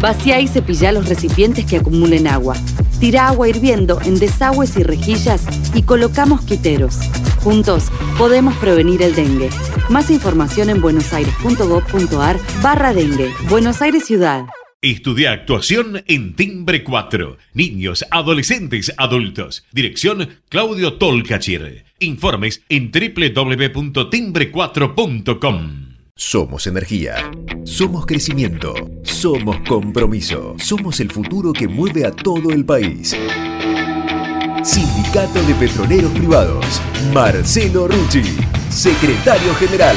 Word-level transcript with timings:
Vacía 0.00 0.40
y 0.40 0.48
cepilla 0.48 0.90
los 0.92 1.08
recipientes 1.08 1.64
que 1.66 1.76
acumulen 1.76 2.26
agua. 2.26 2.56
Tira 3.00 3.28
agua 3.28 3.50
hirviendo 3.50 4.00
en 4.02 4.18
desagües 4.18 4.78
y 4.78 4.82
rejillas 4.82 5.44
y 5.74 5.82
coloca 5.82 6.24
mosquiteros. 6.24 7.00
Juntos 7.42 7.92
podemos 8.16 8.56
prevenir 8.56 9.02
el 9.02 9.14
dengue. 9.14 9.50
Más 9.90 10.10
información 10.10 10.70
en 10.70 10.80
buenosaires.gov.ar 10.80 12.38
barra 12.62 12.94
dengue. 12.94 13.30
Buenos 13.50 13.82
Aires 13.82 14.06
Ciudad. 14.06 14.46
Estudia 14.80 15.32
actuación 15.32 16.02
en 16.06 16.34
Timbre 16.34 16.82
4. 16.82 17.36
Niños, 17.52 18.06
adolescentes, 18.10 18.94
adultos. 18.96 19.66
Dirección 19.70 20.30
Claudio 20.48 20.94
Tolcachir. 20.94 21.84
Informes 21.98 22.62
en 22.70 22.90
www.timbre4.com. 22.90 25.89
Somos 26.22 26.66
energía. 26.66 27.30
Somos 27.64 28.04
crecimiento. 28.04 28.74
Somos 29.02 29.56
compromiso. 29.66 30.54
Somos 30.58 31.00
el 31.00 31.10
futuro 31.10 31.50
que 31.50 31.66
mueve 31.66 32.04
a 32.04 32.10
todo 32.10 32.50
el 32.50 32.62
país. 32.62 33.16
Sindicato 34.62 35.42
de 35.42 35.54
Petroleros 35.54 36.12
Privados. 36.12 36.82
Marcelo 37.14 37.88
Rucci, 37.88 38.36
secretario 38.68 39.54
general. 39.54 39.96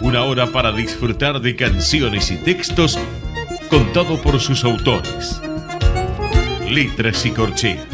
una 0.00 0.24
hora 0.24 0.46
para 0.46 0.72
disfrutar 0.72 1.40
de 1.40 1.54
canciones 1.56 2.30
y 2.30 2.36
textos 2.38 2.98
contado 3.68 4.20
por 4.22 4.40
sus 4.40 4.64
autores. 4.64 5.42
Letras 6.66 7.26
y 7.26 7.30
corcheas. 7.30 7.86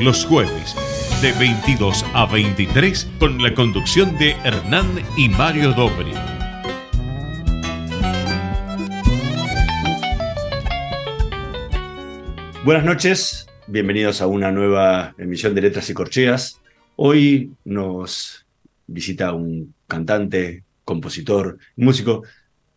Los 0.00 0.24
jueves 0.24 0.74
de 1.22 1.32
22 1.32 2.04
a 2.12 2.26
23 2.26 3.08
con 3.20 3.40
la 3.40 3.54
conducción 3.54 4.18
de 4.18 4.32
Hernán 4.44 4.86
y 5.16 5.28
Mario 5.28 5.72
Dobri. 5.74 6.12
Buenas 12.64 12.84
noches, 12.84 13.46
bienvenidos 13.68 14.20
a 14.20 14.26
una 14.26 14.50
nueva 14.50 15.14
emisión 15.18 15.54
de 15.54 15.62
Letras 15.62 15.88
y 15.88 15.94
Corcheas. 15.94 16.60
Hoy 16.96 17.52
nos 17.64 18.47
visita 18.88 19.32
un 19.32 19.74
cantante, 19.86 20.64
compositor, 20.84 21.58
músico, 21.76 22.24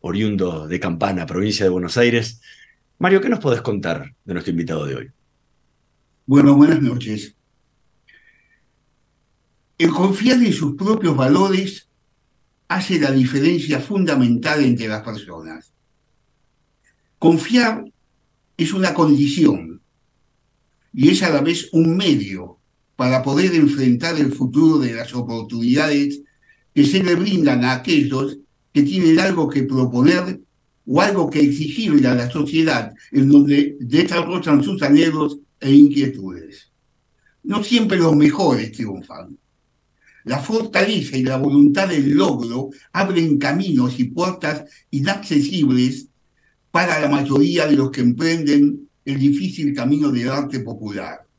oriundo 0.02 0.68
de 0.68 0.80
Campana, 0.80 1.26
provincia 1.26 1.66
de 1.66 1.72
Buenos 1.72 1.98
Aires. 1.98 2.42
Mario, 3.00 3.22
¿qué 3.22 3.30
nos 3.30 3.40
podés 3.40 3.62
contar 3.62 4.14
de 4.26 4.34
nuestro 4.34 4.52
invitado 4.52 4.86
de 4.86 4.96
hoy? 4.96 5.12
Bueno, 6.28 6.56
buenas 6.56 6.82
noches. 6.82 7.36
El 9.78 9.90
confiar 9.90 10.38
en 10.44 10.54
sus 10.54 10.76
propios 10.76 11.16
valores 11.16 11.90
hace 12.68 13.00
la 13.00 13.12
diferencia 13.12 13.80
fundamental 13.80 14.64
entre 14.64 14.88
las 14.88 15.02
personas. 15.02 15.74
Confiar 17.18 17.84
es 18.58 18.74
una 18.74 18.94
condición 18.94 19.82
y 20.94 21.10
es 21.10 21.24
a 21.24 21.30
la 21.30 21.42
vez 21.42 21.70
un 21.72 21.98
medio 21.98 22.61
para 23.02 23.24
poder 23.24 23.56
enfrentar 23.56 24.20
el 24.20 24.32
futuro 24.32 24.78
de 24.78 24.94
las 24.94 25.12
oportunidades 25.16 26.22
que 26.72 26.86
se 26.86 27.04
le 27.04 27.16
brindan 27.16 27.66
a 27.66 27.74
aquellos 27.74 28.38
que 28.72 28.84
tienen 28.84 29.20
algo 29.20 29.50
que 29.50 29.64
proponer 29.64 30.40
o 30.86 31.02
algo 31.02 31.28
que 31.28 31.40
exigirle 31.40 32.08
a 32.08 32.14
la 32.14 32.30
sociedad 32.30 32.94
en 33.12 33.28
donde 33.28 33.76
desarrollan 33.80 34.64
sus 34.64 34.84
anhelos 34.84 35.40
e 35.60 35.72
inquietudes. 35.72 36.70
No 37.42 37.64
siempre 37.64 37.98
los 37.98 38.16
mejores 38.16 38.72
triunfan. 38.72 39.36
La 40.26 40.38
fortaleza 40.38 41.18
y 41.18 41.24
la 41.24 41.38
voluntad 41.38 41.88
del 41.88 42.12
logro 42.12 42.70
abren 42.94 43.40
caminos 43.40 44.00
y 44.00 44.04
puertas 44.04 44.66
inaccesibles 44.92 46.06
para 46.70 47.00
la 47.00 47.10
mayoría 47.10 47.66
de 47.66 47.78
los 47.78 47.90
que 47.90 48.02
emprenden 48.02 48.88
el 49.04 49.18
difícil 49.18 49.74
camino 49.74 50.12
del 50.12 50.30
arte 50.30 50.60
popular. 50.60 51.31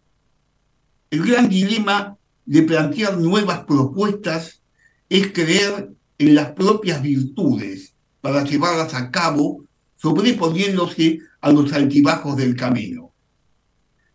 El 1.12 1.22
gran 1.26 1.50
dilema 1.50 2.16
de 2.46 2.62
plantear 2.62 3.18
nuevas 3.18 3.64
propuestas 3.64 4.62
es 5.10 5.30
creer 5.30 5.92
en 6.16 6.34
las 6.34 6.52
propias 6.52 7.02
virtudes 7.02 7.94
para 8.22 8.44
llevarlas 8.44 8.94
a 8.94 9.10
cabo, 9.10 9.62
sobreponiéndose 9.94 11.18
a 11.42 11.52
los 11.52 11.70
altibajos 11.74 12.34
del 12.38 12.56
camino. 12.56 13.12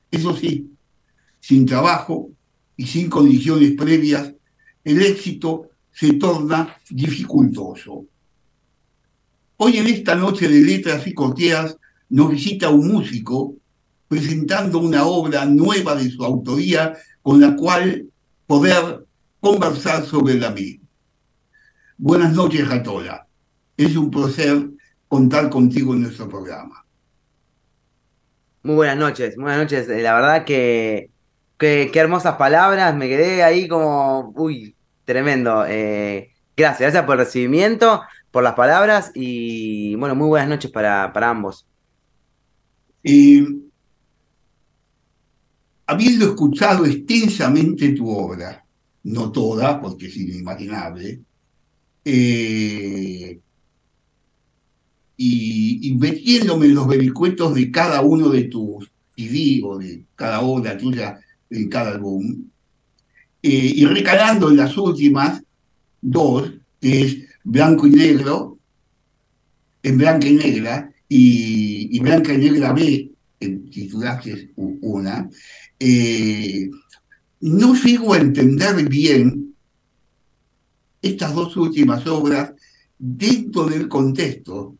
Eso 0.10 0.36
sí, 0.36 0.72
sin 1.40 1.68
trabajo 1.68 2.32
y 2.76 2.88
sin 2.88 3.12
condiciones 3.12 3.74
previas, 3.74 4.34
el 4.84 5.00
éxito 5.04 5.70
se 5.92 6.14
torna 6.14 6.78
dificultoso. 6.90 8.08
Hoy 9.58 9.78
en 9.78 9.86
esta 9.86 10.16
noche 10.16 10.48
de 10.48 10.62
letras 10.62 11.06
y 11.06 11.14
corteas 11.14 11.78
nos 12.10 12.32
visita 12.32 12.72
un 12.72 12.88
músico 12.88 13.54
presentando 14.08 14.80
una 14.80 15.06
obra 15.06 15.46
nueva 15.46 15.96
de 15.96 16.10
su 16.10 16.24
autoría 16.24 16.98
con 17.22 17.42
la 17.42 17.56
cual 17.56 18.08
poder 18.46 19.06
conversar 19.40 20.06
sobre 20.06 20.36
la 20.36 20.52
misma. 20.52 20.88
Buenas 21.98 22.34
noches, 22.34 22.68
Gatola. 22.68 23.28
Es 23.76 23.96
un 23.96 24.10
placer 24.10 24.70
contar 25.08 25.50
contigo 25.50 25.94
en 25.94 26.04
nuestro 26.04 26.30
programa. 26.30 26.86
Muy 28.64 28.76
buenas 28.76 28.98
noches, 28.98 29.36
buenas 29.36 29.60
noches. 29.60 29.90
Eh, 29.90 30.02
la 30.02 30.14
verdad 30.14 30.46
que, 30.46 31.10
qué 31.58 31.92
hermosas 31.94 32.36
palabras. 32.36 32.96
Me 32.96 33.08
quedé 33.08 33.44
ahí 33.44 33.68
como, 33.68 34.34
uy, 34.36 34.76
tremendo. 35.06 35.66
Eh, 35.68 36.34
gracias, 36.56 36.82
gracias 36.82 37.06
por 37.06 37.20
el 37.20 37.26
recibimiento, 37.26 38.02
por 38.32 38.44
las 38.44 38.54
palabras 38.54 39.12
y 39.14 39.96
bueno, 39.96 40.16
muy 40.16 40.28
buenas 40.28 40.50
noches 40.50 40.72
para, 40.72 41.12
para 41.14 41.30
ambos. 41.30 41.68
Y 43.04 43.67
habiendo 45.88 46.26
escuchado 46.26 46.86
extensamente 46.86 47.90
tu 47.90 48.10
obra, 48.10 48.64
no 49.04 49.32
toda, 49.32 49.82
porque 49.82 50.08
es 50.08 50.18
inimaginable, 50.18 51.22
eh, 52.04 53.40
y, 55.16 55.98
metiéndome 56.00 56.68
en 56.68 56.76
los 56.76 56.88
vericuetos 56.88 57.56
de 57.56 57.72
cada 57.72 58.02
uno 58.02 58.30
de 58.30 58.44
tus 58.44 58.92
CD 59.16 59.62
o 59.64 59.78
de 59.78 60.04
cada 60.16 60.42
obra 60.42 60.78
tuya 60.78 61.20
en 61.50 61.70
cada 61.70 61.92
álbum, 61.92 62.46
eh, 63.42 63.74
y 63.76 63.86
recalando 63.86 64.50
en 64.50 64.58
las 64.58 64.78
últimas 64.78 65.42
dos, 66.02 66.52
que 66.82 67.02
es 67.02 67.18
Blanco 67.44 67.88
y 67.88 67.92
Negro, 67.92 68.60
en 69.84 69.98
Blanca 69.98 70.28
y 70.28 70.34
Negra, 70.34 70.92
y, 71.08 72.00
Blanca 72.00 72.34
y 72.34 72.38
Negra 72.38 72.74
B, 72.74 73.12
en 73.40 73.70
titulaste 73.70 74.52
una, 74.56 75.30
eh, 75.80 76.70
no 77.40 77.74
llego 77.76 78.14
a 78.14 78.20
entender 78.20 78.88
bien 78.90 79.56
estas 81.02 81.34
dos 81.34 81.56
últimas 81.58 82.06
obras 82.08 82.54
dentro 82.98 83.66
del 83.66 83.88
contexto 83.88 84.76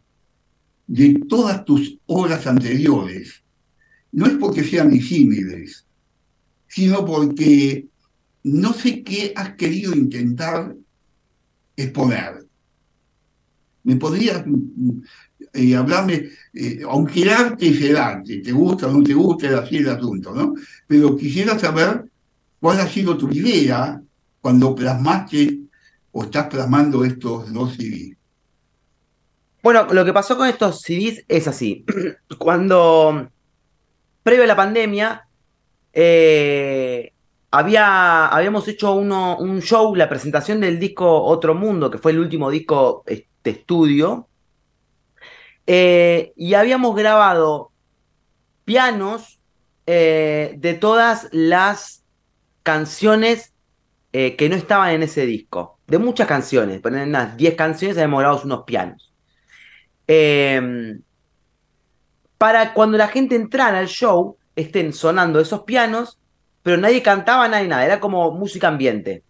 de 0.88 1.22
todas 1.28 1.64
tus 1.66 2.00
obras 2.06 2.48
anteriores. 2.48 3.44
No 4.12 4.26
es 4.26 4.34
porque 4.34 4.64
sean 4.64 4.90
disímiles, 4.90 5.86
sino 6.68 7.06
porque 7.06 7.88
no 8.44 8.74
sé 8.74 9.04
qué 9.04 9.34
has 9.36 9.56
querido 9.56 9.94
intentar 9.94 10.76
exponer. 11.76 12.48
¿Me 13.84 13.96
podrías 13.98 14.44
eh, 15.58 15.76
hablarme, 15.76 16.30
eh, 16.54 16.82
aunque 16.88 17.24
el 17.24 17.30
arte 17.30 17.70
es 17.70 17.82
el 17.82 17.98
arte, 17.98 18.40
te 18.40 18.52
gusta 18.52 18.88
o 18.88 18.92
no 18.92 19.04
te 19.04 19.14
gusta, 19.14 19.48
es 19.48 19.54
así 19.54 19.78
el 19.78 19.90
asunto, 19.90 20.34
¿no? 20.34 20.54
Pero 20.88 21.16
quisiera 21.18 21.58
saber 21.58 22.06
cuál 22.60 22.80
ha 22.80 22.88
sido 22.88 23.18
tu 23.18 23.30
idea 23.30 24.02
cuando 24.42 24.74
plasmaste 24.76 25.60
o 26.12 26.24
estás 26.24 26.48
plasmando 26.48 27.04
estos 27.04 27.52
dos 27.54 27.76
CDs? 27.76 28.16
Bueno, 29.62 29.88
lo 29.92 30.06
que 30.06 30.14
pasó 30.14 30.38
con 30.38 30.48
estos 30.48 30.82
CDs 30.82 31.26
es 31.28 31.48
así. 31.48 31.86
Cuando, 32.38 33.30
previo 34.24 34.44
a 34.44 34.48
la 34.48 34.56
pandemia, 34.56 35.28
eh, 35.92 37.12
había, 37.52 38.28
habíamos 38.28 38.68
hecho 38.68 38.94
uno, 38.94 39.38
un 39.38 39.62
show, 39.62 39.96
la 39.96 40.10
presentación 40.10 40.62
del 40.62 40.80
disco 40.80 41.24
Otro 41.24 41.54
Mundo, 41.54 41.92
que 41.92 41.98
fue 41.98 42.14
el 42.14 42.20
último 42.20 42.50
disco 42.50 43.04
de 43.06 43.28
estudio. 43.44 44.28
Eh, 45.70 46.32
y 46.38 46.54
habíamos 46.54 46.96
grabado 46.96 47.74
pianos 48.64 49.42
eh, 49.86 50.56
de 50.58 50.74
todas 50.74 51.28
las 51.32 52.06
canciones 52.64 53.54
eh, 54.14 54.38
que 54.38 54.48
no 54.48 54.56
estaban 54.56 54.92
en 54.92 55.04
ese 55.04 55.26
disco. 55.26 55.78
De 55.86 55.98
muchas 55.98 56.28
canciones, 56.28 56.80
ponen 56.80 57.10
unas 57.10 57.36
10 57.36 57.56
canciones, 57.56 57.98
habíamos 57.98 58.20
grabado 58.22 58.44
unos 58.46 58.64
pianos. 58.64 59.14
Em, 60.08 61.02
para 62.38 62.74
cuando 62.74 62.98
la 62.98 63.10
gente 63.10 63.36
entrara 63.36 63.80
al 63.80 63.88
show, 63.88 64.38
estén 64.56 64.94
sonando 64.94 65.40
esos 65.40 65.64
pianos, 65.64 66.18
pero 66.64 66.78
nadie 66.78 67.04
cantaba, 67.04 67.48
nadie 67.48 67.68
nada, 67.68 67.86
era 67.86 68.00
como 68.00 68.32
música 68.32 68.70
ambiente. 68.70 69.24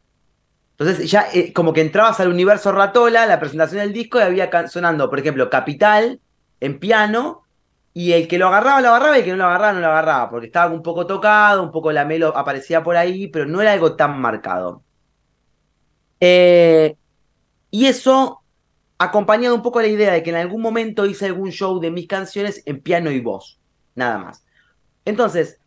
Entonces 0.77 1.09
ya 1.09 1.27
como 1.53 1.73
que 1.73 1.81
entrabas 1.81 2.19
al 2.19 2.29
universo 2.29 2.71
Ratola, 2.71 3.25
la 3.25 3.39
presentación 3.39 3.81
del 3.81 3.93
disco, 3.93 4.19
y 4.19 4.23
había 4.23 4.67
sonando, 4.67 5.09
por 5.09 5.19
ejemplo, 5.19 5.49
Capital 5.49 6.19
en 6.59 6.79
piano, 6.79 7.43
y 7.93 8.13
el 8.13 8.27
que 8.27 8.37
lo 8.37 8.47
agarraba, 8.47 8.81
lo 8.81 8.89
agarraba, 8.89 9.17
y 9.17 9.19
el 9.19 9.25
que 9.25 9.31
no 9.31 9.37
lo 9.37 9.45
agarraba, 9.45 9.73
no 9.73 9.79
lo 9.79 9.87
agarraba, 9.87 10.29
porque 10.29 10.47
estaba 10.47 10.73
un 10.73 10.83
poco 10.83 11.07
tocado, 11.07 11.63
un 11.63 11.71
poco 11.71 11.91
la 11.91 12.05
melo 12.05 12.35
aparecía 12.37 12.83
por 12.83 12.95
ahí, 12.97 13.27
pero 13.27 13.45
no 13.45 13.61
era 13.61 13.73
algo 13.73 13.95
tan 13.95 14.19
marcado. 14.19 14.83
Eh, 16.19 16.95
y 17.71 17.85
eso 17.85 18.41
acompañado 18.97 19.55
un 19.55 19.61
poco 19.61 19.81
la 19.81 19.87
idea 19.87 20.11
de 20.11 20.23
que 20.23 20.31
en 20.31 20.37
algún 20.37 20.61
momento 20.61 21.05
hice 21.05 21.27
algún 21.27 21.51
show 21.51 21.79
de 21.79 21.91
mis 21.91 22.07
canciones 22.07 22.63
en 22.65 22.81
piano 22.81 23.11
y 23.11 23.19
voz, 23.19 23.59
nada 23.95 24.17
más. 24.17 24.43
Entonces, 25.05 25.59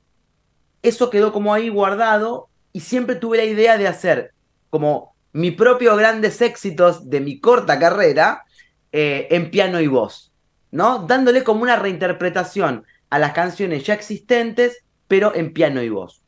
eso 0.82 1.10
quedó 1.10 1.32
como 1.32 1.54
ahí 1.54 1.68
guardado 1.68 2.48
y 2.72 2.80
siempre 2.80 3.16
tuve 3.16 3.36
la 3.36 3.44
idea 3.44 3.76
de 3.78 3.88
hacer 3.88 4.32
como 4.70 5.14
mi 5.32 5.50
propio 5.50 5.96
grandes 5.96 6.40
éxitos 6.40 7.08
de 7.08 7.20
mi 7.20 7.40
corta 7.40 7.78
carrera 7.78 8.44
eh, 8.92 9.28
en 9.30 9.50
piano 9.50 9.80
y 9.80 9.86
voz, 9.86 10.29
¿no? 10.70 11.06
Dándole 11.06 11.44
como 11.44 11.62
una 11.62 11.76
reinterpretación 11.76 12.84
a 13.10 13.18
las 13.18 13.32
canciones 13.32 13.84
ya 13.84 13.94
existentes, 13.94 14.84
pero 15.08 15.34
en 15.34 15.52
piano 15.52 15.82
y 15.82 15.88
voz. 15.88 16.22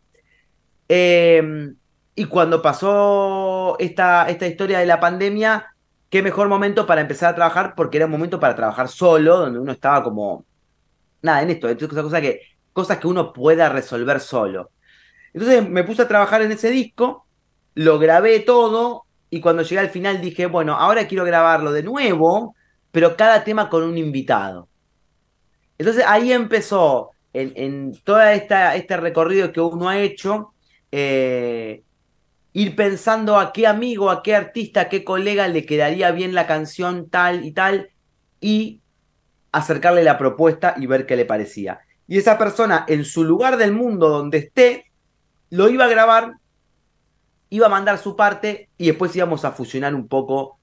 Em, 0.88 1.76
y 2.14 2.24
cuando 2.26 2.60
pasó 2.60 3.76
esta, 3.78 4.28
esta 4.28 4.46
historia 4.46 4.80
de 4.80 4.86
la 4.86 5.00
pandemia, 5.00 5.74
qué 6.10 6.22
mejor 6.22 6.48
momento 6.48 6.86
para 6.86 7.00
empezar 7.00 7.32
a 7.32 7.34
trabajar, 7.34 7.74
porque 7.74 7.96
era 7.96 8.06
un 8.06 8.12
momento 8.12 8.38
para 8.38 8.54
trabajar 8.54 8.88
solo, 8.88 9.38
donde 9.38 9.58
uno 9.58 9.72
estaba 9.72 10.02
como, 10.02 10.44
nada, 11.22 11.42
en 11.42 11.50
esto, 11.50 11.68
entonces 11.68 12.02
cosas 12.02 12.20
que, 12.20 12.40
cosas 12.72 12.98
que 12.98 13.06
uno 13.06 13.32
pueda 13.32 13.68
resolver 13.68 14.20
solo. 14.20 14.70
Entonces 15.32 15.66
me 15.68 15.84
puse 15.84 16.02
a 16.02 16.08
trabajar 16.08 16.42
en 16.42 16.52
ese 16.52 16.70
disco, 16.70 17.26
lo 17.74 17.98
grabé 17.98 18.40
todo, 18.40 19.04
y 19.30 19.40
cuando 19.40 19.62
llegué 19.62 19.78
al 19.78 19.88
final 19.88 20.20
dije, 20.20 20.46
bueno, 20.46 20.74
ahora 20.74 21.06
quiero 21.08 21.24
grabarlo 21.24 21.72
de 21.72 21.82
nuevo, 21.82 22.54
pero 22.92 23.16
cada 23.16 23.42
tema 23.42 23.68
con 23.68 23.82
un 23.82 23.98
invitado. 23.98 24.68
Entonces 25.78 26.04
ahí 26.06 26.32
empezó, 26.32 27.10
en, 27.32 27.52
en 27.56 27.98
todo 28.04 28.20
este 28.22 28.96
recorrido 28.98 29.50
que 29.50 29.60
uno 29.60 29.88
ha 29.88 29.98
hecho, 29.98 30.52
eh, 30.92 31.82
ir 32.52 32.76
pensando 32.76 33.38
a 33.38 33.52
qué 33.52 33.66
amigo, 33.66 34.10
a 34.10 34.22
qué 34.22 34.36
artista, 34.36 34.82
a 34.82 34.88
qué 34.88 35.02
colega 35.04 35.48
le 35.48 35.64
quedaría 35.64 36.12
bien 36.12 36.34
la 36.34 36.46
canción 36.46 37.08
tal 37.08 37.44
y 37.44 37.52
tal, 37.52 37.90
y 38.40 38.80
acercarle 39.50 40.04
la 40.04 40.18
propuesta 40.18 40.74
y 40.76 40.86
ver 40.86 41.06
qué 41.06 41.16
le 41.16 41.24
parecía. 41.24 41.80
Y 42.06 42.18
esa 42.18 42.36
persona, 42.38 42.84
en 42.88 43.04
su 43.04 43.24
lugar 43.24 43.56
del 43.56 43.72
mundo 43.72 44.08
donde 44.08 44.38
esté, 44.38 44.92
lo 45.50 45.68
iba 45.68 45.86
a 45.86 45.88
grabar, 45.88 46.34
iba 47.48 47.66
a 47.66 47.70
mandar 47.70 47.98
su 47.98 48.16
parte 48.16 48.68
y 48.76 48.86
después 48.86 49.14
íbamos 49.16 49.44
a 49.44 49.52
fusionar 49.52 49.94
un 49.94 50.08
poco 50.08 50.58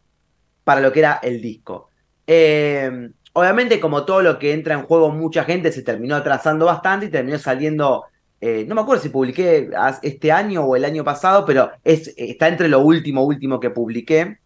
para 0.63 0.81
lo 0.81 0.91
que 0.91 0.99
era 0.99 1.19
el 1.23 1.41
disco. 1.41 1.88
Eh, 2.31 3.09
obviamente, 3.33 3.79
como 3.79 4.05
todo 4.05 4.21
lo 4.21 4.37
que 4.37 4.53
entra 4.53 4.75
en 4.75 4.83
juego, 4.83 5.09
mucha 5.09 5.45
gente 5.45 5.71
se 5.71 5.81
terminó 5.81 6.15
atrasando 6.15 6.67
bastante 6.67 7.07
y 7.07 7.09
terminó 7.09 7.39
saliendo 7.39 8.03
eh, 8.39 8.65
no 8.67 8.75
me 8.75 8.81
acuerdo 8.81 9.01
si 9.01 9.09
publiqué 9.09 9.71
este 10.03 10.31
año 10.31 10.63
o 10.63 10.75
el 10.75 10.85
año 10.85 11.03
pasado, 11.03 11.43
pero 11.43 11.71
es, 11.83 12.13
está 12.15 12.47
entre 12.47 12.69
lo 12.69 12.81
último, 12.81 13.23
último 13.23 13.59
que 13.59 13.71
publiqué. 13.71 14.37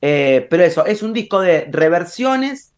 Eh, 0.00 0.46
pero 0.48 0.62
eso, 0.62 0.86
es 0.86 1.02
un 1.02 1.12
disco 1.12 1.40
de 1.40 1.66
reversiones, 1.72 2.72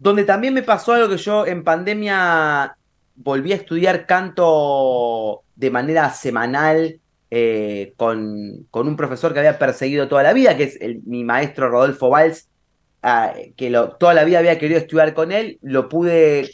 donde 0.00 0.24
también 0.24 0.52
me 0.52 0.64
pasó 0.64 0.94
algo 0.94 1.08
que 1.08 1.16
yo 1.16 1.46
en 1.46 1.62
pandemia 1.62 2.76
volví 3.14 3.52
a 3.52 3.56
estudiar 3.56 4.04
canto 4.04 5.44
de 5.54 5.70
manera 5.70 6.10
semanal 6.10 7.00
con, 7.96 8.66
con, 8.70 8.88
un 8.88 8.96
profesor 8.96 9.32
que 9.32 9.38
había 9.40 9.58
perseguido 9.58 10.08
toda 10.08 10.24
la 10.24 10.32
vida, 10.32 10.56
que 10.56 10.64
es 10.64 10.78
mi 11.04 11.24
maestro 11.24 11.68
Rodolfo 11.68 12.10
Valls, 12.10 12.48
que 13.56 13.70
lo, 13.70 13.90
toda 13.92 14.14
la 14.14 14.24
vida 14.24 14.38
había 14.38 14.58
querido 14.58 14.78
estudiar 14.78 15.14
con 15.14 15.32
él, 15.32 15.58
lo 15.62 15.88
pude 15.88 16.50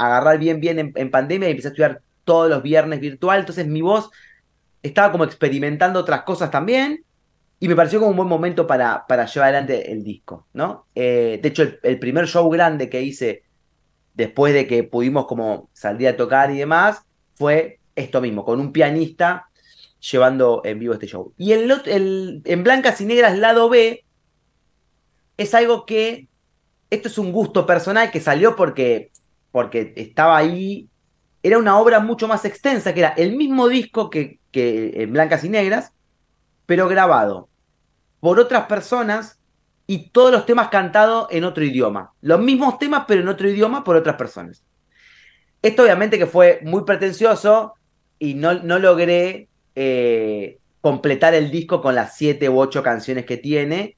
agarrar 0.00 0.38
bien, 0.38 0.60
bien 0.60 0.92
en, 0.94 1.10
pandemia 1.10 1.48
y 1.48 1.52
empecé 1.52 1.68
a 1.68 1.70
estudiar 1.70 2.02
todos 2.24 2.48
los 2.48 2.62
viernes 2.62 3.00
virtual. 3.00 3.40
Entonces 3.40 3.66
mi 3.66 3.82
voz 3.82 4.10
estaba 4.82 5.12
como 5.12 5.24
experimentando 5.24 6.00
otras 6.00 6.22
cosas 6.22 6.50
también. 6.50 7.04
Y 7.62 7.68
me 7.68 7.76
pareció 7.76 7.98
como 7.98 8.12
un 8.12 8.16
buen 8.16 8.28
momento 8.28 8.66
para, 8.66 9.06
para 9.06 9.26
llevar 9.26 9.50
adelante 9.50 9.92
el 9.92 10.02
disco, 10.02 10.46
¿no? 10.54 10.86
Eh, 10.94 11.38
de 11.42 11.48
hecho, 11.50 11.62
el, 11.82 11.98
primer 11.98 12.26
show 12.26 12.48
grande 12.48 12.88
que 12.88 13.02
hice 13.02 13.42
después 14.14 14.54
de 14.54 14.66
que 14.66 14.82
pudimos 14.82 15.26
como 15.26 15.68
salir 15.74 16.08
a 16.08 16.16
tocar 16.16 16.50
y 16.50 16.56
demás, 16.56 17.02
fue 17.34 17.78
esto 17.94 18.22
mismo, 18.22 18.46
con 18.46 18.60
un 18.60 18.72
pianista 18.72 19.50
llevando 20.10 20.62
en 20.64 20.78
vivo 20.78 20.94
este 20.94 21.06
show. 21.06 21.34
Y 21.36 21.52
el, 21.52 21.70
el, 21.84 22.40
en 22.46 22.64
Blancas 22.64 22.98
y 23.02 23.04
Negras 23.04 23.36
lado 23.36 23.68
B 23.68 24.04
es 25.42 25.54
algo 25.54 25.86
que, 25.86 26.28
esto 26.90 27.08
es 27.08 27.18
un 27.18 27.32
gusto 27.32 27.66
personal 27.66 28.10
que 28.10 28.20
salió 28.20 28.56
porque 28.56 29.10
porque 29.50 29.92
estaba 29.96 30.36
ahí, 30.36 30.88
era 31.42 31.58
una 31.58 31.78
obra 31.78 32.00
mucho 32.00 32.28
más 32.28 32.44
extensa, 32.44 32.92
que 32.94 33.00
era 33.00 33.08
el 33.10 33.36
mismo 33.36 33.68
disco 33.68 34.10
que, 34.10 34.38
que 34.52 35.02
en 35.02 35.12
Blancas 35.12 35.44
y 35.44 35.48
Negras, 35.48 35.92
pero 36.66 36.88
grabado 36.88 37.48
por 38.20 38.38
otras 38.38 38.66
personas 38.66 39.38
y 39.86 40.10
todos 40.10 40.30
los 40.30 40.46
temas 40.46 40.68
cantados 40.68 41.26
en 41.30 41.44
otro 41.44 41.64
idioma. 41.64 42.12
Los 42.20 42.40
mismos 42.40 42.78
temas, 42.78 43.04
pero 43.08 43.22
en 43.22 43.28
otro 43.28 43.48
idioma 43.48 43.82
por 43.82 43.96
otras 43.96 44.16
personas. 44.16 44.62
Esto 45.62 45.82
obviamente 45.82 46.18
que 46.18 46.26
fue 46.26 46.60
muy 46.62 46.84
pretencioso 46.84 47.74
y 48.18 48.34
no, 48.34 48.54
no 48.54 48.78
logré 48.78 49.48
eh, 49.74 50.58
completar 50.80 51.34
el 51.34 51.50
disco 51.50 51.82
con 51.82 51.94
las 51.94 52.16
siete 52.16 52.48
u 52.48 52.60
ocho 52.60 52.82
canciones 52.82 53.24
que 53.24 53.36
tiene, 53.36 53.96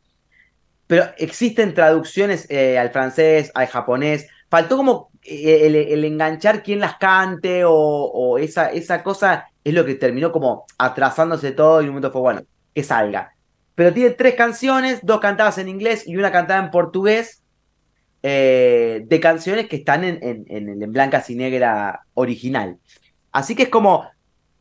pero 0.92 1.06
existen 1.16 1.72
traducciones 1.72 2.46
eh, 2.50 2.78
al 2.78 2.90
francés, 2.90 3.50
al 3.54 3.66
japonés. 3.66 4.26
Faltó 4.50 4.76
como 4.76 5.10
eh, 5.22 5.86
el, 5.90 6.04
enganchar 6.04 6.62
quién 6.62 6.80
las 6.80 6.98
cante 6.98 7.62
o, 7.64 8.36
esa, 8.36 8.70
esa 8.70 9.02
cosa 9.02 9.46
es 9.64 9.72
lo 9.72 9.86
que 9.86 9.94
terminó 9.94 10.30
como 10.32 10.66
atrasándose 10.76 11.52
todo 11.52 11.80
y 11.80 11.84
en 11.84 11.88
un 11.88 11.94
momento 11.94 12.12
fue, 12.12 12.20
bueno, 12.20 12.42
que 12.74 12.84
salga. 12.84 13.32
Pero 13.74 13.94
tiene 13.94 14.10
tres 14.10 14.34
canciones, 14.34 15.00
dos 15.02 15.18
cantadas 15.20 15.56
en 15.56 15.70
inglés 15.70 16.06
y 16.06 16.18
una 16.18 16.30
cantada 16.30 16.62
en 16.62 16.70
portugués, 16.70 17.42
eh, 18.22 19.02
de 19.06 19.18
canciones 19.18 19.68
que 19.68 19.76
están 19.76 20.04
en, 20.04 20.18
en, 20.22 20.68
el 20.68 20.82
en 20.82 20.92
Blancas 20.92 21.30
y 21.30 21.36
Negra 21.36 22.02
original. 22.12 22.76
Así 23.30 23.54
que 23.54 23.62
es 23.62 23.68
como, 23.70 24.10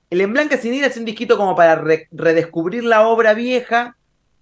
el 0.10 0.22
en 0.22 0.32
Blancas 0.32 0.64
y 0.64 0.70
Negras 0.70 0.92
es 0.92 0.98
un 0.98 1.04
disquito 1.04 1.36
como 1.36 1.58
para 1.58 1.76
redescubrir 2.10 2.86
la 2.86 3.06
obra 3.06 3.34
vieja 3.34 3.98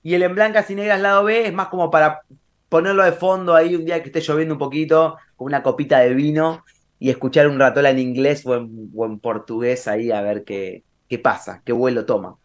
y 0.09 0.15
el 0.15 0.23
en 0.23 0.33
Blancas 0.33 0.71
y 0.71 0.75
Negras 0.75 1.01
lado 1.01 1.23
B 1.23 1.45
es 1.45 1.53
más 1.53 1.67
como 1.67 1.91
para 1.91 2.21
ponerlo 2.67 3.03
de 3.03 3.11
fondo 3.11 3.53
ahí 3.53 3.75
un 3.75 3.85
día 3.85 4.01
que 4.01 4.07
esté 4.07 4.21
lloviendo 4.21 4.55
un 4.55 4.57
poquito, 4.57 5.17
con 5.35 5.45
una 5.45 5.61
copita 5.61 5.99
de 5.99 6.15
vino 6.15 6.65
y 6.97 7.11
escuchar 7.11 7.47
un 7.47 7.59
ratola 7.59 7.91
en 7.91 7.99
inglés 7.99 8.43
o 8.43 8.55
en, 8.55 9.19
portugués 9.19 9.87
ahí 9.87 10.09
a 10.09 10.21
ver 10.21 10.43
qué, 10.43 10.81
qué 11.07 11.19
pasa, 11.19 11.61
qué 11.63 11.73
vuelo 11.73 12.05
toma. 12.07 12.37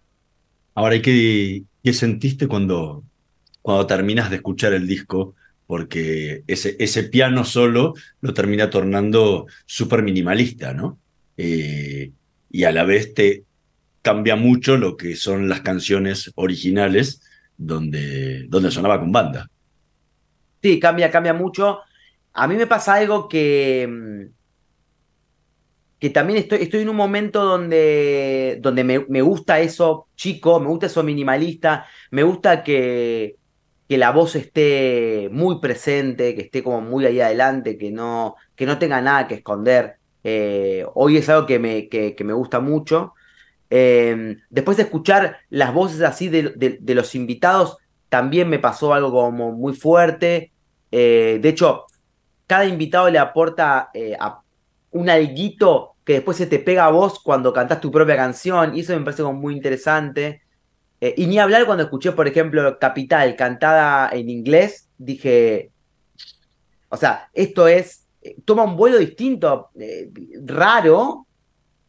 Ahora, 0.74 1.00
¿qué, 1.00 1.62
qué 1.82 1.92
sentiste 1.94 2.48
cuando, 2.48 3.02
cuando 3.62 3.86
terminas 3.86 4.28
de 4.28 4.36
escuchar 4.36 4.74
el 4.74 4.86
disco? 4.86 5.34
Porque 5.66 6.44
ese, 6.46 6.76
ese 6.78 7.04
piano 7.04 7.46
solo 7.46 7.94
lo 8.20 8.34
termina 8.34 8.68
tornando 8.68 9.46
súper 9.64 10.02
minimalista, 10.02 10.74
¿no? 10.74 10.98
Eh, 11.38 12.12
y 12.50 12.64
a 12.64 12.72
la 12.72 12.84
vez 12.84 13.14
te 13.14 13.44
cambia 14.02 14.36
mucho 14.36 14.76
lo 14.76 14.98
que 14.98 15.16
son 15.16 15.48
las 15.48 15.62
canciones 15.62 16.30
originales 16.34 17.22
donde, 17.56 18.46
donde 18.48 18.70
sonaba 18.70 19.00
con 19.00 19.12
banda. 19.12 19.48
Sí, 20.62 20.80
cambia, 20.80 21.10
cambia 21.10 21.34
mucho. 21.34 21.80
A 22.32 22.48
mí 22.48 22.56
me 22.56 22.66
pasa 22.66 22.94
algo 22.94 23.28
que, 23.28 23.86
mm, 23.88 24.32
que 25.98 26.10
también 26.10 26.38
estoy, 26.38 26.62
estoy 26.62 26.82
en 26.82 26.88
un 26.88 26.96
momento 26.96 27.44
donde, 27.44 28.58
donde 28.60 28.84
me, 28.84 29.22
gusta 29.22 29.60
eso 29.60 30.08
chico, 30.16 30.60
me 30.60 30.66
gusta 30.66 30.86
eso 30.86 31.02
minimalista, 31.02 31.86
me 32.10 32.22
gusta 32.22 32.62
que, 32.62 33.36
que 33.88 33.98
la 33.98 34.10
voz 34.10 34.36
esté 34.36 35.28
muy 35.32 35.60
presente, 35.60 36.34
que 36.34 36.42
esté 36.42 36.62
como 36.62 36.80
muy 36.80 37.06
ahí 37.06 37.20
adelante, 37.20 37.78
que 37.78 37.90
no, 37.90 38.36
que 38.54 38.66
no 38.66 38.78
tenga 38.78 39.00
nada 39.00 39.28
que 39.28 39.36
esconder. 39.36 39.96
Eh, 40.24 40.84
hoy 40.94 41.18
es 41.18 41.28
algo 41.28 41.46
que 41.46 41.58
me, 41.58 41.88
que, 41.88 42.16
me 42.24 42.32
gusta 42.32 42.60
mucho. 42.60 43.14
Em, 43.70 44.40
después 44.50 44.76
de 44.76 44.84
escuchar 44.84 45.38
las 45.50 45.72
voces 45.72 46.02
así 46.02 46.28
de, 46.28 46.78
los 46.94 47.14
invitados, 47.14 47.78
también 48.08 48.48
me 48.48 48.58
pasó 48.58 48.94
algo 48.94 49.10
como 49.10 49.52
muy 49.52 49.74
fuerte. 49.74 50.52
Eh, 50.90 51.38
de 51.40 51.48
hecho, 51.48 51.86
cada 52.46 52.66
invitado 52.66 53.10
le 53.10 53.18
aporta 53.18 53.90
eh, 53.94 54.16
un 54.90 55.10
alguito 55.10 55.96
que 56.04 56.14
después 56.14 56.36
se 56.36 56.46
te 56.46 56.58
pega 56.58 56.84
a 56.84 56.90
vos 56.90 57.18
cuando 57.20 57.52
cantás 57.52 57.80
tu 57.80 57.90
propia 57.90 58.16
canción, 58.16 58.76
y 58.76 58.80
eso 58.80 58.96
me 58.96 59.04
parece 59.04 59.22
como 59.22 59.40
muy 59.40 59.54
interesante. 59.54 60.42
Eh, 61.00 61.14
y 61.16 61.26
ni 61.26 61.38
hablar 61.38 61.66
cuando 61.66 61.84
escuché, 61.84 62.12
por 62.12 62.28
ejemplo, 62.28 62.78
Capital 62.78 63.34
cantada 63.36 64.10
en 64.12 64.28
inglés, 64.28 64.88
dije, 64.98 65.72
o 66.90 66.96
sea, 66.96 67.28
esto 67.32 67.66
es, 67.66 68.06
toma 68.44 68.64
un 68.64 68.76
vuelo 68.76 68.98
distinto, 68.98 69.70
raro, 70.44 71.26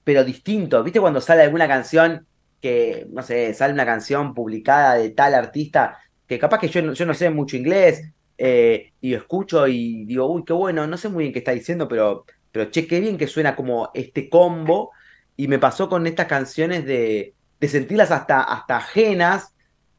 pero 0.06 0.24
distinto. 0.24 0.82
¿Viste 0.84 1.02
cuando 1.02 1.20
sale 1.20 1.42
alguna 1.42 1.68
canción 1.68 2.26
que, 2.62 3.06
no 3.12 3.22
sé, 3.22 3.54
sale 3.54 3.74
una 3.74 3.86
canción 3.86 4.34
publicada 4.34 4.96
de 4.96 5.10
tal 5.10 5.34
artista 5.34 6.00
que 6.28 6.40
capaz 6.40 6.60
que 6.60 6.70
yo, 6.70 6.94
yo 6.94 7.06
no 7.06 7.14
sé 7.14 7.30
mucho 7.30 7.58
inglés 7.58 8.12
eh, 8.38 8.94
y 9.02 9.14
escucho 9.14 9.68
y 9.68 10.06
digo, 10.06 10.26
uy, 10.28 10.44
qué 10.46 10.54
bueno, 10.54 10.88
no 10.88 10.98
sé 10.98 11.10
muy 11.10 11.26
bien 11.26 11.34
qué 11.34 11.40
está 11.40 11.52
diciendo, 11.52 11.88
pero, 11.88 12.26
pero 12.52 12.70
che, 12.72 12.88
qué 12.88 13.00
bien 13.00 13.18
que 13.18 13.28
suena 13.28 13.56
como 13.56 13.92
este 13.94 14.30
combo. 14.30 14.92
Y 15.36 15.48
me 15.50 15.60
pasó 15.60 15.90
con 15.90 16.08
estas 16.08 16.28
canciones 16.28 16.86
de, 16.86 17.34
de 17.60 17.68
sentirlas 17.68 18.12
hasta, 18.12 18.42
hasta 18.42 18.78
ajenas 18.78 19.54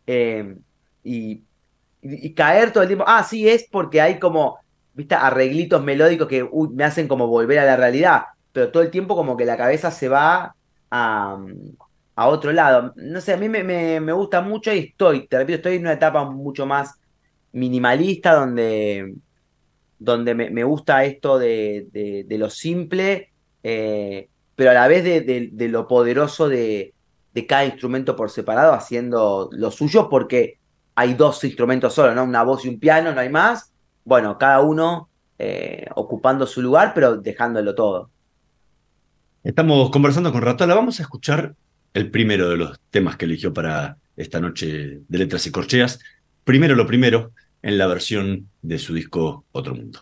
eh, 0.06 0.56
y, 1.04 1.42
y, 2.00 2.32
caer 2.32 2.72
todo 2.72 2.82
el 2.82 2.88
tiempo. 2.88 3.04
Ah, 3.06 3.22
sí, 3.22 3.48
es 3.48 3.66
porque 3.70 4.00
hay 4.00 4.18
como, 4.18 4.58
viste, 4.94 5.14
arreglitos 5.14 5.84
melódicos 5.84 6.28
que 6.28 6.48
me 6.72 6.84
hacen 6.84 7.06
como 7.06 7.26
volver 7.26 7.58
a 7.58 7.64
la 7.66 7.76
realidad, 7.76 8.22
pero 8.56 8.70
todo 8.70 8.82
el 8.82 8.90
tiempo 8.90 9.14
como 9.14 9.36
que 9.36 9.44
la 9.44 9.56
cabeza 9.56 9.90
se 9.90 10.08
va 10.08 10.56
a 10.90 11.38
a 12.16 12.28
otro 12.28 12.52
lado. 12.52 12.94
No 12.96 13.20
sé, 13.20 13.34
a 13.34 13.36
mí 13.36 13.48
me, 13.48 13.62
me, 13.62 14.12
gusta 14.12 14.40
mucho 14.40 14.72
y 14.72 14.78
estoy, 14.78 15.28
te 15.28 15.38
repito, 15.38 15.56
estoy 15.56 15.76
en 15.76 15.82
una 15.82 15.92
etapa 15.92 16.24
mucho 16.24 16.66
más 16.66 16.98
minimalista 17.52 18.34
donde, 18.34 19.14
donde 19.98 20.34
me, 20.34 20.64
gusta 20.64 21.04
esto 21.04 21.38
de, 21.38 21.86
de, 22.26 22.38
lo 22.38 22.50
simple, 22.50 23.32
eh, 23.62 24.28
pero 24.54 24.70
a 24.70 24.74
la 24.74 24.88
vez 24.88 25.04
de, 25.04 25.68
lo 25.68 25.86
poderoso 25.86 26.48
de, 26.48 26.94
cada 27.46 27.66
instrumento 27.66 28.16
por 28.16 28.30
separado 28.30 28.72
haciendo 28.72 29.50
lo 29.52 29.70
suyo, 29.70 30.08
porque 30.08 30.58
hay 30.94 31.12
dos 31.12 31.44
instrumentos 31.44 31.92
solo, 31.92 32.14
¿no? 32.14 32.24
Una 32.24 32.42
voz 32.42 32.64
y 32.64 32.70
un 32.70 32.80
piano, 32.80 33.12
no 33.12 33.20
hay 33.20 33.28
más. 33.28 33.72
Bueno, 34.04 34.38
cada 34.38 34.62
uno 34.62 35.10
eh, 35.38 35.86
ocupando 35.94 36.46
su 36.46 36.62
lugar, 36.62 36.92
pero 36.94 37.18
dejándolo 37.18 37.74
todo. 37.74 38.10
Estamos 39.46 39.90
conversando 39.90 40.32
con 40.32 40.42
Ratola. 40.42 40.74
Vamos 40.74 40.98
a 40.98 41.04
escuchar 41.04 41.54
el 41.94 42.10
primero 42.10 42.48
de 42.48 42.56
los 42.56 42.80
temas 42.90 43.14
que 43.14 43.26
eligió 43.26 43.54
para 43.54 43.96
esta 44.16 44.40
noche 44.40 45.02
de 45.06 45.18
letras 45.18 45.46
y 45.46 45.52
corcheas. 45.52 46.00
Primero 46.42 46.74
lo 46.74 46.84
primero, 46.84 47.30
en 47.62 47.78
la 47.78 47.86
versión 47.86 48.48
de 48.62 48.80
su 48.80 48.92
disco 48.92 49.44
Otro 49.52 49.76
Mundo. 49.76 50.00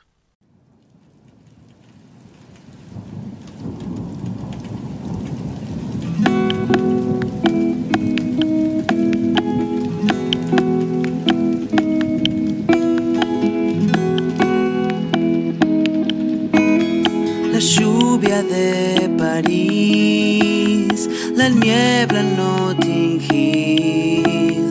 Lluvia 18.25 18.43
de 18.43 19.09
París 19.19 21.09
la 21.35 21.49
niebla 21.49 22.23
no 22.23 22.75
tingir 22.77 24.71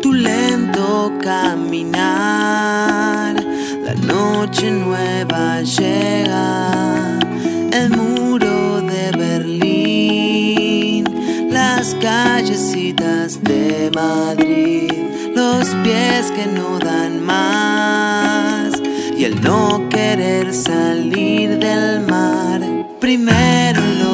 tu 0.00 0.12
lento 0.12 1.12
caminar. 1.22 2.54
La 3.84 3.94
noche 3.94 4.70
nueva 4.70 5.62
llega, 5.62 7.18
el 7.72 7.90
muro 7.90 8.80
de 8.82 9.10
Berlín, 9.16 11.04
las 11.50 11.94
callecitas 11.96 13.42
de 13.42 13.90
Madrid, 13.94 14.92
los 15.34 15.66
pies 15.82 16.30
que 16.32 16.46
no 16.46 16.78
dan 16.78 17.24
más 17.24 18.72
y 19.16 19.24
el 19.24 19.40
no 19.42 19.88
querer 19.90 20.54
salir 20.54 21.58
del 21.58 22.00
mar. 22.06 22.83
Primero 23.04 23.82
lo 23.98 24.13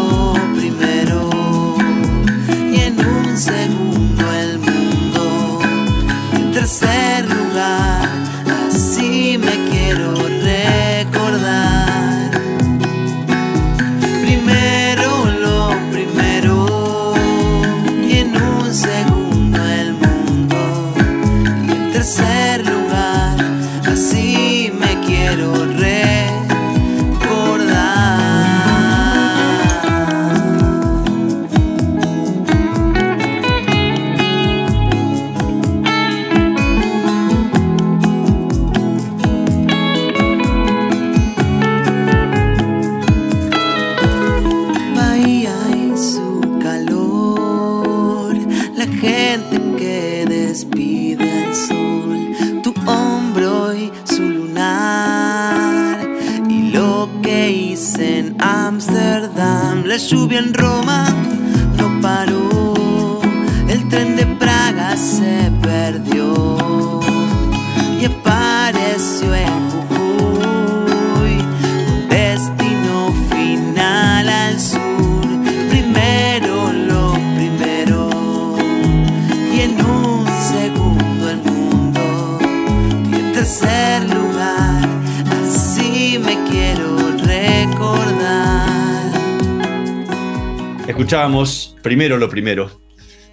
primero 92.00 92.16
lo 92.16 92.30
primero 92.30 92.71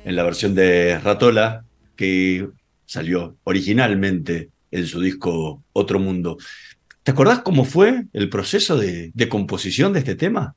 en 0.03 0.17
la 0.17 0.23
versión 0.23 0.53
de 0.53 0.99
Ratola 0.99 1.63
que 1.95 2.49
salió 2.85 3.37
originalmente 3.45 4.49
en 4.71 4.85
su 4.85 4.99
disco 4.99 5.63
Otro 5.71 5.99
Mundo. 5.99 6.35
¿Te 7.01 7.11
acordás 7.11 7.39
cómo 7.39 7.63
fue 7.63 8.07
el 8.11 8.29
proceso 8.29 8.75
de, 8.75 9.13
composición 9.29 9.93
de 9.93 9.99
este 9.99 10.15
tema? 10.15 10.53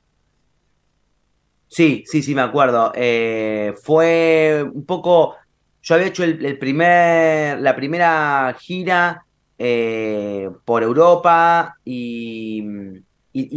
Sí, 1.69 2.03
sí, 2.05 2.21
sí, 2.21 2.35
me 2.35 2.41
acuerdo. 2.41 2.91
Eh, 2.95 3.75
fue 3.81 4.61
un 4.73 4.85
poco. 4.85 5.37
Yo 5.81 5.95
había 5.95 6.07
hecho 6.07 6.25
el, 6.25 6.57
primer, 6.57 7.61
la 7.61 7.77
primera 7.77 8.57
gira 8.59 9.23
eh, 9.57 10.49
por 10.65 10.83
Europa 10.83 11.77
y, 11.85 12.61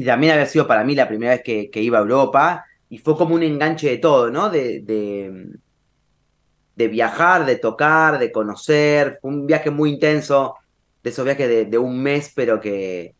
también 0.06 0.34
había 0.34 0.46
sido 0.46 0.68
para 0.68 0.84
mí 0.84 0.94
la 0.94 1.08
primera 1.08 1.32
vez 1.32 1.42
que 1.42 1.82
iba 1.82 1.99
a 1.99 2.02
Europa 2.02 2.64
y 2.94 2.98
fue 2.98 3.16
como 3.16 3.34
un 3.34 3.42
enganche 3.42 3.90
de 3.90 3.98
todo, 3.98 4.30
¿no? 4.30 4.50
De, 4.50 4.80
de, 6.76 6.88
viajar, 6.88 7.44
de 7.44 7.56
tocar, 7.56 8.20
de 8.20 8.30
conocer. 8.30 9.18
Fue 9.20 9.32
un 9.32 9.48
viaje 9.48 9.70
muy 9.70 9.90
intenso, 9.90 10.54
de 11.02 11.10
esos 11.10 11.24
viajes 11.24 11.68
de, 11.68 11.78
un 11.78 12.00
mes, 12.00 12.32
pero 12.36 12.60
que, 12.60 13.16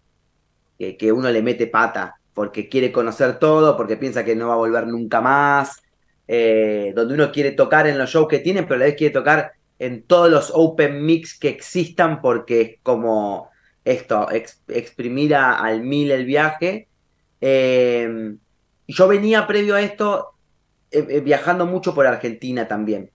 que, 0.79 1.11
uno 1.11 1.29
le 1.29 1.43
mete 1.43 1.67
pata, 1.67 2.21
porque 2.35 2.69
quiere 2.69 2.93
conocer 2.93 3.41
todo, 3.41 3.77
porque 3.77 3.97
piensa 3.97 4.25
que 4.25 4.37
no 4.37 4.47
va 4.47 4.55
a 4.55 4.59
volver 4.59 4.87
nunca 4.87 5.21
más. 5.21 5.83
Eh, 6.29 6.93
donde 6.95 7.15
uno 7.15 7.33
quiere 7.33 7.51
tocar 7.51 7.89
en 7.89 7.99
los 7.99 8.11
shows 8.11 8.29
que 8.29 8.39
tienen, 8.39 8.67
pero 8.67 8.77
a 8.77 8.79
la 8.79 8.85
vez 8.85 8.95
quiere 8.95 9.13
tocar 9.13 9.55
en 9.81 10.05
todos 10.05 10.31
los 10.31 10.53
open 10.55 11.05
mix 11.05 11.37
que 11.37 11.49
existan, 11.49 12.21
porque 12.21 12.61
es 12.61 12.77
como 12.85 13.51
esto, 13.85 14.29
exprimir 14.69 15.35
al 15.35 15.83
mil 15.83 16.13
el 16.13 16.25
viaje. 16.27 16.87
Eh, 17.41 18.37
yo 18.89 19.09
venía 19.09 19.47
previo 19.47 19.75
a 19.75 19.83
esto 19.83 20.35
eh, 20.91 21.07
eh, 21.09 21.21
viajando 21.21 21.67
mucho 21.67 21.95
por 21.95 22.07
Argentina 22.07 22.69
también. 22.69 23.11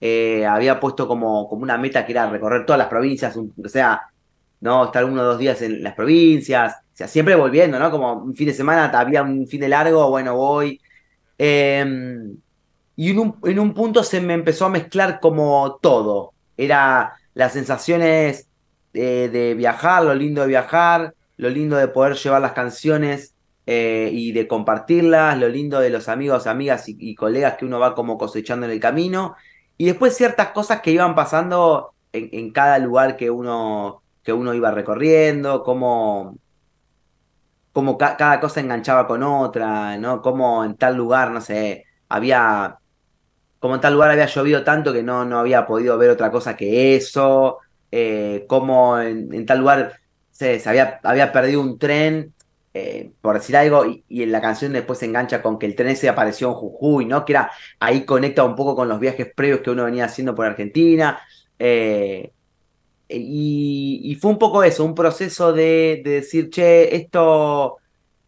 eh, 0.00 0.44
había 0.46 0.80
puesto 0.80 1.06
como, 1.06 1.48
como 1.48 1.62
una 1.62 1.78
meta 1.78 2.04
que 2.04 2.12
era 2.12 2.28
recorrer 2.28 2.66
todas 2.66 2.78
las 2.78 2.88
provincias, 2.88 3.36
o 3.36 3.68
sea, 3.68 4.02
¿no? 4.60 4.86
Estar 4.86 5.04
uno 5.04 5.22
o 5.22 5.24
dos 5.24 5.38
días 5.38 5.62
en 5.62 5.82
las 5.82 5.94
provincias, 5.94 6.74
o 6.92 6.96
sea, 6.96 7.08
siempre 7.08 7.34
volviendo, 7.36 7.78
¿no? 7.78 7.90
Como 7.90 8.12
un 8.14 8.34
fin 8.34 8.48
de 8.48 8.54
semana, 8.54 8.86
había 8.98 9.22
un 9.22 9.46
fin 9.46 9.60
de 9.60 9.68
largo, 9.68 10.10
bueno, 10.10 10.36
voy. 10.36 10.80
Em, 11.38 12.36
y 12.96 13.10
en 13.10 13.18
un, 13.18 13.36
en 13.44 13.58
un 13.58 13.74
punto 13.74 14.04
se 14.04 14.20
me 14.20 14.34
empezó 14.34 14.66
a 14.66 14.70
mezclar 14.70 15.20
como 15.20 15.78
todo. 15.82 16.32
Era 16.56 17.14
las 17.34 17.52
sensaciones 17.52 18.48
de, 18.92 19.54
viajar, 19.56 20.04
lo 20.04 20.14
lindo 20.14 20.42
de 20.42 20.48
viajar, 20.48 21.14
lo 21.36 21.48
lindo 21.48 21.76
de 21.76 21.88
poder 21.88 22.16
llevar 22.16 22.42
las 22.42 22.52
canciones 22.52 23.31
eh, 23.74 24.10
y 24.12 24.32
de 24.32 24.46
compartirlas, 24.46 25.38
lo 25.38 25.48
lindo 25.48 25.80
de 25.80 25.88
los 25.88 26.08
amigos, 26.10 26.46
amigas 26.46 26.84
y, 26.88 27.14
colegas 27.14 27.56
que 27.56 27.64
uno 27.64 27.78
va 27.78 27.94
como 27.94 28.18
cosechando 28.18 28.66
en 28.66 28.72
el 28.72 28.80
camino. 28.80 29.34
Y 29.78 29.86
después 29.86 30.16
ciertas 30.16 30.48
cosas 30.48 30.82
que 30.82 30.90
iban 30.90 31.14
pasando 31.14 31.94
en, 32.12 32.52
cada 32.52 32.78
lugar 32.78 33.16
que 33.16 33.30
uno, 33.30 34.02
que 34.22 34.32
uno 34.34 34.52
iba 34.54 34.70
recorriendo, 34.72 35.62
como 35.62 36.36
como 37.72 37.96
cada 37.96 38.38
cosa 38.40 38.60
enganchaba 38.60 39.06
con 39.06 39.22
otra, 39.22 39.96
¿no? 39.96 40.20
Como 40.20 40.64
en 40.64 40.76
tal 40.76 40.94
lugar, 40.94 41.30
no 41.30 41.40
sé, 41.40 41.86
había, 42.10 42.78
como 43.58 43.76
en 43.76 43.80
tal 43.80 43.94
lugar 43.94 44.10
había 44.10 44.26
llovido 44.26 44.64
tanto 44.64 44.92
que 44.92 45.02
no, 45.02 45.24
no 45.24 45.38
había 45.38 45.66
podido 45.66 45.96
ver 45.96 46.10
otra 46.10 46.30
cosa 46.30 46.56
que 46.56 46.96
eso, 46.96 47.58
eh, 47.90 48.44
como 48.48 48.98
en, 49.00 49.46
tal 49.46 49.60
lugar 49.60 50.00
se, 50.30 50.62
había, 50.66 51.00
había 51.02 51.32
perdido 51.32 51.62
un 51.62 51.78
tren, 51.78 52.31
eh, 52.74 53.12
por 53.20 53.34
decir 53.34 53.56
algo, 53.56 53.84
y, 53.84 54.22
en 54.22 54.32
la 54.32 54.40
canción 54.40 54.72
después 54.72 54.98
se 54.98 55.06
engancha 55.06 55.42
con 55.42 55.58
que 55.58 55.66
el 55.66 55.76
tren 55.76 55.94
se 55.96 56.08
apareció 56.08 56.48
en 56.48 56.54
Jujuy, 56.54 57.04
¿no? 57.04 57.24
Que 57.24 57.32
era, 57.34 57.50
ahí 57.80 58.04
conecta 58.04 58.44
un 58.44 58.56
poco 58.56 58.74
con 58.74 58.88
los 58.88 58.98
viajes 58.98 59.32
previos 59.34 59.60
que 59.60 59.70
uno 59.70 59.84
venía 59.84 60.06
haciendo 60.06 60.34
por 60.34 60.46
Argentina. 60.46 61.20
Eh, 61.58 62.32
y, 63.08 64.16
fue 64.20 64.30
un 64.30 64.38
poco 64.38 64.62
eso, 64.64 64.84
un 64.84 64.94
proceso 64.94 65.52
de, 65.52 66.00
decir, 66.04 66.50
che, 66.50 66.94
esto 66.96 67.78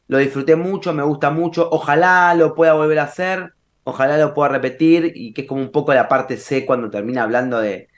lo 0.08 0.18
disfruté 0.18 0.56
mucho, 0.56 0.92
me 0.92 1.02
gusta 1.02 1.30
mucho, 1.30 1.68
ojalá 1.70 2.34
lo 2.34 2.54
pueda 2.54 2.74
volver 2.74 2.98
a 2.98 3.04
hacer, 3.04 3.54
ojalá 3.84 4.18
lo 4.18 4.34
pueda 4.34 4.50
repetir, 4.50 5.12
y 5.14 5.32
que 5.32 5.42
es 5.42 5.48
como 5.48 5.62
un 5.62 5.72
poco 5.72 5.94
la 5.94 6.08
parte 6.08 6.36
C 6.36 6.66
cuando 6.66 6.90
termina 6.90 7.22
hablando 7.22 7.60
de, 7.60 7.88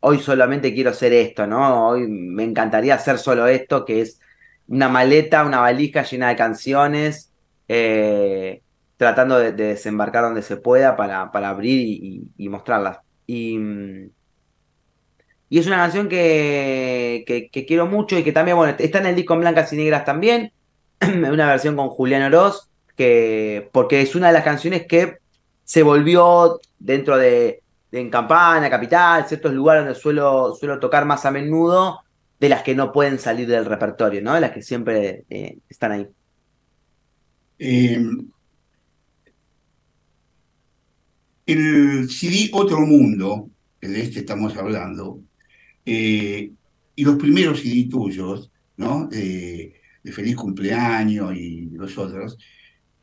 hoy 0.00 0.20
solamente 0.20 0.72
quiero 0.74 0.90
hacer 0.90 1.12
esto, 1.12 1.46
¿no? 1.46 1.88
Hoy 1.88 2.06
me 2.08 2.44
encantaría 2.44 2.94
hacer 2.94 3.18
solo 3.18 3.46
esto, 3.48 3.84
que 3.84 4.02
es 4.02 4.20
una 4.68 4.88
maleta, 4.88 5.44
una 5.44 5.60
valija 5.60 6.02
llena 6.02 6.28
de 6.28 6.36
canciones, 6.36 7.32
eh, 7.68 8.62
tratando 8.96 9.38
de, 9.38 9.52
desembarcar 9.52 10.24
donde 10.24 10.42
se 10.42 10.56
pueda 10.56 10.96
para, 10.96 11.30
para 11.32 11.50
abrir 11.50 12.30
y, 12.36 12.48
mostrarlas. 12.48 12.98
Y, 13.26 13.58
y, 15.48 15.58
es 15.58 15.66
una 15.66 15.76
canción 15.76 16.08
que, 16.08 17.24
que, 17.52 17.66
quiero 17.66 17.86
mucho 17.86 18.18
y 18.18 18.24
que 18.24 18.32
también, 18.32 18.56
bueno, 18.56 18.74
está 18.78 18.98
en 18.98 19.06
el 19.06 19.16
disco 19.16 19.34
en 19.34 19.40
Blancas 19.40 19.72
y 19.72 19.76
Negras 19.76 20.04
también, 20.04 20.52
una 21.00 21.48
versión 21.48 21.76
con 21.76 21.88
Julián 21.88 22.22
Oroz, 22.22 22.68
que, 22.96 23.68
porque 23.72 24.00
es 24.00 24.14
una 24.14 24.28
de 24.28 24.32
las 24.32 24.44
canciones 24.44 24.86
que 24.86 25.18
se 25.64 25.82
volvió 25.82 26.60
dentro 26.78 27.18
de, 27.18 27.62
en 27.92 28.10
Campana, 28.10 28.70
Capital, 28.70 29.26
ciertos 29.26 29.52
lugares 29.52 29.84
donde 29.84 29.98
suelo, 29.98 30.54
suelo 30.54 30.78
tocar 30.78 31.04
más 31.04 31.24
a 31.26 31.30
menudo, 31.30 32.00
de 32.38 32.48
las 32.48 32.62
que 32.62 32.74
no 32.74 32.92
pueden 32.92 33.18
salir 33.18 33.48
del 33.48 33.64
repertorio, 33.64 34.22
¿no? 34.22 34.34
De 34.34 34.40
las 34.40 34.52
que 34.52 34.62
siempre 34.62 35.24
eh, 35.30 35.58
están 35.68 35.92
ahí. 35.92 36.06
Em, 37.58 38.28
el 41.46 42.10
CD 42.10 42.50
Otro 42.52 42.80
Mundo, 42.80 43.50
el 43.80 43.94
de 43.94 44.02
este 44.02 44.20
estamos 44.20 44.56
hablando, 44.56 45.22
eh, 45.84 46.50
y 46.94 47.04
los 47.04 47.16
primeros 47.16 47.60
CD 47.60 47.88
tuyos, 47.88 48.50
¿no? 48.76 49.08
de 49.08 50.12
Feliz 50.12 50.36
Cumpleaños 50.36 51.36
y 51.36 51.68
los 51.70 51.98
otros, 51.98 52.38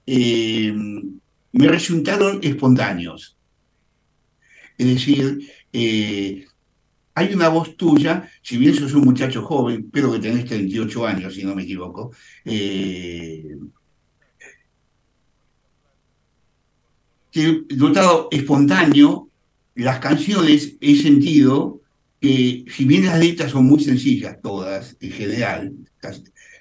em, 0.06 1.20
me 1.52 1.68
resultaron 1.68 2.40
espontáneos. 2.42 3.38
Es 4.78 4.88
decir, 4.88 5.40
eh, 5.74 6.46
hay 7.16 7.34
una 7.34 7.50
voz 7.50 7.78
tuya, 7.78 8.30
si 8.42 8.58
bien 8.58 8.74
sos 8.74 8.94
un 8.94 9.06
muchacho 9.06 9.44
joven, 9.44 9.90
pero 9.92 10.12
que 10.12 10.20
tenés 10.20 10.46
38 10.46 11.06
años, 11.06 11.36
si 11.36 11.44
no 11.44 11.56
me 11.56 11.64
equivoco, 11.64 12.12
eh, 12.44 13.56
que 17.32 17.64
notado 17.76 18.30
espontáneo, 18.32 19.30
las 19.76 20.00
canciones 20.00 20.76
he 20.82 20.96
sentido 20.96 21.82
que, 22.20 22.66
si 22.68 22.86
bien 22.86 23.06
las 23.06 23.20
letras 23.20 23.52
son 23.52 23.66
muy 23.66 23.84
sencillas, 23.84 24.38
todas, 24.42 24.96
en 25.00 25.12
general, 25.12 25.74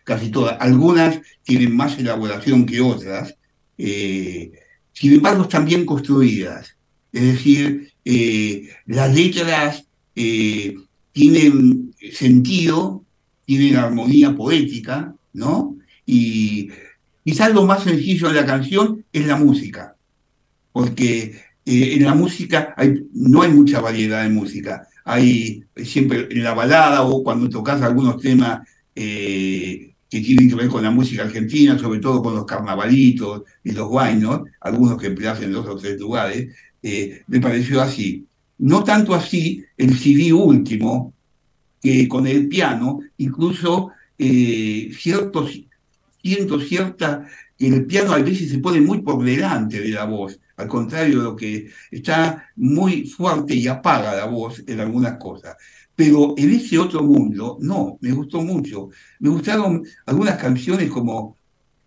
casi, 0.04 0.30
todas, 0.30 0.56
algunas 0.60 1.20
tienen 1.42 1.74
más 1.74 1.98
elaboración 1.98 2.66
que 2.66 2.80
otras, 2.80 3.36
eh, 3.78 4.52
sin 4.92 5.14
embargo 5.14 5.42
están 5.42 5.64
bien 5.64 5.86
construidas. 5.86 6.76
Es 7.12 7.22
decir, 7.22 7.92
eh, 8.04 8.70
las 8.86 9.14
letras 9.14 9.86
eh, 10.16 10.76
tienen 11.12 11.94
sentido, 12.12 13.04
tienen 13.44 13.76
armonía 13.76 14.34
poética, 14.34 15.14
¿no? 15.32 15.76
Y 16.06 16.68
quizás 17.24 17.52
lo 17.52 17.64
más 17.64 17.84
sencillo 17.84 18.28
de 18.28 18.34
la 18.34 18.46
canción 18.46 19.04
es 19.12 19.26
la 19.26 19.36
música, 19.36 19.96
porque 20.72 21.40
eh, 21.64 21.94
en 21.94 22.04
la 22.04 22.14
música 22.14 22.74
no 23.12 23.42
hay 23.42 23.52
mucha 23.52 23.80
variedad 23.80 24.22
de 24.22 24.30
música. 24.30 24.88
Hay 25.04 25.64
siempre 25.76 26.28
en 26.30 26.44
la 26.44 26.54
balada 26.54 27.02
o 27.02 27.22
cuando 27.22 27.48
tocas 27.48 27.82
algunos 27.82 28.20
temas 28.20 28.60
que 30.12 30.20
tienen 30.20 30.46
que 30.46 30.54
ver 30.54 30.68
con 30.68 30.82
la 30.82 30.90
música 30.90 31.22
argentina, 31.22 31.78
sobre 31.78 31.98
todo 31.98 32.22
con 32.22 32.34
los 32.34 32.44
carnavalitos 32.44 33.44
y 33.64 33.72
los 33.72 33.88
guainos, 33.88 34.42
algunos 34.60 35.00
que 35.00 35.06
empleas 35.06 35.40
en 35.40 35.52
dos 35.52 35.66
o 35.66 35.74
tres 35.76 35.98
lugares, 35.98 36.54
eh, 36.82 37.22
me 37.28 37.40
pareció 37.40 37.80
así. 37.80 38.26
No 38.62 38.84
tanto 38.84 39.12
así 39.12 39.64
el 39.76 39.98
CD 39.98 40.32
último, 40.32 41.14
que 41.80 42.06
con 42.06 42.28
el 42.28 42.48
piano, 42.48 43.00
incluso 43.16 43.90
eh, 44.16 44.88
cierto, 44.96 45.48
siento 46.22 46.60
cierta 46.60 47.26
que 47.58 47.66
el 47.66 47.86
piano 47.86 48.12
a 48.12 48.18
veces 48.18 48.50
se 48.50 48.58
pone 48.58 48.80
muy 48.80 49.00
por 49.02 49.24
delante 49.24 49.80
de 49.80 49.88
la 49.88 50.04
voz, 50.04 50.38
al 50.56 50.68
contrario 50.68 51.18
de 51.18 51.24
lo 51.24 51.34
que 51.34 51.70
está 51.90 52.50
muy 52.54 53.04
fuerte 53.08 53.52
y 53.56 53.66
apaga 53.66 54.14
la 54.14 54.26
voz 54.26 54.62
en 54.64 54.78
algunas 54.78 55.18
cosas. 55.18 55.56
Pero 55.96 56.34
en 56.36 56.52
ese 56.52 56.78
otro 56.78 57.02
mundo, 57.02 57.58
no, 57.60 57.98
me 58.00 58.12
gustó 58.12 58.42
mucho. 58.42 58.90
Me 59.18 59.28
gustaron 59.28 59.82
algunas 60.06 60.36
canciones 60.36 60.88
como 60.88 61.36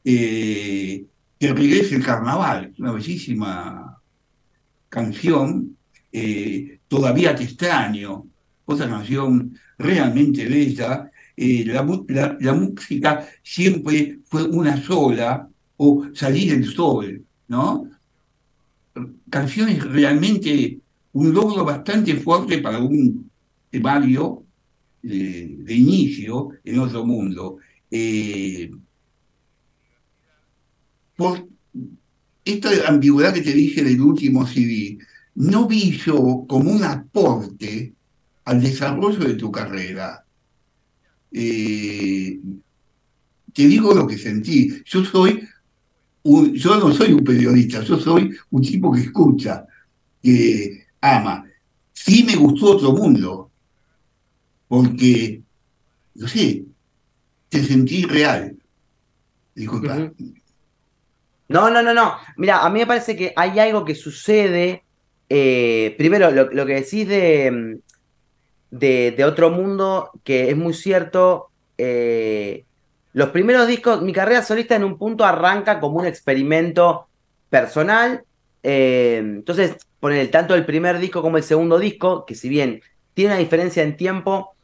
eh, 0.04 1.06
Que 1.40 1.54
regrese 1.54 1.96
el 1.96 2.04
carnaval, 2.04 2.74
una 2.78 2.92
bellísima 2.92 3.98
canción, 4.90 5.75
eh, 6.18 6.80
Todavía 6.88 7.36
te 7.36 7.44
extraño, 7.44 8.26
otra 8.64 8.88
canción 8.88 9.58
realmente 9.78 10.48
bella. 10.48 11.12
Eh, 11.36 11.66
la, 11.66 12.38
la, 12.40 12.54
música 12.54 13.28
siempre 13.44 14.20
fue 14.24 14.44
una 14.44 14.82
sola, 14.82 15.50
o 15.76 16.06
Salir 16.14 16.54
el 16.54 16.66
Sol, 16.72 17.22
¿no? 17.50 17.90
Canciones 19.30 19.84
realmente, 19.84 20.80
un 21.12 21.34
logro 21.34 21.66
bastante 21.66 22.16
fuerte 22.16 22.60
para 22.60 22.80
un 22.80 23.30
temario 23.70 24.44
de, 25.02 25.76
inicio 25.76 26.52
en 26.64 26.80
otro 26.80 27.06
mundo. 27.06 27.58
Eh, 27.92 28.72
por, 31.18 31.46
esta 32.46 32.70
ambigüedad 32.88 33.34
que 33.34 33.42
te 33.42 33.52
dije 33.52 33.84
del 33.84 34.00
último 34.00 34.48
CD, 34.48 34.98
no 35.36 35.68
vi 35.68 35.92
yo 35.98 36.46
como 36.48 36.72
un 36.72 36.84
aporte 36.84 37.94
al 38.46 38.62
desarrollo 38.62 39.20
de 39.20 39.36
tu 39.36 39.52
carrera. 39.52 40.26
Eh, 41.32 42.40
te 43.54 43.68
digo 43.68 43.94
lo 43.94 44.08
que 44.08 44.18
sentí. 44.18 44.82
Yo 44.86 45.04
soy 45.04 45.48
yo 46.26 46.78
no 46.78 46.92
soy 46.92 47.14
un 47.14 47.24
periodista, 47.24 47.82
yo 47.82 48.00
soy 48.00 48.36
un 48.50 48.62
tipo 48.62 48.92
que 48.92 49.02
escucha, 49.02 49.66
que 50.22 50.88
ama. 51.02 51.46
Sí 51.94 52.24
me 52.24 52.36
gustó 52.36 52.72
otro 52.72 52.94
mundo, 52.94 53.52
porque, 54.68 55.42
no 56.16 56.28
sé, 56.28 56.66
te 57.48 57.64
sentí 57.64 58.04
real. 58.04 58.58
Disculpa. 59.54 60.12
No, 61.48 61.70
no, 61.70 61.84
no, 61.84 61.94
no. 61.94 62.16
Mira, 62.38 62.66
a 62.66 62.70
mí 62.72 62.80
me 62.80 62.88
parece 62.88 63.16
que 63.16 63.32
hay 63.36 63.60
algo 63.60 63.86
que 63.86 63.94
sucede. 63.94 64.84
Eh, 65.30 65.96
primero, 65.98 66.32
lo, 66.32 66.66
que 66.66 66.74
decís 66.74 67.08
de, 67.08 67.80
de, 68.72 69.26
Otro 69.26 69.50
Mundo, 69.50 70.12
que 70.24 70.50
es 70.50 70.58
muy 70.58 70.74
cierto. 70.74 71.50
Eh, 71.78 72.66
los 73.14 73.30
primeros 73.30 73.68
discos, 73.68 74.02
mi 74.02 74.14
carrera 74.14 74.44
solista 74.44 74.76
en 74.76 74.84
un 74.84 74.98
punto 74.98 75.26
arranca 75.26 75.80
como 75.80 76.00
un 76.00 76.06
experimento 76.06 77.08
personal, 77.50 78.24
Eh, 78.68 79.20
entonces, 79.20 79.78
poner 80.00 80.32
tanto 80.32 80.56
el 80.56 80.66
primer 80.66 80.98
disco 81.00 81.22
como 81.22 81.38
el 81.38 81.44
segundo 81.44 81.78
disco, 81.78 82.26
que 82.26 82.34
si 82.34 82.50
bien 82.50 82.82
tiene 83.14 83.34
una 83.34 83.40
diferencia 83.40 83.84
en 83.84 83.96
tiempo, 83.96 84.56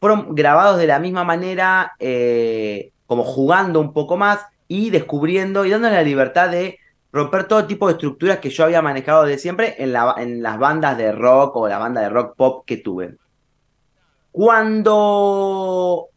fueron 0.00 0.34
grabados 0.34 0.78
de 0.78 0.86
la 0.86 1.00
misma 1.00 1.24
manera, 1.24 1.94
eh, 1.98 2.92
como 3.06 3.24
jugando 3.24 3.80
un 3.80 3.92
poco 3.92 4.16
más 4.16 4.46
y 4.68 4.90
descubriendo 4.90 5.64
y 5.64 5.70
dándole 5.70 5.94
la 5.96 6.02
libertad 6.02 6.48
de 6.48 6.78
romper 7.14 7.46
todo 7.46 7.64
tipo 7.64 7.86
de 7.86 7.92
estructuras 7.92 8.40
que 8.40 8.50
yo 8.50 8.64
había 8.64 8.82
manejado 8.82 9.22
de 9.22 9.38
siempre 9.38 9.76
en, 9.78 9.94
en 10.16 10.42
las 10.42 10.58
bandas 10.58 10.98
de 10.98 11.12
rock 11.12 11.54
o 11.54 11.68
la 11.68 11.78
banda 11.78 12.00
de 12.00 12.08
rock 12.08 12.34
pop 12.34 12.64
que 12.66 12.78
tuve. 12.78 13.14
Cuando 14.32 16.08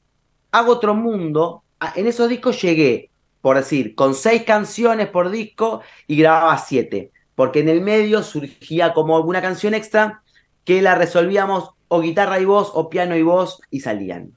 hago 0.49 0.71
otro 0.71 0.95
mundo, 0.95 1.63
en 1.95 2.07
esos 2.07 2.27
discos 2.27 2.59
llegué, 2.59 3.11
por 3.41 3.57
decir, 3.57 3.93
con 3.93 4.15
seis 4.15 4.41
canciones 4.41 5.07
por 5.09 5.29
disco 5.29 5.81
y 6.07 6.17
grababa 6.17 6.57
siete, 6.57 7.11
porque 7.35 7.59
en 7.59 7.69
el 7.69 7.81
medio 7.81 8.23
surgía 8.23 8.93
como 8.93 9.15
alguna 9.15 9.39
canción 9.39 9.75
extra 9.75 10.23
que 10.63 10.81
la 10.81 10.95
resolvíamos 10.95 11.73
o 11.89 12.01
guitarra 12.01 12.39
y 12.39 12.45
voz 12.45 12.71
o 12.73 12.89
piano 12.89 13.15
y 13.15 13.21
voz 13.21 13.61
y 13.69 13.81
salían. 13.81 14.31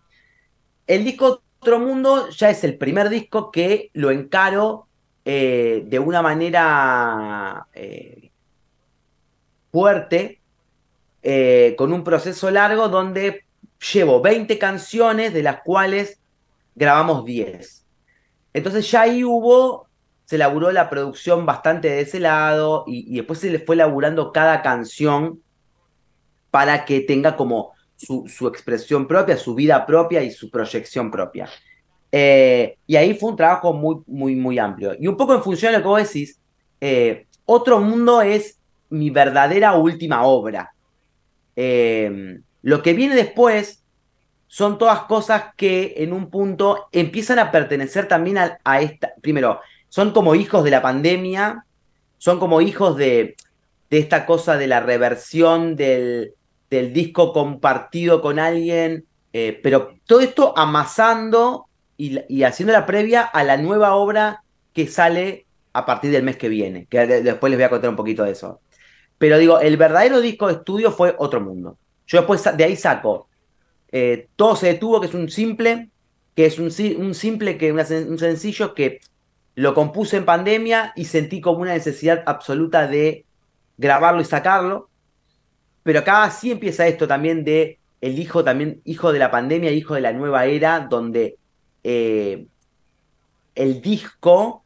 El 0.87 1.05
disco 1.05 1.41
Otro 1.59 1.79
Mundo 1.79 2.29
ya 2.29 2.51
es 2.51 2.63
el 2.65 2.77
primer 2.77 3.09
disco 3.09 3.51
que 3.51 3.89
lo 3.95 4.11
encaro 4.11 4.90
eh, 5.25 5.85
de 5.87 5.99
una 5.99 6.23
manera 6.23 7.67
eh, 7.75 8.31
fuerte, 9.71 10.41
eh, 11.23 11.75
con 11.77 11.93
un 11.93 12.03
proceso 12.03 12.51
largo 12.51 12.89
donde 12.89 13.45
llevo 13.93 14.21
20 14.23 14.59
canciones, 14.59 15.35
de 15.35 15.43
las 15.43 15.61
cuales 15.63 16.21
grabamos 16.75 17.25
10. 17.25 17.85
Entonces 18.53 18.91
ya 18.91 19.03
ahí 19.03 19.23
hubo, 19.23 19.89
se 20.25 20.39
laburó 20.39 20.73
la 20.73 20.89
producción 20.89 21.45
bastante 21.47 21.89
de 21.89 22.01
ese 22.01 22.21
lado 22.21 22.85
y, 22.87 23.17
después 23.17 23.39
se 23.39 23.51
le 23.51 23.59
fue 23.59 23.77
laburando 23.77 24.33
cada 24.33 24.63
canción 24.63 25.43
para 26.51 26.85
que 26.85 27.01
tenga 27.01 27.37
como 27.37 27.73
su, 27.97 28.49
expresión 28.49 29.07
propia, 29.07 29.37
su 29.37 29.55
vida 29.55 29.85
propia 29.85 30.23
y 30.23 30.31
su 30.31 30.51
proyección 30.51 31.11
propia. 31.11 31.49
Eh, 32.13 32.77
y 32.87 32.97
ahí 32.97 33.15
fue 33.15 33.31
un 33.31 33.37
trabajo 33.37 33.73
muy, 33.73 33.99
muy, 34.07 34.35
muy 34.35 34.59
amplio. 34.59 34.97
Y 34.99 35.07
un 35.07 35.17
poco 35.17 35.35
en 35.35 35.43
función 35.43 35.73
de 35.73 35.79
lo 35.79 35.85
que 35.85 35.89
vos 35.89 36.03
decís, 36.03 36.41
eh, 36.81 37.27
Otro 37.45 37.81
Mundo 37.81 38.23
es 38.23 38.59
mi 38.91 39.11
verdadera 39.11 39.75
última 39.75 40.25
obra. 40.25 40.73
Eh, 41.57 42.41
lo 42.63 42.83
que 42.83 42.93
viene 42.93 43.15
después 43.15 43.83
son 44.49 44.79
todas 44.79 45.03
cosas 45.03 45.55
que 45.57 45.95
en 45.99 46.13
un 46.13 46.29
punto 46.29 46.89
empiezan 46.91 47.39
a 47.39 47.53
pertenecer 47.53 48.09
también 48.09 48.39
a, 48.39 48.81
esta. 48.81 49.13
Primero, 49.21 49.61
son 49.89 50.11
como 50.11 50.35
hijos 50.35 50.65
de 50.65 50.71
la 50.73 50.83
pandemia, 50.83 51.65
son 52.19 52.41
como 52.41 52.61
hijos 52.61 52.97
de, 52.97 53.37
de 53.91 53.99
esta 53.99 54.27
cosa 54.27 54.57
de 54.57 54.67
la 54.67 54.81
reversión 54.81 55.77
del, 55.77 56.35
del 56.69 56.93
disco 56.93 57.33
compartido 57.33 58.21
con 58.21 58.39
alguien, 58.39 59.07
eh, 59.33 59.59
pero 59.63 59.95
todo 60.07 60.21
esto 60.21 60.53
amasando 60.57 61.69
y, 62.01 62.21
y, 62.29 62.45
haciendo 62.45 62.73
la 62.73 62.87
previa 62.87 63.23
a 63.23 63.45
la 63.45 63.57
nueva 63.57 63.95
obra 63.95 64.43
que 64.73 64.87
sale 64.87 65.47
a 65.73 65.85
partir 65.85 66.11
del 66.11 66.23
mes 66.23 66.37
que 66.37 66.49
viene, 66.49 66.87
que 66.87 67.07
después 67.07 67.51
les 67.51 67.59
voy 67.59 67.65
a 67.65 67.71
contar 67.71 67.91
un 67.91 67.97
poquito 67.97 68.25
de 68.25 68.33
eso. 68.33 68.61
Pero 69.19 69.39
digo, 69.39 69.61
el 69.61 69.77
verdadero 69.77 70.21
disco 70.21 70.47
de 70.47 70.55
estudio 70.55 70.91
fue 70.93 71.15
Otro 71.19 71.41
Mundo. 71.41 71.77
Yo 72.07 72.19
después 72.19 72.43
de 72.57 72.65
ahí 72.65 72.75
saco 72.75 73.29
eh, 73.93 74.29
Todo 74.37 74.57
se 74.57 74.69
detuvo, 74.69 75.01
que 75.01 75.09
es 75.09 75.15
un 75.15 75.29
simple, 75.29 75.91
que 76.35 76.47
es 76.47 76.59
un, 76.59 76.71
un 76.99 77.15
simple, 77.15 77.59
que 77.59 77.73
un 77.73 78.19
sencillo 78.19 78.75
que 78.75 79.01
lo 79.55 79.75
compuse 79.75 80.17
en 80.17 80.25
pandemia 80.25 80.93
y 80.97 81.05
sentí 81.05 81.41
como 81.41 81.61
una 81.61 81.75
necesidad 81.75 82.23
absoluta 82.27 82.87
de 82.87 83.27
grabarlo 83.77 84.23
y 84.23 84.25
sacarlo. 84.25 84.89
Pero 85.83 86.01
acá 86.01 86.31
sí 86.31 86.51
empieza 86.51 86.87
esto 86.87 87.07
también 87.07 87.45
de 87.45 87.79
el 88.01 88.19
hijo 88.19 88.45
también, 88.45 88.81
hijo 88.85 89.13
de 89.13 89.19
la 89.19 89.31
pandemia, 89.31 89.71
hijo 89.73 89.95
de 89.95 90.01
la 90.01 90.13
nueva 90.13 90.47
era, 90.47 90.81
donde 90.81 91.37
eh, 91.85 92.47
el 93.55 93.81
disco, 93.81 94.65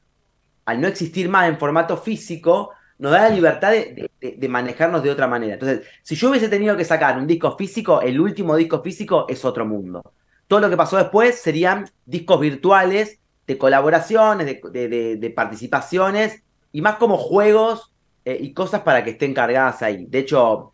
al 0.64 0.80
no 0.80 0.88
existir 0.88 1.28
más 1.28 1.48
en 1.48 1.58
formato 1.58 1.96
físico, 1.96 2.70
nos 2.98 3.12
da 3.12 3.28
la 3.28 3.34
libertad 3.34 3.72
de, 3.72 4.48
manejarnos 4.48 5.02
de 5.02 5.10
otra 5.10 5.26
manera. 5.26 5.54
Entonces, 5.54 5.86
si 6.02 6.14
yo 6.14 6.30
hubiese 6.30 6.48
tenido 6.48 6.76
que 6.76 6.84
sacar 6.84 7.18
un 7.18 7.26
disco 7.26 7.56
físico, 7.56 8.00
el 8.00 8.20
último 8.20 8.56
disco 8.56 8.82
físico 8.82 9.26
es 9.28 9.44
otro 9.44 9.66
mundo. 9.66 10.14
Todo 10.46 10.60
lo 10.60 10.70
que 10.70 10.76
pasó 10.76 10.96
después 10.96 11.40
serían 11.40 11.90
discos 12.06 12.40
virtuales 12.40 13.18
de 13.46 13.58
colaboraciones, 13.58 14.46
de, 14.46 15.32
participaciones 15.34 16.42
y 16.72 16.80
más 16.80 16.96
como 16.96 17.18
juegos 17.18 17.92
eh, 18.24 18.38
y 18.40 18.52
cosas 18.52 18.82
para 18.82 19.04
que 19.04 19.10
estén 19.10 19.34
cargadas 19.34 19.82
ahí. 19.82 20.06
De 20.06 20.20
hecho, 20.20 20.72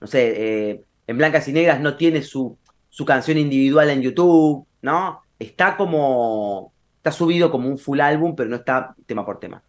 no 0.00 0.06
sé, 0.06 0.70
eh, 0.70 0.82
en 1.06 1.18
Blancas 1.18 1.46
y 1.48 1.52
Negras 1.52 1.80
no 1.80 1.96
tiene 1.96 2.22
su, 2.22 2.56
su 2.88 3.04
canción 3.04 3.38
individual 3.38 3.90
en 3.90 4.02
YouTube, 4.02 4.66
¿no? 4.82 5.22
Está 5.38 5.76
como, 5.76 6.72
está 6.96 7.12
subido 7.12 7.50
como 7.50 7.68
un 7.68 7.78
full 7.78 8.00
álbum, 8.00 8.34
pero 8.34 8.50
no 8.50 8.56
está 8.56 8.94
tema 9.06 9.24
por 9.24 9.38
tema. 9.38 9.62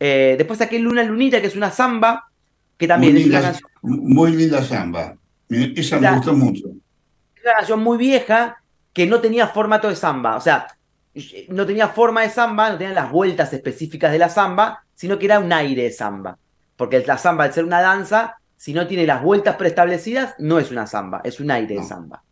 Eh, 0.00 0.34
después 0.36 0.58
saqué 0.58 0.78
Luna 0.78 1.02
Lunita, 1.02 1.40
que 1.40 1.46
es 1.46 1.56
una 1.56 1.70
samba, 1.70 2.28
que 2.76 2.88
también 2.88 3.16
es 3.16 3.26
una 3.26 3.40
canción. 3.40 3.70
Muy 3.82 4.34
linda 4.34 4.62
samba. 4.62 5.16
Esa 5.48 5.98
me 6.00 6.14
gustó 6.16 6.34
mucho. 6.34 6.66
Es 7.36 7.42
una 7.42 7.54
canción 7.58 7.82
muy 7.82 7.96
vieja 7.98 8.56
que 8.92 9.06
no 9.06 9.20
tenía 9.20 9.46
formato 9.46 9.88
de 9.88 9.96
samba. 9.96 10.36
O 10.36 10.40
sea, 10.40 10.66
no 11.48 11.64
tenía 11.66 11.88
forma 11.88 12.22
de 12.22 12.30
samba, 12.30 12.70
no 12.70 12.78
tenía 12.78 12.94
las 12.94 13.10
vueltas 13.10 13.52
específicas 13.52 14.10
de 14.10 14.18
la 14.18 14.28
samba, 14.28 14.84
sino 14.94 15.18
que 15.18 15.26
era 15.26 15.38
un 15.38 15.52
aire 15.52 15.84
de 15.84 15.92
samba. 15.92 16.38
Porque 16.76 17.04
la 17.06 17.18
samba, 17.18 17.44
al 17.44 17.52
ser 17.52 17.64
una 17.64 17.80
danza, 17.80 18.36
si 18.56 18.72
no 18.72 18.86
tiene 18.86 19.06
las 19.06 19.22
vueltas 19.22 19.56
preestablecidas, 19.56 20.34
no 20.38 20.58
es 20.58 20.70
una 20.70 20.86
samba, 20.86 21.20
es 21.22 21.38
un 21.38 21.50
aire 21.50 21.76
de 21.76 21.84
samba. 21.84 22.23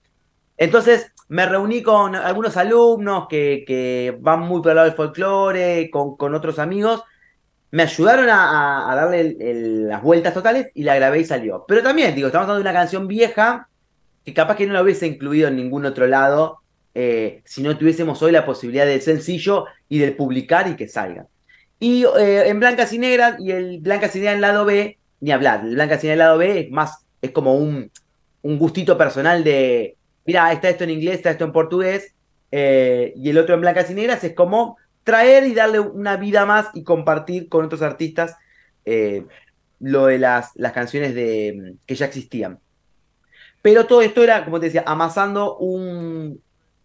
Entonces 0.62 1.10
me 1.26 1.44
reuní 1.44 1.82
con 1.82 2.14
algunos 2.14 2.56
alumnos 2.56 3.26
que, 3.28 4.16
van 4.20 4.42
muy 4.42 4.62
por 4.62 4.70
el 4.70 4.76
lado 4.76 4.86
del 4.86 4.96
folclore, 4.96 5.90
con, 5.90 6.34
otros 6.36 6.60
amigos, 6.60 7.02
me 7.72 7.82
ayudaron 7.82 8.28
a, 8.30 8.92
darle 8.94 9.36
las 9.88 10.00
vueltas 10.00 10.32
totales 10.32 10.70
y 10.74 10.84
la 10.84 10.94
grabé 10.94 11.18
y 11.18 11.24
salió. 11.24 11.64
Pero 11.66 11.82
también, 11.82 12.14
digo, 12.14 12.28
estamos 12.28 12.44
hablando 12.44 12.62
de 12.62 12.70
una 12.70 12.78
canción 12.78 13.08
vieja 13.08 13.68
que 14.24 14.32
capaz 14.32 14.54
que 14.54 14.68
no 14.68 14.74
la 14.74 14.82
hubiese 14.82 15.08
incluido 15.08 15.48
en 15.48 15.56
ningún 15.56 15.84
otro 15.84 16.06
lado 16.06 16.60
eh, 16.94 17.42
si 17.44 17.60
no 17.60 17.76
tuviésemos 17.76 18.22
hoy 18.22 18.30
la 18.30 18.46
posibilidad 18.46 18.86
del 18.86 19.02
sencillo 19.02 19.64
y 19.88 19.98
del 19.98 20.14
publicar 20.14 20.68
y 20.68 20.76
que 20.76 20.86
salga. 20.86 21.26
Y 21.80 22.04
eh, 22.04 22.46
en 22.46 22.60
Blancas 22.60 22.92
y 22.92 23.00
Negras 23.00 23.34
y 23.40 23.50
el 23.50 23.80
Blancas 23.80 24.14
y 24.14 24.20
Negras 24.20 24.36
en 24.36 24.40
lado 24.42 24.64
B, 24.64 24.96
ni 25.18 25.32
hablar. 25.32 25.64
El 25.64 25.74
Blancas 25.74 26.04
y 26.04 26.06
Negras 26.06 26.14
en 26.14 26.18
lado 26.18 26.38
B 26.38 26.60
es 26.60 26.70
más, 26.70 27.04
es 27.20 27.32
como 27.32 27.56
un 27.56 27.90
gustito 28.42 28.96
personal 28.96 29.42
de, 29.42 29.96
mira, 30.24 30.52
está 30.52 30.68
esto 30.68 30.84
en 30.84 30.90
inglés, 30.90 31.16
está 31.16 31.30
esto 31.30 31.44
en 31.44 31.52
portugués, 31.52 32.14
eh, 32.50 33.12
y 33.16 33.30
el 33.30 33.38
otro 33.38 33.54
en 33.54 33.62
Blancas 33.62 33.90
y 33.90 33.94
Negras 33.94 34.22
es 34.24 34.34
como 34.34 34.76
traer 35.04 35.44
y 35.44 35.54
darle 35.54 35.80
una 35.80 36.16
vida 36.16 36.46
más 36.46 36.68
y 36.74 36.84
compartir 36.84 37.48
con 37.48 37.64
otros 37.64 37.82
artistas 37.82 38.36
eh, 38.84 39.24
lo 39.80 40.06
de 40.06 40.18
las, 40.18 40.50
las 40.54 40.72
canciones 40.72 41.14
de, 41.14 41.74
que 41.86 41.94
ya 41.94 42.06
existían. 42.06 42.60
Pero 43.62 43.86
todo 43.86 44.02
esto 44.02 44.22
era, 44.22 44.44
como 44.44 44.60
te 44.60 44.66
decía, 44.66 44.84
amasando 44.86 45.56
un, 45.56 46.40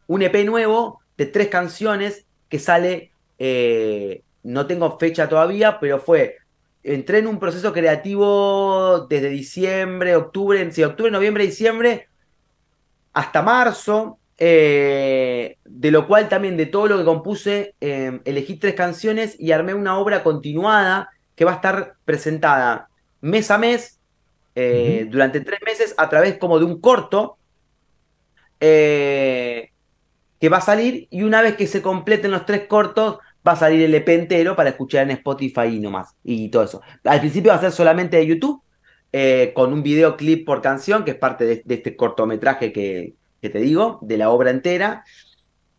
un 0.07 0.21
EP 0.21 0.45
nuevo 0.45 1.01
de 1.17 1.25
tres 1.25 1.47
canciones 1.49 2.25
que 2.49 2.59
sale, 2.59 3.11
eh, 3.39 4.21
no 4.43 4.67
tengo 4.67 4.97
fecha 4.97 5.27
todavía, 5.27 5.79
pero 5.79 5.99
fue, 5.99 6.37
entré 6.83 7.19
en 7.19 7.27
un 7.27 7.39
proceso 7.39 7.73
creativo 7.73 9.07
desde 9.09 9.29
diciembre, 9.29 10.15
octubre, 10.15 10.71
sí, 10.71 10.83
octubre, 10.83 11.11
noviembre, 11.11 11.45
diciembre, 11.45 12.07
hasta 13.17 13.41
marzo, 13.41 14.19
eh, 14.37 15.57
de 15.65 15.89
lo 15.89 16.05
cual 16.05 16.29
también 16.29 16.55
de 16.55 16.67
todo 16.67 16.85
lo 16.85 16.99
que 16.99 17.03
compuse, 17.03 17.73
eh, 17.81 18.21
elegí 18.25 18.57
tres 18.57 18.75
canciones 18.75 19.35
y 19.39 19.53
armé 19.53 19.73
una 19.73 19.97
obra 19.97 20.21
continuada 20.21 21.09
que 21.35 21.43
va 21.43 21.53
a 21.53 21.55
estar 21.55 21.95
presentada 22.05 22.89
mes 23.21 23.49
a 23.49 23.57
mes, 23.57 23.99
eh, 24.53 25.07
durante 25.09 25.41
tres 25.41 25.59
meses, 25.65 25.95
a 25.97 26.07
través 26.09 26.37
como 26.37 26.59
de 26.59 26.65
un 26.65 26.79
corto 26.79 27.39
que 28.59 29.71
va 30.43 30.57
a 30.57 30.61
salir 30.61 31.07
y 31.09 31.23
una 31.23 31.41
vez 31.41 31.55
que 31.55 31.65
se 31.65 31.81
completen 31.81 32.29
los 32.29 32.45
tres 32.45 32.67
cortos, 32.67 33.17
va 33.47 33.53
a 33.53 33.55
salir 33.55 33.81
el 33.81 33.95
EP 33.95 34.09
entero 34.09 34.55
para 34.55 34.69
escuchar 34.69 35.05
en 35.05 35.17
Spotify 35.17 35.65
y 35.71 35.79
no 35.79 35.89
más, 35.89 36.15
y 36.23 36.49
todo 36.49 36.63
eso. 36.63 36.81
Al 37.03 37.19
principio 37.19 37.49
va 37.49 37.57
a 37.57 37.61
ser 37.61 37.71
solamente 37.71 38.17
de 38.17 38.27
YouTube, 38.27 38.61
con 39.53 39.73
un 39.73 39.83
videoclip 39.83 40.45
por 40.45 40.61
canción, 40.61 41.03
que 41.03 41.11
es 41.11 41.17
parte 41.17 41.45
de 41.63 41.73
este 41.73 41.95
cortometraje 41.95 42.71
que, 42.71 43.15
te 43.41 43.59
digo, 43.59 43.99
de 44.01 44.17
la 44.17 44.29
obra 44.29 44.51
entera, 44.51 45.03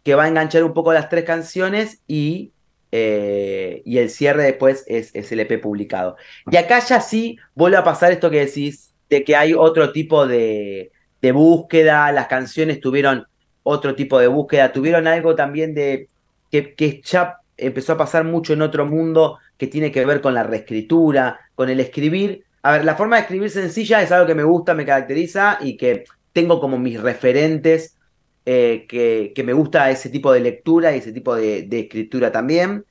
que 0.03 0.15
va 0.15 0.25
a 0.25 0.29
enganchar 0.29 0.65
un 0.65 0.73
poco 0.73 0.93
las 0.93 1.09
tres 1.09 1.25
canciones 1.25 2.01
y, 2.07 2.53
eh, 2.93 3.83
y 3.85 3.99
el 3.99 4.11
cierre 4.11 4.43
después 4.43 4.85
es, 4.87 5.13
el 5.15 5.41
EP 5.41 5.61
publicado. 5.61 6.17
Y 6.51 6.57
acá 6.57 6.79
ya 6.81 7.01
sí 7.01 7.39
vuelve 7.55 7.77
a 7.77 7.85
pasar 7.85 8.13
esto 8.13 8.31
que 8.31 8.47
decís, 8.47 8.95
de 9.11 9.25
que 9.25 9.37
hay 9.37 9.55
otro 9.55 9.93
tipo 9.93 10.27
de, 10.27 10.93
de 11.21 11.33
búsqueda, 11.33 12.11
las 12.13 12.27
canciones 12.27 12.81
tuvieron 12.81 13.27
otro 13.63 13.95
tipo 13.95 14.19
de 14.19 14.29
búsqueda, 14.29 14.73
tuvieron 14.73 15.07
algo 15.07 15.35
también 15.35 15.75
de 15.75 16.09
que, 16.51 16.75
que 16.75 17.03
ya 17.05 17.41
empezó 17.59 17.93
a 17.93 17.99
pasar 17.99 18.25
mucho 18.25 18.55
en 18.55 18.63
otro 18.63 18.87
mundo 18.87 19.39
que 19.59 19.67
tiene 19.67 19.93
que 19.93 20.07
ver 20.07 20.21
con 20.21 20.33
la 20.33 20.43
reescritura, 20.43 21.41
con 21.55 21.69
el 21.69 21.81
escribir. 21.81 22.45
A 22.63 22.73
ver, 22.73 22.85
la 22.85 22.97
forma 22.97 23.17
de 23.17 23.23
escribir 23.23 23.51
sencilla 23.51 24.03
es 24.03 24.13
algo 24.13 24.27
que 24.27 24.35
me 24.35 24.45
gusta, 24.45 24.75
me 24.75 24.85
caracteriza 24.85 25.59
y 25.61 25.77
que 25.77 26.05
tengo 26.33 26.61
como 26.61 26.79
mis 26.79 27.01
referentes, 27.01 27.97
eh, 28.45 28.87
que, 28.89 29.33
que, 29.35 29.45
me 29.45 29.53
gusta 29.53 29.91
ese 29.91 30.11
tipo 30.11 30.33
de 30.33 30.41
lectura 30.41 30.95
y 30.95 30.99
ese 30.99 31.13
tipo 31.13 31.35
de, 31.35 31.69
escritura 31.71 32.33
también. 32.33 32.85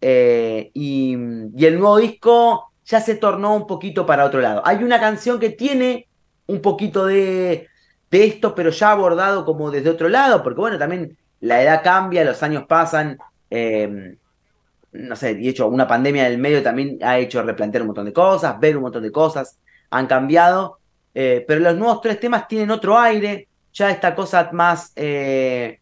Eh, 0.00 0.70
y, 0.74 1.16
y 1.56 1.66
el 1.66 1.78
nuevo 1.78 1.98
disco 1.98 2.72
ya 2.84 3.00
se 3.00 3.16
tornó 3.16 3.54
un 3.54 3.66
poquito 3.66 4.06
para 4.06 4.24
otro 4.24 4.40
lado. 4.40 4.62
Hay 4.64 4.82
una 4.82 5.00
canción 5.00 5.38
que 5.38 5.50
tiene 5.50 6.08
un 6.46 6.60
poquito 6.60 7.06
de, 7.06 7.68
de 8.10 8.24
esto, 8.24 8.54
pero 8.54 8.70
ya 8.70 8.90
abordado 8.92 9.44
como 9.44 9.70
desde 9.70 9.90
otro 9.90 10.08
lado, 10.08 10.42
porque 10.42 10.60
bueno, 10.60 10.78
también 10.78 11.16
la 11.40 11.62
edad 11.62 11.82
cambia, 11.82 12.24
los 12.24 12.42
años 12.42 12.64
pasan, 12.68 13.18
eh, 13.50 14.16
no 14.92 15.16
sé, 15.16 15.38
y 15.40 15.48
hecho 15.48 15.68
una 15.68 15.86
pandemia 15.86 16.24
del 16.24 16.38
medio 16.38 16.62
también 16.62 16.98
ha 17.02 17.18
hecho 17.18 17.42
replantear 17.42 17.82
un 17.82 17.88
montón 17.88 18.06
de 18.06 18.12
cosas, 18.12 18.60
ver 18.60 18.76
un 18.76 18.82
montón 18.82 19.02
de 19.02 19.10
cosas, 19.10 19.58
han 19.90 20.06
cambiado, 20.06 20.78
eh, 21.14 21.44
pero 21.46 21.60
los 21.60 21.76
nuevos 21.76 22.00
tres 22.02 22.20
temas 22.20 22.46
tienen 22.46 22.70
otro 22.70 22.98
aire, 22.98 23.48
ya 23.72 23.90
esta 23.90 24.14
cosa 24.14 24.50
más 24.52 24.92
eh, 24.96 25.80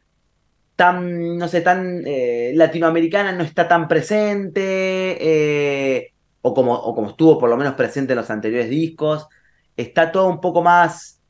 tan, 0.77 1.37
no 1.37 1.49
sé, 1.49 1.61
tan 1.61 2.03
eh, 2.07 2.53
latinoamericana 2.55 3.33
no 3.33 3.42
está 3.42 3.66
tan 3.66 3.88
presente, 3.88 5.18
o, 6.42 6.55
como, 6.55 6.75
o 6.75 6.94
como 6.94 7.11
estuvo 7.11 7.38
por 7.38 7.51
lo 7.51 7.57
menos 7.57 7.75
presente 7.75 8.12
en 8.12 8.18
los 8.18 8.31
anteriores 8.31 8.70
discos, 8.70 9.27
está 9.77 10.12
todo 10.12 10.29
un 10.29 10.40
poco 10.40 10.62
más 10.62 11.20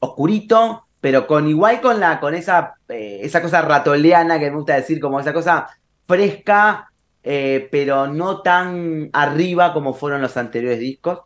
oscurito, 0.00 0.84
pero 1.00 1.26
con 1.26 1.48
igual 1.48 1.80
con 1.80 1.98
la 1.98 2.20
con 2.20 2.34
esa 2.34 2.74
esa 2.88 3.40
cosa 3.40 3.62
ratoleana 3.62 4.38
que 4.38 4.50
me 4.50 4.56
gusta 4.56 4.74
decir 4.74 5.00
como 5.00 5.18
esa 5.18 5.32
cosa 5.32 5.68
fresca 6.08 6.90
eh, 7.22 7.68
pero 7.70 8.08
no 8.08 8.42
tan 8.42 9.10
arriba 9.12 9.72
como 9.72 9.94
fueron 9.94 10.20
los 10.20 10.36
anteriores 10.36 10.80
discos 10.80 11.20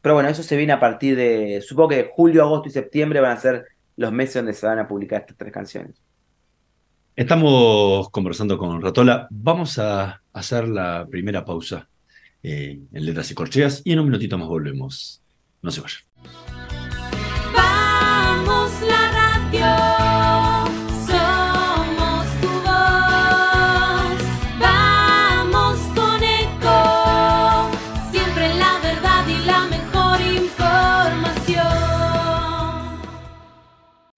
pero 0.00 0.14
bueno 0.14 0.28
eso 0.28 0.44
se 0.44 0.56
viene 0.56 0.72
a 0.72 0.80
partir 0.80 1.16
de 1.16 1.60
supongo 1.66 1.88
que 1.88 2.10
julio 2.14 2.44
agosto 2.44 2.68
y 2.68 2.72
septiembre 2.72 3.20
van 3.20 3.32
a 3.32 3.40
ser 3.40 3.64
los 3.96 4.12
meses 4.12 4.36
donde 4.36 4.52
se 4.52 4.66
van 4.66 4.78
a 4.78 4.86
publicar 4.86 5.22
estas 5.22 5.36
tres 5.36 5.52
canciones 5.52 6.00
Estamos 7.18 8.10
conversando 8.10 8.56
con 8.56 8.80
Ratola. 8.80 9.26
Vamos 9.28 9.76
a 9.80 10.22
hacer 10.32 10.68
la 10.68 11.04
primera 11.10 11.44
pausa 11.44 11.88
eh, 12.44 12.78
en 12.92 13.04
Letras 13.04 13.28
y 13.32 13.34
Corcheas 13.34 13.82
y 13.84 13.90
en 13.90 13.98
un 13.98 14.04
minutito 14.04 14.38
más 14.38 14.46
volvemos. 14.46 15.20
No 15.60 15.72
se 15.72 15.80
vayan. 15.80 16.07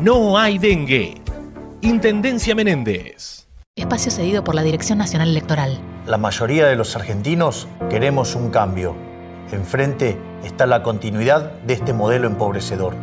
no 0.00 0.38
hay 0.38 0.58
dengue. 0.58 1.20
Intendencia 1.80 2.54
Menéndez. 2.54 3.46
Espacio 3.76 4.10
cedido 4.10 4.44
por 4.44 4.54
la 4.54 4.62
Dirección 4.62 4.98
Nacional 4.98 5.28
Electoral. 5.28 5.78
La 6.06 6.18
mayoría 6.18 6.66
de 6.66 6.76
los 6.76 6.96
argentinos 6.96 7.68
queremos 7.90 8.34
un 8.34 8.50
cambio. 8.50 8.94
Enfrente 9.50 10.18
está 10.44 10.66
la 10.66 10.82
continuidad 10.82 11.52
de 11.62 11.74
este 11.74 11.92
modelo 11.92 12.26
empobrecedor. 12.26 12.94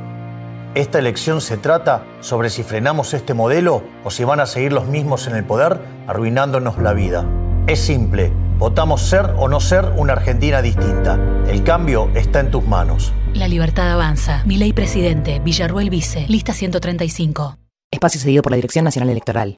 Esta 0.76 1.00
elección 1.00 1.42
se 1.42 1.58
trata 1.58 2.04
sobre 2.22 2.50
si 2.50 2.64
frenamos 2.64 3.14
este 3.14 3.34
modelo 3.34 3.84
o 4.04 4.12
si 4.12 4.24
van 4.24 4.40
a 4.40 4.46
seguir 4.46 4.74
los 4.74 4.86
mismos 4.86 5.28
en 5.28 5.36
el 5.36 5.44
poder 5.44 5.80
arruinándonos 6.08 6.78
la 6.78 6.94
vida. 6.94 7.26
Es 7.68 7.80
simple, 7.80 8.32
votamos 8.60 9.02
ser 9.02 9.34
o 9.38 9.48
no 9.48 9.62
ser 9.62 9.86
una 9.96 10.14
Argentina 10.14 10.62
distinta. 10.62 11.18
El 11.48 11.64
cambio 11.64 12.12
está 12.14 12.42
en 12.42 12.52
tus 12.52 12.64
manos. 12.68 13.14
La 13.34 13.48
libertad 13.48 13.90
avanza. 13.90 14.44
Mi 14.46 14.58
ley 14.58 14.74
presidente, 14.74 15.40
Villarruel 15.40 15.90
Vice, 15.90 16.26
lista 16.28 16.54
135. 16.54 17.58
Espacio 17.90 18.20
cedido 18.20 18.44
por 18.44 18.52
la 18.52 18.58
Dirección 18.58 18.86
Nacional 18.86 19.10
Electoral. 19.10 19.58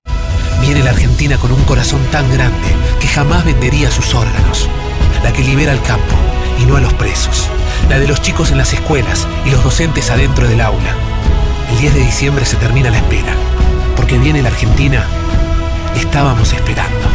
Viene 0.61 0.83
la 0.83 0.91
Argentina 0.91 1.37
con 1.37 1.51
un 1.51 1.63
corazón 1.63 1.99
tan 2.11 2.31
grande 2.31 2.67
que 3.01 3.07
jamás 3.07 3.43
vendería 3.43 3.89
sus 3.89 4.13
órganos. 4.13 4.69
La 5.23 5.33
que 5.33 5.41
libera 5.41 5.71
al 5.71 5.81
campo 5.81 6.15
y 6.61 6.65
no 6.65 6.77
a 6.77 6.81
los 6.81 6.93
presos. 6.93 7.49
La 7.89 7.99
de 7.99 8.07
los 8.07 8.21
chicos 8.21 8.51
en 8.51 8.59
las 8.59 8.71
escuelas 8.71 9.27
y 9.45 9.49
los 9.49 9.63
docentes 9.63 10.11
adentro 10.11 10.47
del 10.47 10.61
aula. 10.61 10.95
El 11.71 11.79
10 11.79 11.95
de 11.95 12.01
diciembre 12.01 12.45
se 12.45 12.57
termina 12.57 12.91
la 12.91 12.97
espera. 12.97 13.33
Porque 13.95 14.19
viene 14.19 14.43
la 14.43 14.49
Argentina. 14.49 15.05
Estábamos 15.95 16.53
esperando. 16.53 17.11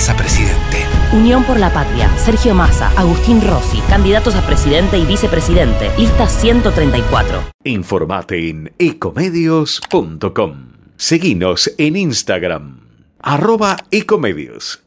Massa 0.00 0.16
presidente. 0.16 0.86
Unión 1.12 1.44
por 1.44 1.60
la 1.60 1.70
Patria, 1.74 2.10
Sergio 2.16 2.54
Massa, 2.54 2.88
Agustín 2.96 3.42
Rossi, 3.46 3.80
candidatos 3.90 4.34
a 4.34 4.46
presidente 4.46 4.96
y 4.96 5.04
vicepresidente, 5.04 5.90
lista 5.98 6.26
134. 6.26 7.42
Informate 7.64 8.48
en 8.48 8.72
ecomedios.com. 8.78 10.68
Seguinos 10.96 11.70
en 11.76 11.96
Instagram, 11.96 12.80
arroba 13.18 13.76
ecomedios. 13.90 14.82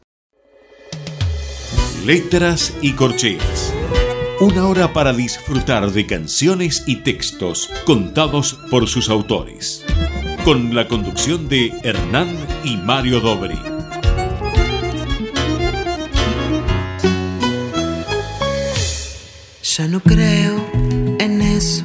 Letras 2.04 2.76
y 2.82 2.94
corcheas. 2.94 3.72
Una 4.40 4.66
hora 4.66 4.92
para 4.92 5.12
disfrutar 5.12 5.92
de 5.92 6.06
canciones 6.06 6.82
y 6.88 6.96
textos 7.04 7.70
contados 7.86 8.54
por 8.68 8.88
sus 8.88 9.08
autores. 9.08 9.86
Con 10.44 10.74
la 10.74 10.88
conducción 10.88 11.48
de 11.48 11.72
Hernán 11.84 12.36
y 12.64 12.78
Mario 12.78 13.20
Dobri. 13.20 13.73
Ya 19.76 19.88
no 19.88 19.98
creo 19.98 20.64
en 21.18 21.42
eso 21.42 21.84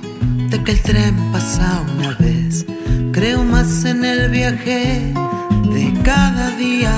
de 0.51 0.63
que 0.63 0.73
el 0.73 0.81
tren 0.83 1.15
pasa 1.31 1.83
una 1.97 2.11
vez. 2.19 2.63
Creo 3.11 3.43
más 3.43 3.83
en 3.83 4.05
el 4.05 4.29
viaje 4.29 5.11
de 5.73 5.93
cada 6.03 6.55
día. 6.57 6.93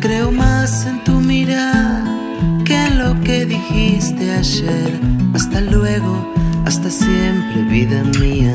Creo 0.00 0.30
más 0.30 0.84
en 0.84 1.02
tu 1.02 1.12
mirada 1.12 2.04
que 2.66 2.74
en 2.74 2.98
lo 2.98 3.18
que 3.22 3.46
dijiste 3.46 4.30
ayer. 4.32 5.00
Hasta 5.32 5.62
luego, 5.62 6.30
hasta 6.66 6.90
siempre, 6.90 7.62
vida 7.70 8.02
mía. 8.20 8.54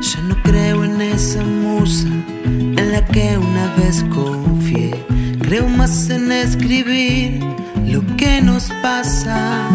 Ya 0.00 0.20
no 0.22 0.42
creo 0.42 0.84
en 0.84 1.02
esa 1.02 1.44
musa 1.44 2.08
en 2.48 2.92
la 2.92 3.04
que 3.04 3.36
una 3.36 3.74
vez 3.74 4.02
confié. 4.04 5.04
Creo 5.42 5.68
más 5.68 6.08
en 6.08 6.32
escribir 6.32 7.44
lo 7.86 8.02
que 8.16 8.40
nos 8.42 8.70
pasa. 8.82 9.68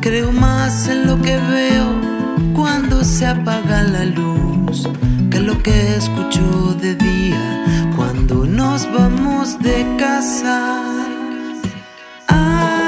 Creo 0.00 0.32
más 0.32 0.88
en 0.88 1.06
lo 1.06 1.20
que 1.20 1.36
veo 1.36 2.00
cuando 2.54 3.04
se 3.04 3.26
apaga 3.26 3.82
la 3.82 4.04
luz 4.04 4.88
que 5.30 5.40
lo 5.40 5.62
que 5.62 5.96
escucho 5.96 6.74
de 6.80 6.94
día 6.94 7.64
cuando 7.96 8.46
nos 8.46 8.90
vamos 8.92 9.58
de 9.60 9.86
casa. 9.98 10.82
Abrázame 12.26 12.79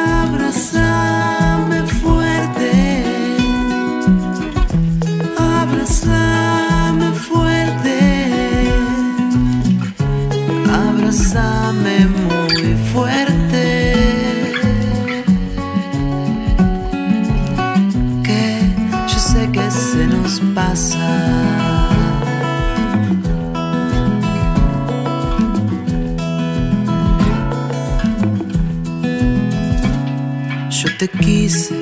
te 31.02 31.08
quise 31.18 31.74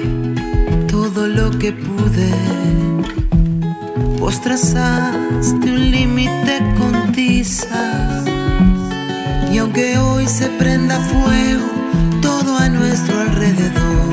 todo 0.88 1.26
lo 1.26 1.50
que 1.58 1.72
pude. 1.72 2.30
Vos 4.18 4.40
trazaste 4.40 5.66
un 5.78 5.90
límite 5.90 6.54
con 6.78 7.12
tiza. 7.12 8.24
Y 9.52 9.58
aunque 9.58 9.98
hoy 9.98 10.26
se 10.26 10.46
prenda 10.60 10.98
fuego 11.00 11.66
todo 12.22 12.56
a 12.56 12.70
nuestro 12.70 13.20
alrededor, 13.20 14.08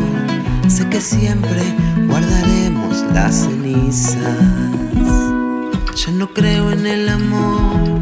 sé 0.68 0.90
que 0.90 1.00
siempre 1.00 1.64
guardaremos 2.10 3.06
las 3.14 3.46
cenizas. 3.46 4.18
Yo 5.96 6.12
no 6.12 6.34
creo 6.34 6.74
en 6.74 6.86
el 6.86 7.08
amor 7.08 8.02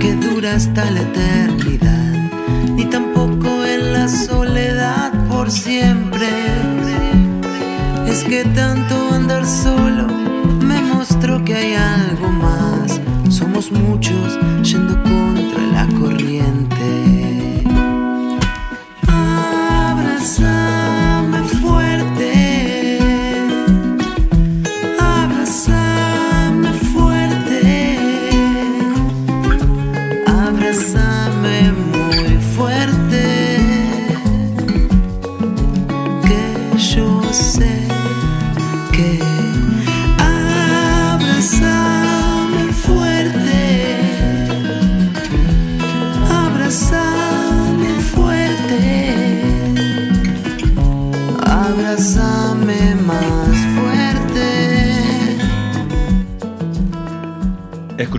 que 0.00 0.12
dura 0.16 0.56
hasta 0.56 0.84
la 0.90 1.00
eternidad, 1.00 2.01
por 5.42 5.50
siempre. 5.50 6.28
Es 8.06 8.22
que 8.22 8.44
tanto 8.44 8.94
andar 9.12 9.44
solo 9.44 10.06
me 10.64 10.80
mostró 10.82 11.44
que 11.44 11.56
hay 11.56 11.74
algo 11.74 12.28
más. 12.28 13.00
Somos 13.28 13.72
muchos 13.72 14.38
yendo 14.62 14.94
contra 15.02 15.62
la 15.72 15.88
corriente. 15.98 17.01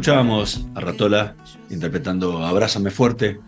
Escuchábamos 0.04 0.68
a 0.76 0.82
Ratola 0.82 1.34
interpretando 1.70 2.44
Abrázame 2.44 2.92
Fuerte, 2.92 3.40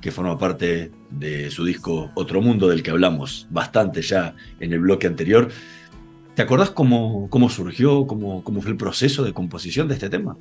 que 0.00 0.12
forma 0.12 0.38
parte 0.38 0.92
de 1.10 1.50
su 1.50 1.64
disco 1.64 2.12
Otro 2.14 2.40
Mundo, 2.40 2.68
del 2.68 2.84
que 2.84 2.92
hablamos 2.92 3.48
bastante 3.50 4.00
ya 4.00 4.36
en 4.60 4.72
el 4.72 4.78
bloque 4.78 5.08
anterior. 5.08 5.48
¿Te 6.36 6.42
acordás 6.42 6.70
cómo, 6.70 7.28
cómo 7.30 7.48
surgió, 7.48 8.06
cómo, 8.06 8.44
cómo 8.44 8.62
fue 8.62 8.70
el 8.70 8.76
proceso 8.76 9.24
de 9.24 9.32
composición 9.32 9.88
de 9.88 9.94
este 9.94 10.08
tema? 10.08 10.36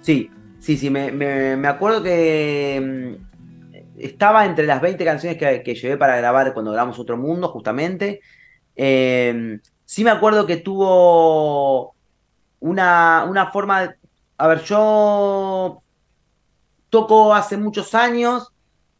Sí, 0.00 0.30
sí, 0.60 0.76
sí, 0.76 0.90
me, 0.90 1.10
me- 1.10 1.56
me 1.56 1.66
acuerdo 1.66 2.00
que 2.00 3.16
mm, 3.18 3.80
estaba 3.98 4.46
entre 4.46 4.64
las 4.64 4.80
20 4.80 5.04
canciones 5.04 5.38
que, 5.38 5.64
que 5.64 5.74
llevé 5.74 5.96
para 5.96 6.16
grabar 6.18 6.54
cuando 6.54 6.70
grabamos 6.70 7.00
Otro 7.00 7.16
Mundo, 7.16 7.48
justamente. 7.48 8.20
Eh, 8.76 9.58
sí 9.84 10.04
me 10.04 10.10
acuerdo 10.10 10.46
que 10.46 10.58
tuvo 10.58 11.96
una, 12.60 13.26
una 13.28 13.50
forma... 13.50 13.96
A 14.42 14.48
ver, 14.48 14.60
yo 14.64 15.82
toco 16.88 17.34
hace 17.34 17.56
muchos 17.56 17.94
años, 17.94 18.48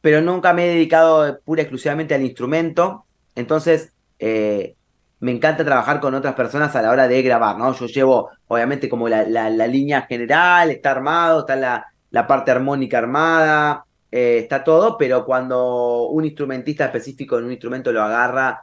pero 0.00 0.20
nunca 0.20 0.52
me 0.52 0.66
he 0.66 0.68
dedicado 0.74 1.38
pura 1.44 1.62
y 1.62 1.64
exclusivamente 1.64 2.14
al 2.14 2.22
instrumento. 2.24 3.06
Entonces, 3.34 3.92
eh, 4.18 4.76
me 5.20 5.32
encanta 5.32 5.64
trabajar 5.64 6.00
con 6.00 6.14
otras 6.14 6.34
personas 6.34 6.74
a 6.76 6.82
la 6.82 6.90
hora 6.90 7.08
de 7.08 7.22
grabar, 7.22 7.58
¿no? 7.58 7.72
Yo 7.74 7.86
llevo, 7.86 8.30
obviamente, 8.46 8.88
como 8.88 9.08
la, 9.08 9.24
la- 9.24 9.50
la 9.50 9.66
línea 9.66 10.02
general, 10.02 10.70
está 10.70 10.92
armado, 10.92 11.40
está 11.40 11.56
la, 11.56 11.86
la 12.10 12.26
parte 12.26 12.50
armónica 12.50 12.98
armada, 12.98 13.84
eh, 14.10 14.38
está 14.38 14.64
todo, 14.64 14.96
pero 14.96 15.24
cuando 15.26 16.04
un 16.08 16.24
instrumentista 16.24 16.86
específico 16.86 17.38
en 17.38 17.44
un 17.46 17.52
instrumento 17.52 17.92
lo 17.92 18.02
agarra, 18.02 18.62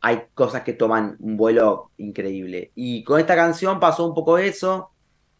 hay 0.00 0.22
cosas 0.34 0.62
que 0.62 0.74
toman 0.74 1.16
un 1.20 1.36
vuelo 1.36 1.90
increíble. 1.98 2.70
Y 2.74 3.02
con 3.04 3.18
esta 3.20 3.34
canción 3.34 3.80
pasó 3.80 4.06
un 4.06 4.14
poco 4.14 4.38
eso, 4.38 4.92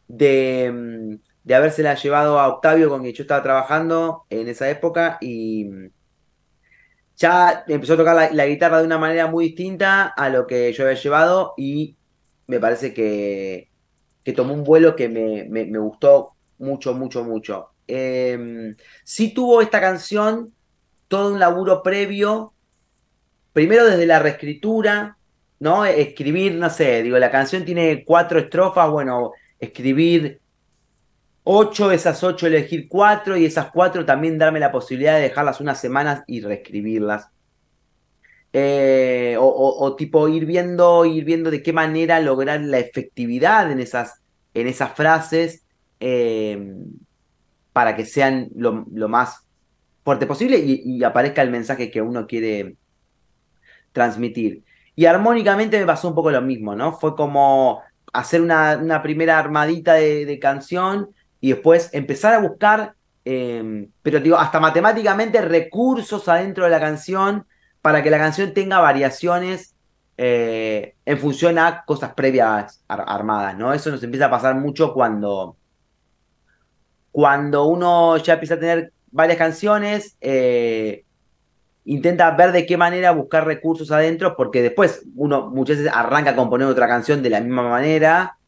de, 0.09 0.71
mm, 0.73 1.17
de 1.45 1.55
habérsela 1.55 1.95
llevado 1.95 2.39
a 2.41 2.49
Octavio 2.49 2.89
con 2.89 3.03
quien 3.03 3.15
yo 3.15 3.23
estaba 3.23 3.43
trabajando 3.43 4.25
en 4.31 4.49
esa 4.49 4.69
época 4.71 5.19
y 5.21 5.65
mm, 5.67 5.87
ya 7.17 7.65
empezó 7.69 7.95
a 7.95 7.97
tocar 7.97 8.33
la, 8.33 8.47
guitarra 8.47 8.79
de 8.81 8.87
una 8.87 8.99
manera 8.99 9.27
muy 9.27 9.47
distinta 9.47 10.07
a 10.09 10.29
lo 10.29 10.47
que 10.47 10.73
yo 10.73 10.85
había 10.85 11.01
llevado 11.01 11.55
y 11.57 11.97
me 12.47 12.61
parece 12.61 12.93
que, 12.95 13.71
que 14.25 14.33
tomó 14.33 14.55
un 14.55 14.65
vuelo 14.65 14.97
que 14.97 15.09
me, 15.09 15.45
me- 15.49 15.67
me 15.67 15.79
gustó 15.79 16.37
mucho, 16.59 16.95
mucho, 16.95 17.25
mucho. 17.25 17.71
Eh, 17.89 18.75
sí 19.05 19.33
tuvo 19.35 19.63
esta 19.63 19.81
canción 19.81 20.55
todo 21.09 21.33
un 21.35 21.41
laburo 21.41 21.83
previo, 21.83 22.55
primero 23.53 23.85
desde 23.87 24.07
la 24.07 24.19
reescritura, 24.19 25.19
¿no? 25.61 25.85
Escribir, 25.85 26.55
no 26.55 26.71
sé, 26.71 27.03
digo, 27.03 27.19
la 27.19 27.31
canción 27.31 27.65
tiene 27.65 28.05
cuatro 28.05 28.39
estrofas, 28.39 28.91
bueno, 28.91 29.33
escribir 29.61 30.41
ocho, 31.45 31.93
esas 31.93 32.23
ocho 32.25 32.47
elegir 32.47 32.89
cuatro 32.89 33.37
y 33.37 33.45
esas 33.45 33.71
cuatro 33.71 34.05
también 34.05 34.37
darme 34.37 34.59
la 34.59 34.73
posibilidad 34.73 35.15
de 35.15 35.23
dejarlas 35.23 35.61
unas 35.61 35.81
semanas 35.81 36.25
y 36.27 36.41
reescribirlas. 36.41 37.29
Eh, 38.53 39.37
o, 39.39 39.95
tipo 39.97 40.29
ir 40.29 40.47
viendo, 40.47 41.05
ir 41.05 41.25
viendo 41.25 41.51
de 41.51 41.63
qué 41.63 41.73
manera 41.73 42.21
lograr 42.21 42.61
la 42.63 42.79
efectividad 42.79 43.71
en 43.71 43.81
esas, 43.81 44.23
en 44.55 44.67
esas 44.67 44.93
frases 44.95 45.65
eh, 46.01 46.75
para 47.73 47.95
que 47.95 48.07
sean 48.07 48.49
lo, 48.57 48.87
lo 48.93 49.09
más 49.09 49.47
fuerte 50.03 50.27
posible 50.27 50.59
y, 50.59 50.83
y 50.85 51.05
aparezca 51.05 51.43
el 51.43 51.51
mensaje 51.51 51.91
que 51.91 52.01
uno 52.01 52.27
quiere 52.27 52.77
transmitir. 53.93 54.63
Y 54.95 55.05
armónicamente 55.05 55.79
me 55.79 55.87
pasó 55.87 56.09
un 56.09 56.15
poco 56.15 56.31
lo 56.31 56.41
mismo, 56.41 56.75
¿no? 56.75 56.93
Fue 56.93 57.15
como 57.15 57.83
hacer 58.13 58.41
una, 58.41 58.77
una 58.79 59.03
primera 59.03 59.39
armadita 59.39 59.95
de, 59.95 60.25
de 60.27 60.39
canción 60.39 61.11
y 61.41 61.53
después 61.53 61.91
empezar 61.93 62.35
a 62.35 62.39
buscar, 62.41 62.95
eh, 63.25 63.89
pero 64.03 64.21
digo, 64.21 64.37
hasta 64.39 64.61
matemáticamente 64.61 65.41
recursos 65.43 66.29
adentro 66.29 66.65
de 66.65 66.71
la 66.71 66.81
canción 66.81 67.47
para 67.83 68.03
que 68.03 68.11
la 68.11 68.19
canción 68.19 68.53
tenga 68.55 68.79
variaciones 68.81 69.75
eh, 70.19 70.95
en 71.05 71.19
función 71.19 71.59
a 71.59 71.85
cosas 71.85 72.15
previas 72.15 72.83
ar- 72.89 73.05
armadas, 73.07 73.57
¿no? 73.57 73.73
Eso 73.75 73.91
nos 73.91 74.03
empieza 74.03 74.27
a 74.27 74.31
pasar 74.31 74.55
mucho 74.57 74.93
cuando, 74.95 75.59
cuando 77.13 77.65
uno 77.67 78.17
ya 78.19 78.35
empieza 78.35 78.55
a 78.55 78.61
tener 78.61 78.93
varias 79.11 79.39
canciones, 79.39 80.17
eh, 80.21 81.06
intenta 81.87 82.31
ver 82.33 82.53
de 82.53 82.67
qué 82.67 82.77
manera 82.77 83.13
buscar 83.13 83.47
recursos 83.47 83.91
adentro, 83.93 84.37
porque 84.37 84.63
después 84.63 85.05
uno 85.17 85.51
muchas 85.51 85.79
veces 85.79 85.93
arranca 85.95 86.31
a 86.33 86.37
componer 86.37 86.69
otra 86.69 86.89
canción 86.89 87.23
de 87.23 87.31
la 87.31 87.41
misma 87.41 87.69
manera, 87.69 88.39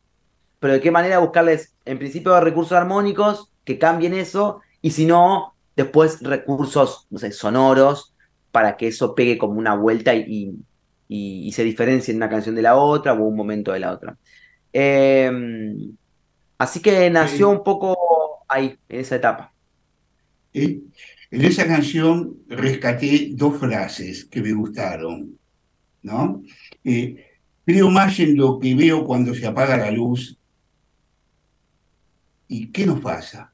pero 0.61 0.75
de 0.75 0.81
qué 0.81 0.91
manera 0.91 1.19
buscarles, 1.21 1.75
en 1.85 1.99
principio, 1.99 2.39
recursos 2.41 2.73
armónicos 2.77 3.51
que 3.65 3.79
cambien 3.79 4.15
eso, 4.15 4.61
y 4.83 4.91
si 4.93 5.07
no, 5.07 5.55
después 5.77 6.21
recursos, 6.23 7.07
no 7.11 7.19
sé, 7.19 7.33
sonoros, 7.33 8.15
para 8.53 8.77
que 8.77 8.89
eso 8.89 9.15
pegue 9.15 9.39
como 9.39 9.55
una 9.59 9.75
vuelta 9.75 10.15
y, 10.15 10.25
y- 10.27 10.55
y- 11.09 11.49
y 11.49 11.53
se 11.53 11.65
diferencie 11.65 12.13
en 12.13 12.19
una 12.19 12.29
canción 12.31 12.55
de 12.55 12.63
la 12.63 12.77
otra 12.77 13.13
o 13.15 13.23
un 13.25 13.37
momento 13.37 13.73
de 13.73 13.81
la 13.81 13.93
otra. 13.93 14.17
Eh, 14.73 15.31
así 16.59 16.81
que 16.81 17.09
nació 17.11 17.49
un 17.51 17.63
poco 17.65 18.45
ahí, 18.49 18.79
en 18.89 19.01
esa 19.01 19.17
etapa. 19.17 19.53
En 21.31 21.45
esa 21.45 21.67
canción 21.67 22.39
rescaté 22.49 23.31
dos 23.33 23.59
frases 23.59 24.25
que 24.25 24.41
me 24.41 24.53
gustaron, 24.53 25.39
¿no? 26.03 26.43
Eh, 26.85 27.27
creo 27.67 27.91
más 27.91 28.19
en 28.19 28.37
lo 28.37 28.59
que 28.59 28.75
veo 28.75 29.05
cuando 29.05 29.35
se 29.35 29.47
apaga 29.47 29.77
la 29.77 29.91
luz. 29.91 30.39
¿Y 32.49 32.69
qué 32.69 32.87
nos 32.87 33.01
pasa? 33.01 33.53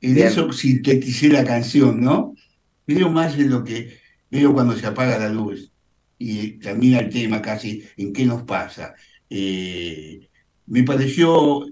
En 0.00 0.14
Bien. 0.14 0.26
eso 0.26 0.52
sinteticé 0.52 1.28
la 1.28 1.44
canción, 1.44 2.00
¿no? 2.00 2.34
Creo 2.84 3.08
más 3.08 3.38
en 3.38 3.50
lo 3.50 3.62
que 3.62 3.96
veo 4.28 4.52
cuando 4.52 4.76
se 4.76 4.86
apaga 4.86 5.18
la 5.18 5.28
luz. 5.28 5.70
Y 6.18 6.58
termina 6.58 6.98
el 6.98 7.10
tema 7.10 7.40
casi 7.40 7.84
en 7.96 8.12
qué 8.12 8.24
nos 8.24 8.42
pasa. 8.42 8.94
Eh, 9.30 10.28
me 10.66 10.82
pareció 10.82 11.64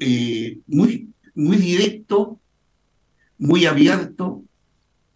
eh, 0.00 0.58
muy, 0.68 1.08
muy 1.34 1.56
directo, 1.56 2.40
muy 3.38 3.66
abierto 3.66 4.44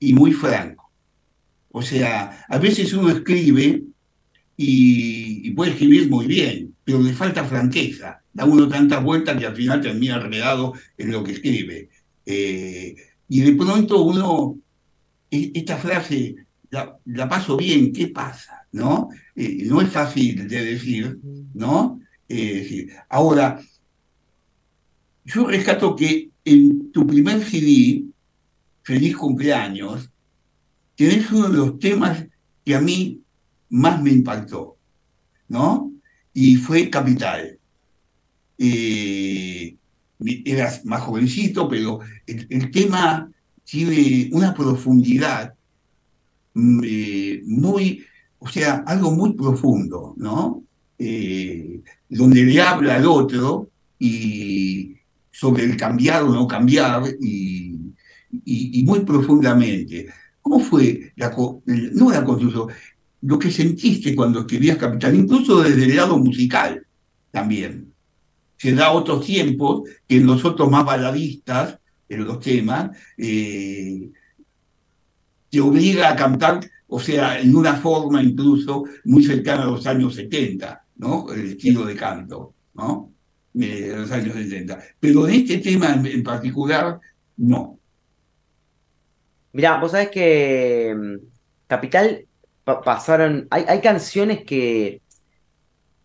y 0.01 0.15
muy 0.15 0.33
franco. 0.33 0.91
O 1.71 1.81
sea, 1.81 2.45
a 2.49 2.59
veces 2.59 2.93
uno 2.93 3.11
escribe 3.11 3.85
y, 4.57 5.51
puede 5.53 5.73
escribir 5.73 6.11
muy 6.11 6.27
bien, 6.27 6.75
pero 6.85 7.01
le 7.01 7.13
falta 7.13 7.45
franqueza. 7.45 8.23
Da 8.33 8.45
uno 8.45 8.69
tantas 8.69 9.03
vueltas 9.03 9.39
que 9.39 9.47
al 9.47 9.55
final 9.55 9.81
termina 9.81 10.17
enredado 10.17 10.73
en 10.99 11.13
lo 11.13 11.23
que 11.23 11.33
escribe. 11.33 11.91
Eh, 12.27 12.97
y 13.29 13.41
de 13.41 13.53
pronto 13.53 14.03
uno, 14.03 14.59
e- 15.31 15.53
esta 15.55 15.77
frase, 15.77 16.35
la, 16.71 16.97
la 17.05 17.29
paso 17.29 17.57
bien, 17.57 17.93
¿qué 17.93 18.09
pasa? 18.09 18.67
¿No? 18.73 19.09
Eh, 19.37 19.65
no 19.67 19.81
es 19.83 19.91
fácil 19.91 20.49
de 20.49 20.65
decir, 20.65 21.19
¿no? 21.55 22.01
Ahora, 23.11 23.61
yo 25.25 25.47
rescato 25.47 25.95
que 25.97 26.31
en 26.45 26.91
tu 26.93 27.07
primer 27.07 27.43
CD, 27.43 28.05
Feliz 28.85 29.17
cumpleaños, 29.17 30.11
tenés 30.97 31.31
uno 31.31 31.49
de 31.49 31.57
los 31.57 31.79
temas 31.79 32.27
que 32.65 32.75
a 32.75 32.81
mí 32.81 33.21
más 33.71 34.03
me 34.03 34.11
impactó, 34.11 34.77
¿no? 35.49 35.93
Y 36.35 36.57
fue 36.57 36.91
Capital. 36.91 37.59
Eh, 38.59 39.77
eras 40.45 40.85
más 40.85 41.03
jovencito, 41.03 41.69
pero 41.69 42.01
el, 42.27 42.71
tema 42.71 43.31
tiene 43.65 44.29
una 44.33 44.55
profundidad 44.55 45.55
mm, 46.55 46.81
eh, 46.85 47.43
muy, 47.47 48.05
o 48.39 48.49
sea, 48.49 48.85
algo 48.87 49.13
muy 49.13 49.35
profundo, 49.35 50.15
¿no? 50.17 50.63
Eh, 50.99 51.81
donde 52.09 52.45
le 52.45 52.61
habla 52.61 52.97
al 52.97 53.07
otro 53.07 53.71
y 53.99 54.97
sobre 55.33 55.65
el 55.65 55.77
cambiar 55.77 56.23
o 56.23 56.29
no 56.33 56.47
cambiar 56.47 57.03
y, 57.21 57.79
y- 58.45 58.85
muy 58.85 59.01
profundamente. 59.01 60.07
¿Cómo 60.41 60.61
fue 60.61 61.13
la, 61.17 61.35
no 61.67 62.11
la 62.11 62.25
construcción, 62.25 62.69
lo 63.23 63.39
que 63.39 63.51
sentiste 63.51 64.15
cuando 64.15 64.41
escribías 64.41 64.77
Capital, 64.77 65.15
incluso 65.15 65.63
desde 65.63 65.85
el 65.85 65.97
lado 65.97 66.19
musical 66.19 66.87
también? 67.31 67.93
Se 68.57 68.73
da 68.75 68.93
otros 68.93 69.25
tiempos 69.27 69.89
que 70.07 70.17
en 70.19 70.27
los 70.27 70.45
otros 70.45 70.71
más 70.71 70.85
baladistas, 70.85 71.79
en 72.09 72.25
los 72.25 72.39
temas, 72.41 72.97
eh, 73.17 74.11
te 75.51 75.61
obliga 75.61 76.11
a 76.11 76.17
cantar, 76.17 76.61
o 76.89 76.99
sea, 77.01 77.39
en 77.41 77.55
una 77.55 77.75
forma 77.77 78.23
incluso 78.23 78.85
muy 79.05 79.23
cercana 79.25 79.63
a 79.65 79.67
los 79.67 79.87
años 79.87 80.15
70, 80.15 80.85
¿no? 80.97 81.31
El 81.33 81.49
estilo 81.51 81.85
de 81.85 81.95
canto, 81.97 82.55
¿no? 82.75 83.12
De 83.53 83.95
los 83.97 84.11
años 84.11 84.35
70. 84.35 84.79
Pero 84.99 85.29
en 85.29 85.35
este 85.35 85.59
tema 85.59 85.93
en, 85.95 86.23
particular, 86.23 87.01
no. 87.37 87.79
Mirá, 89.53 89.79
vos 89.79 89.91
sabés 89.93 90.11
que 90.11 90.95
mm, 90.97 91.17
Capital 91.67 92.27
pa- 92.65 92.81
pasaron. 92.83 93.47
Hay, 93.51 93.65
hay 93.69 93.81
canciones 93.81 94.45
que, 94.45 95.03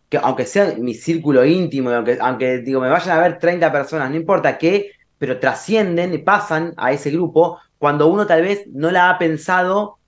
que, 0.08 0.18
aunque 0.18 0.46
sea 0.46 0.74
mi 0.78 0.94
círculo 0.94 1.44
íntimo, 1.44 1.90
aunque, 1.90 2.18
aunque 2.20 2.58
digo, 2.58 2.80
me 2.80 2.88
vayan 2.88 3.18
a 3.18 3.22
ver 3.22 3.38
30 3.38 3.70
personas, 3.72 4.10
no 4.10 4.16
importa 4.16 4.56
qué, 4.58 4.92
pero 5.18 5.38
trascienden 5.38 6.14
y 6.14 6.18
pasan 6.18 6.72
a 6.76 6.92
ese 6.92 7.10
grupo 7.10 7.58
cuando 7.78 8.06
uno 8.08 8.26
tal 8.26 8.42
vez 8.42 8.64
no 8.72 8.90
la 8.90 9.10
ha 9.10 9.18
pensado 9.18 9.98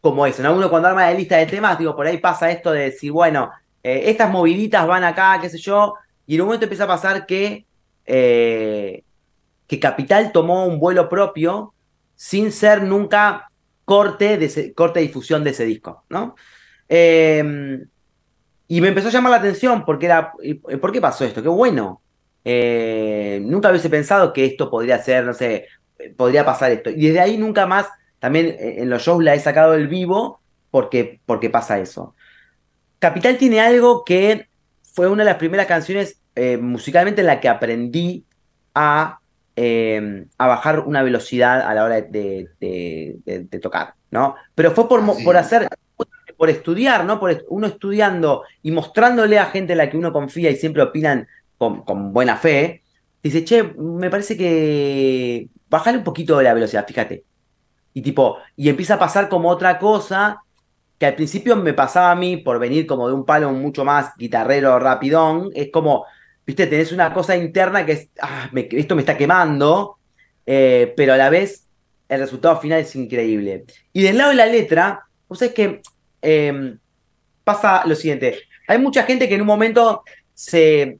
como 0.00 0.26
eso, 0.26 0.42
¿no? 0.42 0.54
Uno 0.54 0.70
cuando 0.70 0.88
arma 0.88 1.02
la 1.10 1.14
lista 1.18 1.36
de 1.38 1.46
temas, 1.46 1.78
digo, 1.78 1.96
por 1.96 2.06
ahí 2.06 2.18
pasa 2.18 2.50
esto 2.50 2.72
de 2.72 2.82
decir, 2.84 3.12
bueno, 3.12 3.50
eh, 3.82 4.04
estas 4.06 4.30
moviditas 4.30 4.86
van 4.86 5.04
acá, 5.04 5.38
qué 5.40 5.48
sé 5.50 5.58
yo, 5.58 5.94
y 6.28 6.34
en 6.34 6.42
un 6.42 6.48
momento 6.48 6.66
empieza 6.66 6.84
a 6.84 6.88
pasar 6.88 7.24
que, 7.24 7.64
eh, 8.04 9.02
que 9.66 9.80
Capital 9.80 10.30
tomó 10.30 10.66
un 10.66 10.78
vuelo 10.78 11.08
propio 11.08 11.72
sin 12.14 12.52
ser 12.52 12.82
nunca 12.82 13.48
corte 13.86 14.36
de, 14.36 14.74
corte 14.74 15.00
difusión 15.00 15.42
de 15.42 15.50
ese 15.50 15.64
disco, 15.64 16.04
¿no? 16.10 16.36
Eh, 16.86 17.80
y 18.68 18.80
me 18.82 18.88
empezó 18.88 19.08
a 19.08 19.10
llamar 19.10 19.30
la 19.30 19.38
atención 19.38 19.86
porque 19.86 20.04
era, 20.04 20.32
¿y 20.42 20.52
¿por 20.54 20.92
qué 20.92 21.00
pasó 21.00 21.24
esto? 21.24 21.42
Qué 21.42 21.48
bueno. 21.48 22.02
Eh, 22.44 23.40
nunca 23.42 23.70
hubiese 23.70 23.88
pensado 23.88 24.34
que 24.34 24.44
esto 24.44 24.70
podría 24.70 25.02
ser, 25.02 25.24
no 25.24 25.32
sé, 25.32 25.66
podría 26.18 26.44
pasar 26.44 26.72
esto. 26.72 26.90
Y 26.90 27.06
desde 27.06 27.20
ahí 27.20 27.38
nunca 27.38 27.66
más, 27.66 27.86
también 28.18 28.54
en 28.58 28.90
los 28.90 29.02
shows 29.02 29.24
la 29.24 29.34
he 29.34 29.40
sacado 29.40 29.72
del 29.72 29.88
vivo 29.88 30.42
porque, 30.70 31.20
porque 31.24 31.48
pasa 31.48 31.78
eso. 31.78 32.14
Capital 32.98 33.38
tiene 33.38 33.60
algo 33.60 34.04
que 34.04 34.48
fue 34.98 35.08
una 35.08 35.22
de 35.22 35.30
las 35.30 35.38
primeras 35.38 35.66
canciones 35.66 36.17
eh, 36.38 36.56
musicalmente 36.58 37.20
en 37.22 37.26
la 37.26 37.40
que 37.40 37.48
aprendí 37.48 38.24
a, 38.74 39.18
eh, 39.56 40.26
a 40.38 40.46
bajar 40.46 40.80
una 40.80 41.02
velocidad 41.02 41.60
a 41.62 41.74
la 41.74 41.84
hora 41.84 41.96
de, 42.02 42.48
de- 42.60 43.18
de- 43.24 43.40
de 43.50 43.58
tocar, 43.58 43.94
¿no? 44.10 44.36
Pero 44.54 44.70
fue 44.72 44.88
por, 44.88 45.02
por 45.24 45.36
hacer, 45.36 45.68
por 46.36 46.50
estudiar, 46.50 47.04
¿no? 47.04 47.18
Por 47.20 47.44
uno 47.48 47.66
estudiando 47.66 48.44
y 48.62 48.70
mostrándole 48.70 49.38
a 49.38 49.46
gente 49.46 49.72
en 49.72 49.78
la 49.78 49.90
que 49.90 49.96
uno 49.96 50.12
confía 50.12 50.50
y 50.50 50.56
siempre 50.56 50.82
opinan 50.82 51.26
con, 51.58 51.82
con 51.82 52.12
buena 52.12 52.36
fe, 52.36 52.82
dice, 53.22 53.44
che, 53.44 53.62
me 53.64 54.10
parece 54.10 54.36
que 54.36 55.48
bájale 55.68 55.98
un 55.98 56.04
poquito 56.04 56.38
de 56.38 56.44
la 56.44 56.54
velocidad, 56.54 56.86
fíjate. 56.86 57.24
Y 57.94 58.02
tipo, 58.02 58.38
y 58.56 58.68
empieza 58.68 58.94
a 58.94 58.98
pasar 58.98 59.28
como 59.28 59.48
otra 59.50 59.78
cosa 59.78 60.42
que 60.98 61.06
al 61.06 61.14
principio 61.16 61.56
me 61.56 61.74
pasaba 61.74 62.10
a 62.12 62.16
mí 62.16 62.36
por 62.38 62.58
venir 62.58 62.86
como 62.86 63.08
de 63.08 63.14
un 63.14 63.24
palo 63.24 63.52
mucho 63.52 63.84
más 63.84 64.12
guitarrero 64.16 64.78
rapidón, 64.78 65.50
es 65.54 65.70
como, 65.72 66.06
viste, 66.48 66.66
tenés 66.66 66.92
una 66.92 67.12
cosa 67.12 67.36
interna 67.36 67.84
que 67.84 67.92
es, 67.92 68.08
ah, 68.22 68.50
esto 68.54 68.96
me 68.96 69.02
está 69.02 69.18
quemando, 69.18 69.98
eh, 70.46 70.94
pero 70.96 71.12
a 71.12 71.18
la 71.18 71.28
vez 71.28 71.66
el 72.08 72.20
resultado 72.20 72.58
final 72.58 72.80
es 72.80 72.96
increíble. 72.96 73.66
Y 73.92 74.02
del 74.02 74.16
lado 74.16 74.30
de 74.30 74.36
la 74.36 74.46
letra, 74.46 75.04
vos 75.28 75.38
sabés 75.38 75.52
que 75.52 75.82
eh, 76.22 76.74
pasa 77.44 77.84
lo 77.84 77.94
siguiente, 77.94 78.38
hay 78.66 78.78
mucha 78.78 79.02
gente 79.02 79.28
que 79.28 79.34
en 79.34 79.42
un 79.42 79.46
momento 79.46 80.04
se 80.32 80.98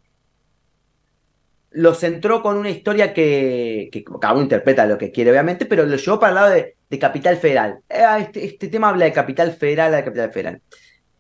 lo 1.71 1.95
centró 1.95 2.43
con 2.43 2.59
una 2.59 2.69
historia 2.69 3.15
que, 3.15 3.89
que 3.91 4.05
cada 4.21 4.35
uno 4.35 4.43
interpreta 4.43 4.85
lo 4.85 4.99
que 4.99 5.13
quiere, 5.13 5.31
obviamente, 5.31 5.65
pero 5.65 5.87
lo 5.87 5.97
llevó 5.97 6.21
para 6.21 6.29
el 6.29 6.35
lado 6.35 6.51
de, 6.51 6.99
Capital 6.99 7.39
Federal. 7.39 7.79
Eh, 7.89 8.05
este, 8.21 8.45
este 8.45 8.69
tema 8.69 8.91
habla 8.91 9.07
de 9.07 9.13
Capital 9.15 9.53
Federal, 9.53 9.93
de 9.93 10.05
Capital 10.05 10.31
Federal. 10.31 10.61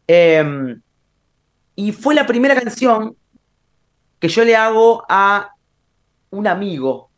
Eh, 0.07 0.77
y 1.77 1.93
fue 1.93 2.15
la 2.15 2.27
primera 2.27 2.61
canción 2.61 3.17
que 4.19 4.29
yo 4.29 4.45
le 4.45 4.57
hago 4.57 5.05
a 5.09 5.53
un 6.31 6.47
amigo 6.47 7.11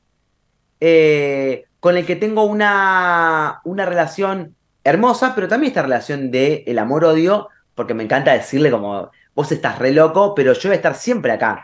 eh, 0.80 1.64
con 1.80 1.96
el 1.96 2.06
que 2.06 2.16
tengo 2.16 2.44
una, 2.44 3.60
una 3.64 3.86
relación 3.86 4.54
hermosa, 4.84 5.34
pero 5.34 5.48
también 5.48 5.70
esta 5.70 5.82
relación 5.82 6.30
de 6.30 6.64
el 6.66 6.78
amor-odio, 6.78 7.48
porque 7.74 7.94
me 7.94 8.04
encanta 8.04 8.32
decirle 8.32 8.70
como, 8.70 9.10
vos 9.34 9.52
estás 9.52 9.78
re 9.78 9.92
loco, 9.92 10.34
pero 10.34 10.52
yo 10.52 10.68
voy 10.68 10.72
a 10.72 10.76
estar 10.76 10.94
siempre 10.94 11.32
acá 11.32 11.62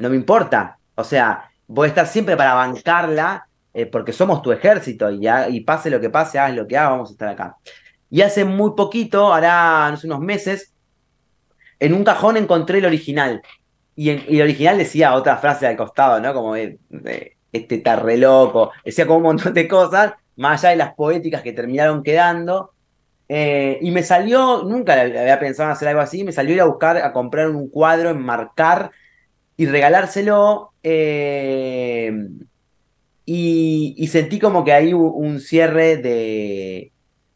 no 0.00 0.08
me 0.08 0.16
importa. 0.16 0.78
O 0.94 1.04
sea, 1.04 1.50
voy 1.68 1.86
a 1.86 1.88
estar 1.88 2.06
siempre 2.06 2.36
para 2.36 2.54
bancarla, 2.54 3.46
eh, 3.72 3.86
porque 3.86 4.12
somos 4.12 4.42
tu 4.42 4.50
ejército 4.50 5.10
y, 5.10 5.28
y 5.50 5.60
pase 5.60 5.90
lo 5.90 6.00
que 6.00 6.10
pase, 6.10 6.38
hagas 6.38 6.56
lo 6.56 6.66
que 6.66 6.76
hagas, 6.76 6.90
vamos 6.90 7.10
a 7.10 7.12
estar 7.12 7.28
acá. 7.28 7.56
Y 8.08 8.22
hace 8.22 8.44
muy 8.44 8.72
poquito, 8.74 9.32
hará 9.32 9.88
no 9.90 9.96
sé, 9.96 10.06
unos 10.06 10.20
meses, 10.20 10.72
en 11.78 11.94
un 11.94 12.02
cajón 12.02 12.36
encontré 12.36 12.78
el 12.78 12.86
original. 12.86 13.42
Y, 14.00 14.08
el 14.08 14.40
original 14.40 14.78
decía 14.78 15.12
otra 15.12 15.36
frase 15.36 15.66
al 15.66 15.76
costado, 15.76 16.20
¿no? 16.20 16.32
Como 16.32 16.56
este 16.56 16.80
está 17.52 17.96
re 17.96 18.16
loco. 18.16 18.70
Decía 18.82 19.06
como 19.06 19.18
un 19.18 19.24
montón 19.24 19.52
de 19.52 19.68
cosas, 19.68 20.14
más 20.36 20.64
allá 20.64 20.70
de 20.70 20.76
las 20.76 20.94
poéticas 20.94 21.42
que 21.42 21.52
terminaron 21.52 22.02
quedando. 22.02 22.72
Eh, 23.28 23.78
y 23.82 23.90
me 23.90 24.02
salió, 24.02 24.62
nunca 24.62 24.98
había 25.02 25.38
pensado 25.38 25.68
en 25.68 25.72
hacer 25.74 25.88
algo 25.88 26.00
así, 26.00 26.24
me 26.24 26.32
salió 26.32 26.54
ir 26.54 26.62
a 26.62 26.64
buscar, 26.64 26.96
a 26.96 27.12
comprar 27.12 27.50
un 27.50 27.68
cuadro, 27.68 28.08
enmarcar 28.08 28.90
y 29.58 29.66
regalárselo. 29.66 30.72
eh, 30.82 32.26
y, 33.26 34.08
sentí 34.08 34.38
como 34.38 34.64
que 34.64 34.72
hay 34.72 34.94
un, 34.94 35.40
cierre 35.40 35.98
de, 35.98 36.90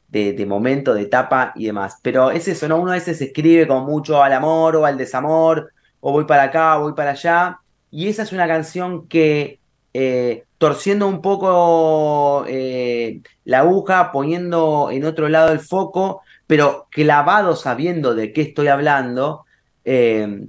de, 0.08 0.32
de 0.32 0.46
momento, 0.46 0.94
de 0.94 1.02
etapa 1.02 1.52
y 1.56 1.66
demás. 1.66 1.98
Pero 2.00 2.30
es 2.30 2.48
eso, 2.48 2.68
¿no? 2.68 2.78
Uno 2.80 2.92
a 2.92 2.94
veces 2.94 3.20
escribe 3.20 3.66
como 3.68 3.84
mucho 3.84 4.22
al 4.22 4.32
amor 4.32 4.76
o 4.76 4.86
al 4.86 4.96
desamor, 4.96 5.73
o 6.06 6.12
voy 6.12 6.26
para 6.26 6.44
acá, 6.44 6.78
o 6.78 6.82
voy 6.82 6.92
para 6.94 7.12
allá. 7.12 7.60
Y 7.90 8.08
esa 8.08 8.22
es 8.24 8.32
una 8.32 8.46
canción 8.46 9.08
que, 9.08 9.58
eh, 9.94 10.44
torciendo 10.58 11.08
un 11.08 11.22
poco 11.22 12.44
eh, 12.46 13.22
la 13.44 13.60
aguja, 13.60 14.12
poniendo 14.12 14.90
en 14.90 15.04
otro 15.06 15.28
lado 15.30 15.50
el 15.52 15.60
foco, 15.60 16.20
pero 16.46 16.88
clavado 16.90 17.56
sabiendo 17.56 18.14
de 18.14 18.34
qué 18.34 18.42
estoy 18.42 18.68
hablando, 18.68 19.46
eh, 19.86 20.46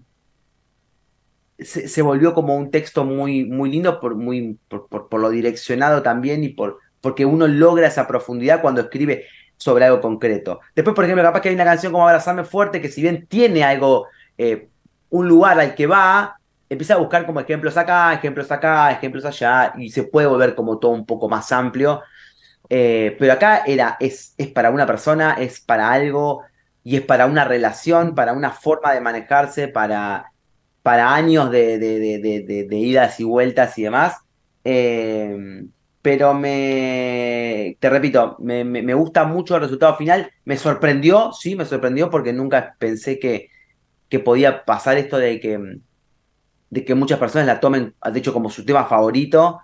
se, 1.60 2.02
volvió 2.02 2.34
como 2.34 2.56
un 2.58 2.70
texto 2.72 3.06
muy, 3.06 3.46
muy 3.46 3.72
lindo 3.72 4.00
por, 4.00 4.16
muy, 4.16 4.60
por, 4.68 4.88
por- 4.90 5.20
lo 5.22 5.30
direccionado 5.30 6.04
también 6.04 6.44
y 6.44 6.50
por, 6.50 6.80
porque 7.02 7.26
uno 7.26 7.48
logra 7.48 7.88
esa 7.88 8.08
profundidad 8.08 8.62
cuando 8.62 8.82
escribe 8.82 9.26
sobre 9.58 9.86
algo 9.86 10.02
concreto. 10.02 10.60
Después, 10.76 10.94
por 10.96 11.06
ejemplo, 11.06 11.24
capaz 11.24 11.40
que 11.42 11.50
hay 11.50 11.56
una 11.56 11.64
canción 11.64 11.94
como 11.94 12.06
Abrazarme 12.08 12.44
Fuerte 12.44 12.82
que 12.82 12.90
si 12.90 13.02
bien 13.02 13.26
tiene 13.28 13.64
algo, 13.64 14.08
un 15.18 15.28
lugar 15.28 15.60
al 15.60 15.76
que 15.76 15.88
va, 15.88 16.36
empieza 16.70 16.96
a 16.96 16.98
buscar 16.98 17.26
como 17.26 17.40
ejemplos 17.40 17.78
acá, 17.78 18.14
ejemplos 18.14 18.52
acá, 18.52 18.92
ejemplos 18.92 19.26
allá, 19.26 19.74
y 19.78 19.90
se 19.90 20.04
puede 20.04 20.28
volver 20.28 20.56
como 20.56 20.80
todo 20.80 20.92
un 20.92 21.06
poco 21.06 21.30
más 21.30 21.52
amplio. 21.52 22.02
Eh, 22.70 23.16
pero 23.20 23.34
acá 23.34 23.64
era, 23.66 23.98
es, 24.00 24.34
es 24.38 24.48
para 24.50 24.72
una 24.72 24.86
persona, 24.88 25.34
es 25.40 25.62
para 25.62 25.92
algo, 25.92 26.44
y 26.84 26.96
es 26.98 27.02
para 27.04 27.26
una 27.28 27.46
relación, 27.46 28.16
para 28.16 28.34
una 28.34 28.52
forma 28.52 28.94
de 28.94 29.02
manejarse, 29.02 29.68
para, 29.68 30.32
para 30.82 31.14
años 31.16 31.52
de, 31.52 31.80
de- 31.80 32.78
idas 32.78 33.20
y 33.20 33.24
vueltas 33.24 33.78
y 33.78 33.84
demás. 33.84 34.18
Eh, 34.64 35.66
pero 36.02 36.34
me, 36.36 37.78
te 37.80 37.90
repito, 37.90 38.38
me- 38.40 38.64
me 38.64 38.94
gusta 38.94 39.26
mucho 39.26 39.56
el 39.56 39.62
resultado 39.64 39.96
final. 39.98 40.32
Me 40.46 40.58
sorprendió, 40.58 41.32
sí, 41.34 41.56
me 41.56 41.66
sorprendió 41.66 42.10
porque 42.10 42.32
nunca 42.34 42.76
pensé 42.80 43.20
que, 43.20 43.50
que 44.16 44.24
podía 44.24 44.64
pasar 44.64 44.98
esto 44.98 45.18
de 45.18 45.42
que, 45.42 45.80
de 46.70 46.86
que 46.86 46.96
muchas 46.96 47.20
personas 47.20 47.48
la 47.48 47.60
tomen, 47.60 47.94
de 48.12 48.20
hecho, 48.20 48.32
como 48.32 48.50
su 48.50 48.64
tema 48.64 48.86
favorito. 48.86 49.60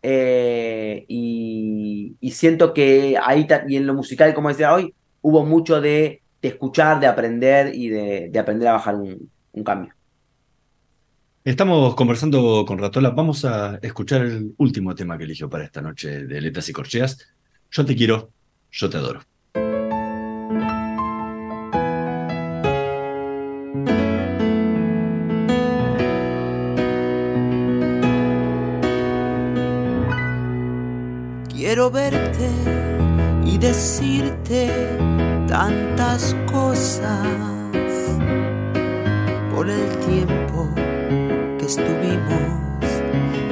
Eh, 0.00 1.04
y, 1.08 2.14
y 2.20 2.30
siento 2.30 2.72
que 2.72 3.18
ahí, 3.20 3.48
y 3.66 3.76
en 3.76 3.86
lo 3.86 3.94
musical, 3.94 4.32
como 4.32 4.48
decía 4.48 4.72
hoy, 4.72 4.94
hubo 5.22 5.44
mucho 5.44 5.80
de, 5.80 6.22
de 6.40 6.48
escuchar, 6.48 7.00
de 7.00 7.08
aprender 7.08 7.74
y 7.74 7.88
de, 7.88 8.28
de 8.30 8.38
aprender 8.38 8.68
a 8.68 8.74
bajar 8.74 8.94
un, 8.94 9.28
un 9.52 9.64
cambio. 9.64 9.92
Estamos 11.44 11.96
conversando 11.96 12.64
con 12.64 12.78
Ratola. 12.78 13.10
Vamos 13.10 13.44
a 13.44 13.80
escuchar 13.82 14.22
el 14.22 14.54
último 14.58 14.94
tema 14.94 15.18
que 15.18 15.24
eligió 15.24 15.50
para 15.50 15.64
esta 15.64 15.80
noche 15.80 16.26
de 16.26 16.40
Letras 16.40 16.68
y 16.68 16.72
Corcheas. 16.72 17.18
Yo 17.72 17.84
te 17.84 17.96
quiero, 17.96 18.30
yo 18.70 18.88
te 18.88 18.98
adoro. 18.98 19.20
Verte 31.92 32.50
y 33.44 33.58
decirte 33.58 34.68
tantas 35.46 36.34
cosas 36.50 37.28
por 39.54 39.70
el 39.70 39.88
tiempo 39.98 40.68
que 41.58 41.64
estuvimos 41.64 42.90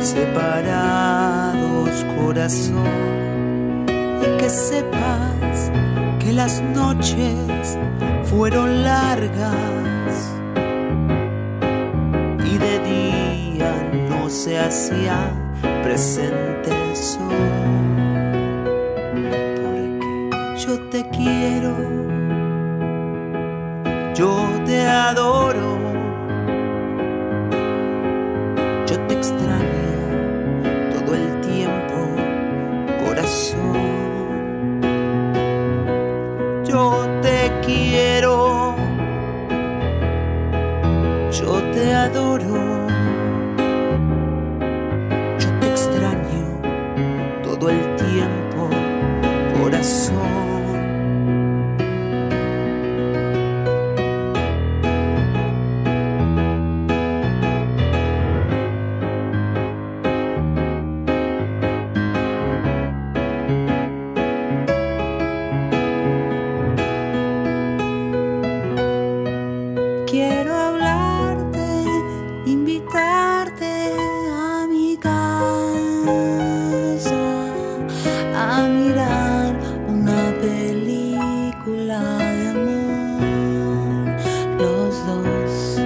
separados, 0.00 2.04
corazón. 2.18 3.86
Y 3.88 4.36
que 4.36 4.50
sepas 4.50 5.70
que 6.18 6.32
las 6.32 6.60
noches 6.60 7.78
fueron 8.24 8.82
largas 8.82 10.32
y 12.44 12.58
de 12.58 12.80
día 12.80 13.72
no 14.08 14.28
se 14.28 14.58
hacía 14.58 15.30
presente 15.84 16.72
el 16.90 16.96
sol. 16.96 17.63
Te 20.94 21.02
quiero, 21.08 22.13
los 84.58 85.06
dos, 85.06 85.80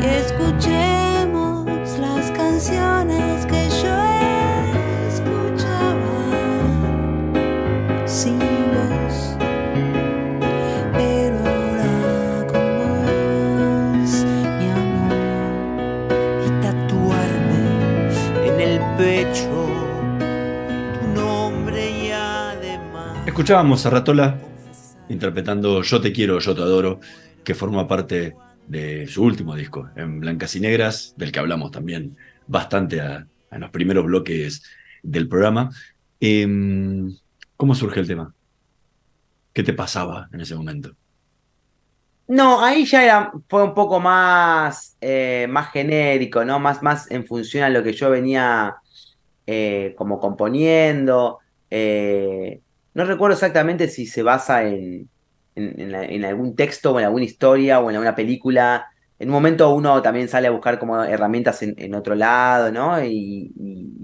y 0.00 0.04
escuchemos 0.04 1.66
las 1.98 2.30
canciones 2.30 3.46
que 3.46 3.68
yo 3.82 3.96
escuchaba 5.08 6.16
sin 8.06 8.38
voz. 8.38 9.36
Pero 10.92 11.38
ahora 11.38 12.46
con 12.46 12.64
mi 14.58 14.68
amor, 14.70 15.14
y 16.44 16.48
tatuarme 16.62 17.64
en 18.46 18.56
el 18.60 18.76
pecho 18.96 19.54
tu 21.00 21.20
nombre 21.20 21.80
y 21.90 22.10
además. 22.10 23.26
Escuchábamos 23.26 23.84
a 23.86 23.90
Ratola 23.90 24.38
interpretando 25.08 25.82
Yo 25.82 26.00
te 26.00 26.12
quiero, 26.12 26.38
yo 26.38 26.54
te 26.54 26.62
adoro, 26.62 27.00
que 27.44 27.54
forma 27.54 27.86
parte 27.88 28.38
de 28.66 29.06
su 29.08 29.22
último 29.24 29.54
disco, 29.56 29.90
en 29.96 30.20
Blancas 30.20 30.56
y 30.56 30.60
Negras, 30.60 31.14
del 31.16 31.32
que 31.32 31.38
hablamos 31.40 31.70
también 31.70 32.16
bastante 32.46 33.00
a- 33.00 33.28
en 33.50 33.60
los 33.60 33.70
primeros 33.70 34.04
bloques 34.06 34.62
del 35.02 35.28
programa. 35.28 35.70
Em, 36.20 37.14
¿Cómo 37.56 37.74
surge 37.74 38.00
el 38.00 38.08
tema? 38.08 38.34
¿Qué 39.54 39.62
te 39.62 39.72
pasaba 39.72 40.28
en 40.32 40.40
ese 40.42 40.54
momento? 40.54 40.96
No, 42.26 42.64
ahí 42.64 42.86
ya 42.86 43.04
era, 43.04 43.32
fue 43.48 43.62
un 43.64 43.74
poco 43.74 44.00
más, 44.00 44.96
eh, 45.00 45.46
más 45.50 45.70
genérico, 45.72 46.42
¿no? 46.44 46.58
Más, 46.58 46.82
más 46.82 47.10
en 47.10 47.26
función 47.26 47.64
a 47.64 47.68
lo 47.68 47.82
que 47.82 47.92
yo 47.92 48.08
venía 48.10 48.76
eh, 49.46 49.94
como 49.98 50.20
componiendo. 50.20 51.40
eh, 51.70 52.62
no 52.94 53.04
recuerdo 53.04 53.34
exactamente 53.34 53.88
si 53.88 54.06
se 54.06 54.22
basa 54.22 54.64
en, 54.66 55.10
en, 55.54 56.24
algún 56.24 56.56
texto 56.56 56.92
o 56.92 56.98
en 56.98 57.06
alguna 57.06 57.24
historia 57.24 57.80
o 57.80 57.90
en 57.90 57.96
alguna 57.96 58.14
película. 58.14 58.86
En 59.18 59.28
un 59.28 59.34
momento 59.34 59.74
uno 59.74 60.02
también 60.02 60.28
sale 60.28 60.48
a 60.48 60.50
buscar 60.50 60.78
como 60.78 61.02
herramientas 61.02 61.62
en, 61.62 61.94
otro 61.94 62.14
lado, 62.14 62.72
¿no? 62.72 63.02
Y, 63.04 63.52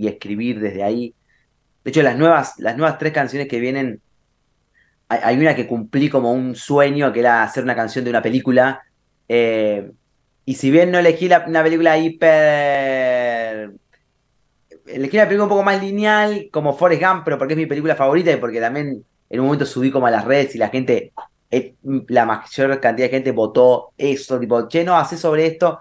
escribir 0.07 0.61
desde 0.61 0.83
ahí. 0.83 1.15
De 1.85 1.91
hecho, 1.91 2.03
las 2.03 2.17
nuevas, 2.17 2.55
las 2.59 2.77
nuevas 2.77 2.99
tres 2.99 3.13
canciones 3.13 3.49
que 3.49 3.61
vienen 3.61 4.01
hay, 5.09 5.37
una 5.39 5.57
que 5.57 5.67
cumplí 5.67 6.09
como 6.09 6.33
un 6.33 6.55
sueño, 6.55 7.13
que 7.13 7.21
era 7.21 7.43
hacer 7.43 7.65
una 7.65 7.75
canción 7.75 8.05
de 8.05 8.11
una 8.11 8.23
película. 8.23 8.83
eh, 9.29 9.91
y 10.45 10.55
si 10.55 10.71
bien 10.71 10.91
no 10.91 10.99
elegí 10.99 11.29
la- 11.29 11.45
una 11.47 11.63
película 11.63 11.97
hiper... 11.99 13.73
Elegí 14.87 15.17
una 15.17 15.27
película 15.27 15.45
un 15.45 15.49
poco 15.49 15.63
más 15.63 15.81
lineal, 15.81 16.49
como 16.53 16.77
Forrest 16.77 17.03
Gump, 17.03 17.23
pero 17.25 17.39
porque 17.39 17.55
es 17.55 17.59
mi 17.59 17.67
película 17.67 17.95
favorita 17.95 18.33
y 18.33 18.37
porque 18.37 18.61
también 18.61 19.05
en 19.29 19.41
un 19.41 19.47
momento 19.47 19.65
subí 19.65 19.91
como 19.91 20.07
a 20.09 20.11
las 20.11 20.25
redes 20.25 20.55
y 20.57 20.59
la 20.59 20.69
gente, 20.69 21.13
la 22.09 22.27
mayor 22.27 22.81
cantidad 22.81 23.07
de 23.07 23.11
gente 23.11 23.33
votó 23.33 23.93
eso, 23.97 24.39
tipo, 24.39 24.69
che, 24.69 24.85
no, 24.85 24.97
hacé 24.97 25.17
sobre 25.17 25.47
esto. 25.47 25.81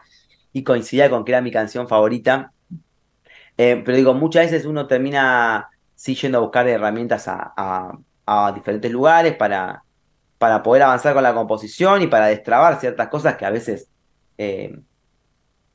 Y 0.52 0.64
coincidía 0.64 1.10
con 1.10 1.24
que 1.24 1.32
era 1.32 1.42
mi 1.42 1.52
canción 1.52 1.88
favorita. 1.88 2.54
Eh, 3.58 3.82
pero 3.86 3.98
digo, 3.98 4.14
muchas 4.14 4.46
veces 4.46 4.66
uno 4.66 4.88
termina 4.88 5.70
sí 5.96 6.16
yendo 6.16 6.38
a 6.40 6.42
buscar 6.42 6.68
herramientas 6.68 7.26
a, 7.28 7.92
diferentes 8.54 8.92
lugares 8.92 9.36
para, 9.36 9.84
para 10.38 10.62
poder 10.62 10.84
avanzar 10.84 11.14
con 11.16 11.24
la 11.24 11.34
composición 11.34 12.04
y 12.04 12.08
para 12.08 12.28
destrabar 12.28 12.80
ciertas 12.80 13.08
cosas 13.08 13.36
que 13.36 13.46
a 13.46 13.50
veces 13.50 13.90
eh, 14.38 14.80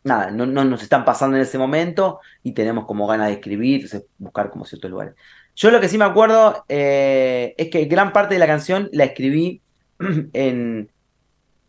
nada, 0.05 0.30
no, 0.30 0.47
no 0.47 0.64
nos 0.64 0.82
están 0.82 1.05
pasando 1.05 1.36
en 1.36 1.42
ese 1.42 1.59
momento 1.59 2.20
y 2.42 2.53
tenemos 2.53 2.86
como 2.86 3.07
ganas 3.07 3.26
de 3.28 3.34
escribir, 3.34 3.88
buscar 4.18 4.51
como 4.51 4.64
ciertos 4.64 4.90
lugares. 4.90 5.14
Yo 5.57 5.70
lo 5.70 5.80
que 5.80 5.88
sí 5.88 5.99
me 5.99 6.05
acuerdo 6.05 6.64
eh, 6.68 7.55
es 7.57 7.70
que 7.70 7.84
gran 7.86 8.12
parte 8.12 8.34
de 8.34 8.38
la 8.38 8.47
canción 8.47 8.88
la 8.92 9.05
escribí 9.05 9.62
en, 10.32 10.90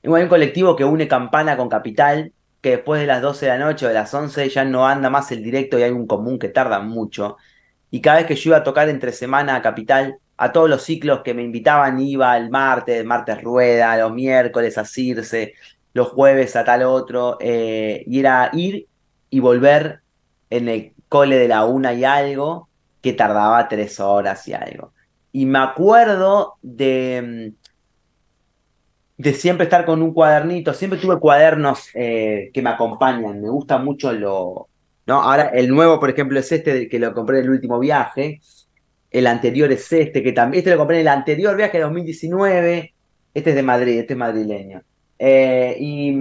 un 0.04 0.28
colectivo 0.28 0.76
que 0.76 0.86
une 0.86 1.08
Campana 1.08 1.58
con 1.58 1.70
Capital, 1.70 2.32
que 2.62 2.72
después 2.72 3.02
de 3.02 3.08
las 3.08 3.22
12 3.22 3.46
de 3.46 3.52
la 3.52 3.66
noche 3.66 3.86
o 3.86 3.90
de 3.90 3.96
las 3.96 4.14
11 4.14 4.50
ya 4.50 4.66
no 4.66 4.88
anda 4.88 5.10
más 5.10 5.32
el 5.32 5.44
directo 5.44 5.80
y 5.80 5.84
hay 5.84 5.92
un 5.92 6.08
común 6.08 6.40
que 6.40 6.50
tarda 6.50 6.80
mucho. 6.80 7.38
Y 7.92 8.02
cada 8.02 8.18
vez 8.18 8.26
que 8.26 8.36
yo 8.36 8.50
iba 8.50 8.58
a 8.58 8.64
tocar 8.64 8.90
entre 8.90 9.12
semana 9.12 9.56
a 9.56 9.62
Capital, 9.62 10.18
a 10.38 10.52
todos 10.52 10.70
los 10.70 10.84
ciclos 10.84 11.22
que 11.24 11.34
me 11.34 11.44
invitaban 11.44 12.00
iba 12.00 12.36
el 12.38 12.50
martes, 12.50 13.06
martes 13.06 13.42
rueda, 13.42 13.98
los 13.98 14.14
miércoles 14.14 14.78
a 14.78 14.86
Circe, 14.86 15.54
los 15.94 16.10
jueves 16.10 16.56
a 16.56 16.66
tal 16.66 16.84
otro, 16.84 17.38
eh, 17.40 18.04
y 18.06 18.20
era 18.20 18.50
ir 18.54 18.88
y 19.30 19.40
volver 19.40 20.02
en 20.50 20.70
el 20.70 20.94
cole 21.08 21.38
de 21.38 21.48
la 21.48 21.66
una 21.66 21.94
y 21.94 22.04
algo, 22.04 22.68
que 23.02 23.14
tardaba 23.14 23.68
tres 23.68 24.00
horas 24.00 24.48
y 24.48 24.54
algo. 24.54 24.94
Y 25.32 25.46
me 25.46 25.60
acuerdo 25.60 26.56
de, 26.62 27.54
de 29.18 29.34
siempre 29.34 29.66
estar 29.66 29.86
con 29.86 30.02
un 30.02 30.14
cuadernito, 30.14 30.74
siempre 30.74 31.00
tuve 31.00 31.20
cuadernos 31.20 31.90
eh, 31.94 32.50
que 32.54 32.62
me 32.62 32.70
acompañan, 32.70 33.42
me 33.42 33.50
gusta 33.50 33.78
mucho 33.78 34.12
lo... 34.12 34.68
¿no? 35.08 35.22
Ahora 35.22 35.50
el 35.54 35.70
nuevo, 35.70 36.00
por 36.00 36.10
ejemplo, 36.10 36.40
es 36.40 36.52
este 36.52 36.90
que 36.90 37.00
lo 37.00 37.14
compré 37.14 37.40
en 37.40 37.46
el 37.46 37.52
último 37.52 37.80
viaje, 37.80 38.42
el 39.12 39.28
anterior 39.28 39.72
es 39.72 39.92
este, 39.94 40.22
que 40.22 40.34
también, 40.34 40.60
este 40.60 40.72
lo 40.72 40.78
compré 40.78 40.98
en 40.98 41.02
el 41.02 41.08
anterior 41.08 41.56
viaje 41.56 41.78
de 41.78 41.84
2019, 41.84 42.94
este 43.34 43.50
es 43.50 43.56
de 43.56 43.64
Madrid, 43.64 44.00
este 44.00 44.14
es 44.14 44.20
madrileño. 44.20 44.82
Eh, 45.18 45.78
y, 45.80 46.18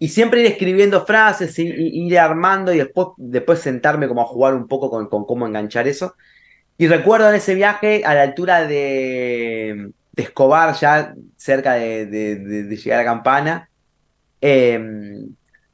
y 0.00 0.08
siempre 0.08 0.40
ir 0.40 0.46
escribiendo 0.46 1.04
frases, 1.06 1.56
y, 1.58 1.70
ir 1.72 2.18
armando 2.18 2.72
y 2.72 2.78
después, 2.78 3.08
después 3.18 3.60
sentarme 3.60 4.08
como 4.08 4.22
a 4.22 4.26
jugar 4.26 4.54
un 4.54 4.66
poco 4.66 4.90
con, 4.90 5.08
con 5.08 5.24
cómo 5.24 5.46
enganchar 5.46 5.86
eso. 5.86 6.14
Y 6.76 6.88
recuerdo 6.88 7.28
en 7.28 7.36
ese 7.36 7.54
viaje 7.54 8.02
a 8.04 8.14
la 8.14 8.22
altura 8.22 8.66
de, 8.66 9.92
Escobar, 10.22 10.74
ya 10.74 11.14
cerca 11.36 11.74
de, 11.74 12.76
llegar 12.82 13.00
a 13.00 13.04
Campana, 13.04 13.70
eh, 14.40 14.78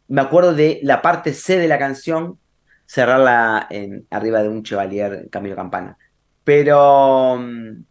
me 0.09 0.21
acuerdo 0.21 0.55
de 0.55 0.81
la 0.83 1.03
parte 1.03 1.33
C 1.33 1.59
de 1.59 1.69
la 1.69 1.79
canción, 1.79 2.39
cerrarla 2.87 3.67
en, 3.71 4.07
arriba 4.11 4.43
de 4.43 4.49
un 4.49 4.63
Chevalier 4.63 5.29
Camilo 5.31 5.57
Campana. 5.57 5.97
Pero, 6.45 7.39
mm, 7.39 7.85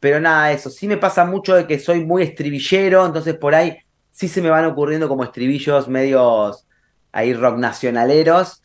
pero 0.00 0.20
nada, 0.20 0.52
eso. 0.52 0.70
Sí 0.70 0.86
me 0.86 0.96
pasa 0.96 1.24
mucho 1.24 1.54
de 1.56 1.66
que 1.66 1.78
soy 1.78 2.04
muy 2.04 2.22
estribillero, 2.22 3.04
entonces 3.04 3.34
por 3.34 3.54
ahí 3.54 3.78
sí 4.12 4.28
se 4.28 4.40
me 4.40 4.50
van 4.50 4.64
ocurriendo 4.64 5.08
como 5.08 5.24
estribillos 5.24 5.88
medios 5.88 6.66
ahí 7.12 7.34
rock 7.34 7.58
nacionaleros. 7.58 8.62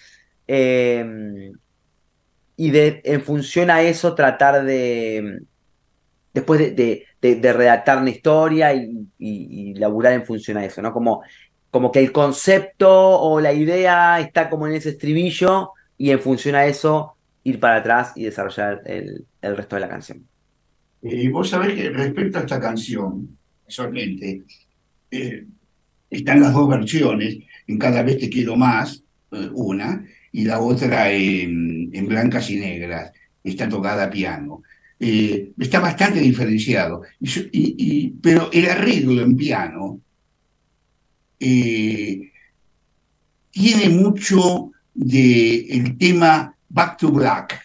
eh, 0.48 1.52
y 2.56 2.72
en 2.76 3.22
función 3.24 3.72
a 3.72 3.82
eso 3.82 4.14
tratar 4.14 4.64
de, 4.64 5.41
después 6.34 6.76
de, 6.76 7.06
redactar 7.22 8.00
una 8.02 8.10
historia 8.10 8.74
y, 8.74 9.74
laburar 9.76 10.14
en 10.14 10.26
función 10.26 10.58
a 10.58 10.66
eso, 10.66 10.82
¿no? 10.82 10.92
Como, 10.92 11.22
que 11.92 12.00
el 12.00 12.12
concepto 12.12 12.90
o 12.92 13.40
la 13.40 13.54
idea 13.54 14.20
está 14.20 14.50
como 14.50 14.68
en 14.68 14.74
ese 14.74 14.90
estribillo 14.90 15.72
y 15.98 16.12
en 16.12 16.20
función 16.20 16.56
a 16.56 16.66
eso 16.66 17.16
ir 17.44 17.60
para 17.60 17.78
atrás 17.78 18.14
y 18.16 18.24
desarrollar 18.24 18.82
el, 18.86 19.26
resto 19.42 19.76
de 19.76 19.82
la 19.82 19.90
canción. 19.90 20.26
Y 21.02 21.28
vos 21.30 21.50
sabés 21.50 21.74
que 21.74 21.90
respecto 21.90 22.38
a 22.38 22.42
esta 22.42 22.60
canción, 22.60 23.38
solamente, 23.68 24.44
eh, 25.12 25.46
están 26.10 26.42
las 26.42 26.54
dos 26.54 26.70
versiones, 26.70 27.38
en 27.66 27.78
Cada 27.78 28.04
vez 28.04 28.18
te 28.18 28.30
quiero 28.30 28.56
más, 28.56 29.04
eh, 29.32 29.50
una, 29.54 30.06
y 30.32 30.46
la 30.46 30.60
otra 30.60 31.12
en, 31.12 31.90
en 31.94 32.08
blancas 32.08 32.50
y 32.50 32.58
negras, 32.58 33.12
está 33.44 33.68
tocada 33.70 34.06
a 34.06 34.10
piano. 34.10 34.64
Eh, 35.06 35.51
está 35.58 35.82
bastante 35.82 36.22
diferenciado, 36.22 37.01
y 37.20 38.12
pero 38.22 38.49
el 38.54 38.70
arreglo 38.70 39.22
en 39.22 39.36
piano 39.36 39.99
eh, 41.38 42.32
tiene 43.51 43.89
mucho 43.89 44.72
del 44.93 45.97
tema 45.97 46.56
Back 46.70 46.99
to 46.99 47.12
Black. 47.12 47.62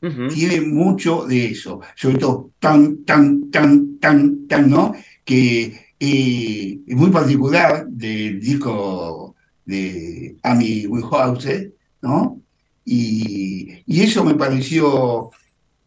Tiene 0.00 0.60
mucho 0.62 1.24
de 1.24 1.52
eso, 1.52 1.80
sobre 1.94 2.18
todo 2.18 2.50
tan, 2.58 3.04
tan, 3.04 3.52
tan, 3.52 4.00
tan, 4.00 4.48
tan, 4.48 4.68
¿no? 4.68 4.92
Que 5.24 5.92
eh, 6.00 6.80
es 6.84 6.96
muy 6.96 7.10
particular 7.10 7.86
del 7.86 8.40
disco 8.40 9.36
de 9.64 10.36
Amy 10.42 10.84
Winehouse, 10.88 11.68
¿no? 12.02 12.43
Y, 12.84 13.82
y 13.86 14.02
eso 14.02 14.24
me 14.24 14.34
pareció 14.34 15.30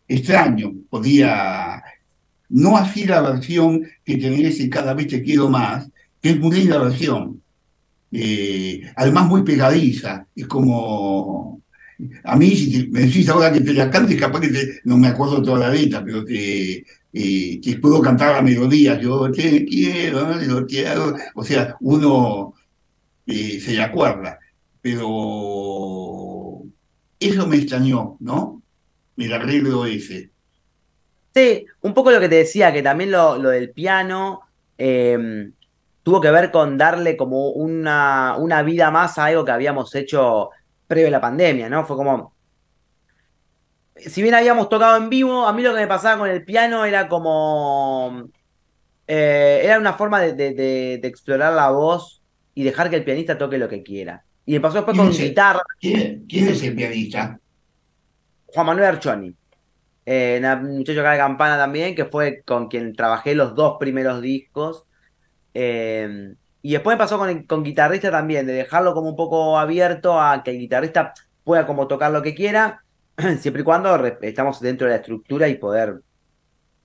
extraño, 0.07 0.73
podía, 0.89 1.83
no 2.49 2.77
así 2.77 3.05
la 3.05 3.21
versión 3.21 3.83
que 4.05 4.17
tenés 4.17 4.59
en 4.59 4.69
Cada 4.69 4.93
vez 4.93 5.07
te 5.07 5.21
quiero 5.21 5.49
más, 5.49 5.89
que 6.21 6.31
es 6.31 6.39
muy 6.39 6.55
linda 6.55 6.77
versión, 6.79 7.41
eh, 8.11 8.81
además 8.95 9.27
muy 9.27 9.43
pegadiza, 9.43 10.25
es 10.35 10.47
como, 10.47 11.61
a 12.23 12.35
mí 12.35 12.55
si 12.55 12.87
me 12.87 13.01
decís 13.01 13.27
ahora 13.29 13.51
que 13.51 13.61
te 13.61 13.73
la 13.73 13.89
cantes, 13.89 14.19
capaz 14.19 14.41
que 14.41 14.79
no 14.85 14.97
me 14.97 15.07
acuerdo 15.07 15.41
toda 15.41 15.59
la 15.67 15.69
letra, 15.69 16.03
pero 16.03 16.23
te, 16.23 16.85
eh, 17.13 17.79
puedo 17.81 18.01
cantar 18.01 18.35
la 18.35 18.41
melodía, 18.41 18.99
yo 18.99 19.29
te 19.31 19.65
quiero, 19.65 20.65
te 20.65 20.87
hago, 20.87 21.15
o 21.35 21.43
sea, 21.43 21.75
uno 21.81 22.53
eh, 23.25 23.59
se 23.59 23.73
le 23.73 23.83
acuerda, 23.83 24.39
pero 24.81 26.26
eso 27.19 27.47
me 27.47 27.57
extrañó, 27.57 28.17
¿no? 28.19 28.61
El 29.17 29.33
arreglo 29.33 29.85
ese. 29.85 30.31
Sí, 31.33 31.65
un 31.81 31.93
poco 31.93 32.11
lo 32.11 32.19
que 32.19 32.29
te 32.29 32.35
decía, 32.35 32.73
que 32.73 32.81
también 32.81 33.11
lo, 33.11 33.37
del 33.39 33.71
piano 33.71 34.41
eh, 34.77 35.49
tuvo 36.03 36.21
que 36.21 36.31
ver 36.31 36.51
con 36.51 36.77
darle 36.77 37.17
como 37.17 37.49
una, 37.49 38.35
una 38.37 38.63
vida 38.63 38.91
más 38.91 39.17
a 39.17 39.25
algo 39.25 39.45
que 39.45 39.51
habíamos 39.51 39.93
hecho 39.95 40.49
previo 40.87 41.09
a 41.09 41.11
la 41.11 41.21
pandemia, 41.21 41.69
¿no? 41.69 41.85
Fue 41.85 41.95
como, 41.95 42.33
si 43.95 44.21
bien 44.21 44.35
habíamos 44.35 44.69
tocado 44.69 44.97
en 44.97 45.09
vivo, 45.09 45.45
a 45.45 45.53
mí 45.53 45.61
lo 45.61 45.73
que 45.73 45.81
me 45.81 45.87
pasaba 45.87 46.19
con 46.19 46.29
el 46.29 46.43
piano 46.45 46.85
era 46.85 47.07
como, 47.07 48.29
eh, 49.07 49.61
era 49.63 49.79
una 49.79 49.93
forma 49.93 50.21
de 50.21 50.99
explorar 51.03 51.53
la 51.53 51.69
voz 51.71 52.21
y 52.55 52.63
dejar 52.63 52.89
que 52.89 52.95
el 52.95 53.03
pianista 53.03 53.37
toque 53.37 53.57
lo 53.59 53.69
que 53.69 53.83
quiera. 53.83 54.23
Y 54.47 54.53
me 54.53 54.61
pasó 54.61 54.77
después 54.77 54.97
¿Quién 54.97 55.09
con 55.09 55.17
guitarra. 55.17 55.61
¿Quién, 55.77 56.25
quién 56.27 56.47
es 56.47 56.63
el 56.63 56.73
pianista? 56.73 57.37
Juan 58.45 58.65
Manuel 58.65 58.87
Archoni. 58.87 59.35
Eh, 60.05 60.41
un 60.41 60.77
muchacho 60.77 61.01
acá 61.01 61.11
de 61.11 61.17
Campana 61.17 61.57
también, 61.57 61.93
que 61.93 62.05
fue 62.05 62.43
con 62.45 62.69
quien 62.69 62.95
trabajé 62.95 63.35
los 63.35 63.55
dos 63.55 63.75
primeros 63.77 64.21
discos. 64.21 64.85
Eh, 65.53 66.33
y 66.61 66.71
después 66.71 66.95
me 66.95 66.97
pasó 66.97 67.17
con, 67.17 67.43
con 67.43 67.61
guitarrista 67.61 68.09
también, 68.09 68.47
de 68.47 68.53
dejarlo 68.53 68.93
como 68.93 69.09
un 69.09 69.17
poco 69.17 69.59
abierto 69.59 70.17
a 70.17 70.41
que 70.43 70.51
el 70.51 70.59
guitarrista 70.59 71.13
pueda 71.43 71.67
como 71.67 71.85
tocar 71.87 72.11
lo 72.11 72.21
que 72.21 72.33
quiera, 72.33 72.85
siempre 73.39 73.63
y 73.63 73.65
cuando 73.65 73.93
estamos 74.21 74.61
dentro 74.61 74.87
de 74.87 74.93
la 74.93 74.99
estructura 75.01 75.49
y 75.49 75.55
poder, 75.55 75.99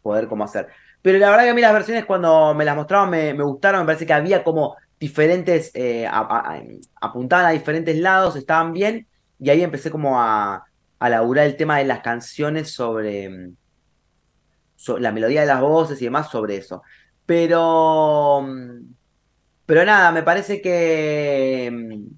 poder 0.03 0.27
como 0.27 0.43
hacer. 0.43 0.67
Pero 1.01 1.17
la 1.19 1.31
verdad 1.31 1.45
que 1.45 1.51
a 1.51 1.55
mí 1.55 1.61
las 1.61 1.73
versiones 1.73 2.07
cuando 2.07 2.55
me 2.55 2.65
las 2.65 2.75
mostraban 2.75 3.11
me, 3.11 3.33
me 3.35 3.45
gustaron, 3.45 3.83
me 3.83 3.87
parece 3.87 4.05
que 4.05 4.13
había 4.13 4.43
como 4.43 4.77
diferentes, 5.03 5.71
eh, 5.75 6.07
apuntaban 7.01 7.47
a 7.47 7.51
diferentes 7.51 7.97
lados, 7.99 8.37
estaban 8.37 8.73
bien, 8.73 9.09
y 9.39 9.51
ahí 9.51 9.63
empecé 9.63 9.91
como 9.91 10.21
a, 10.23 10.65
a 11.01 11.09
laburar 11.11 11.47
el 11.47 11.57
tema 11.57 11.79
de 11.79 11.85
las 11.87 12.01
canciones 12.01 12.71
sobre, 12.73 13.29
mm, 13.29 13.57
so- 14.77 14.99
la 14.99 15.13
melodía 15.13 15.43
de 15.43 15.47
las 15.47 15.61
voces 15.61 16.01
y 16.01 16.05
demás 16.07 16.31
sobre 16.31 16.57
eso. 16.57 16.83
Pero, 17.27 18.43
mm, 18.43 18.95
pero 19.67 19.85
nada, 19.85 20.13
me 20.13 20.23
parece 20.23 20.63
que, 20.63 21.71
mm, 21.73 22.17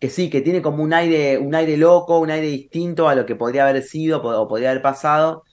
que 0.00 0.10
sí, 0.10 0.30
que 0.30 0.40
tiene 0.42 0.62
como 0.62 0.82
un 0.84 0.92
aire, 0.94 1.38
un 1.38 1.54
aire 1.54 1.76
loco, 1.76 2.18
un 2.20 2.30
aire 2.30 2.48
distinto 2.48 3.08
a 3.08 3.14
lo 3.14 3.26
que 3.26 3.36
podría 3.36 3.68
haber 3.68 3.82
sido 3.84 4.22
o 4.22 4.48
podría 4.48 4.70
haber 4.72 4.82
pasado. 4.82 5.44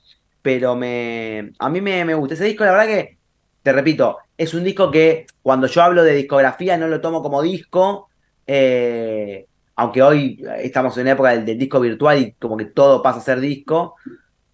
Pero 0.42 0.76
me, 0.76 1.52
a 1.60 1.70
mí 1.70 1.82
me, 1.82 2.06
me 2.06 2.16
gusta. 2.16 2.36
Ese 2.36 2.46
disco, 2.46 2.66
la 2.66 2.72
verdad 2.74 2.88
que, 2.88 3.20
te 3.64 3.74
repito, 3.74 4.18
es 4.38 4.54
un 4.54 4.64
disco 4.64 4.92
que 4.92 5.26
cuando 5.42 5.68
yo 5.68 5.82
hablo 5.82 6.04
de 6.04 6.14
discografía 6.14 6.78
no 6.78 6.88
lo 6.88 7.02
tomo 7.02 7.22
como 7.22 7.42
disco. 7.42 8.10
eh, 8.46 9.46
aunque 9.80 10.02
hoy 10.02 10.44
estamos 10.58 10.98
en 10.98 11.04
una 11.04 11.12
época 11.12 11.38
del, 11.38 11.58
disco 11.58 11.80
virtual 11.80 12.20
y 12.20 12.32
como 12.34 12.58
que 12.58 12.66
todo 12.66 13.02
pasa 13.04 13.20
a 13.20 13.22
ser 13.22 13.40
disco. 13.40 13.96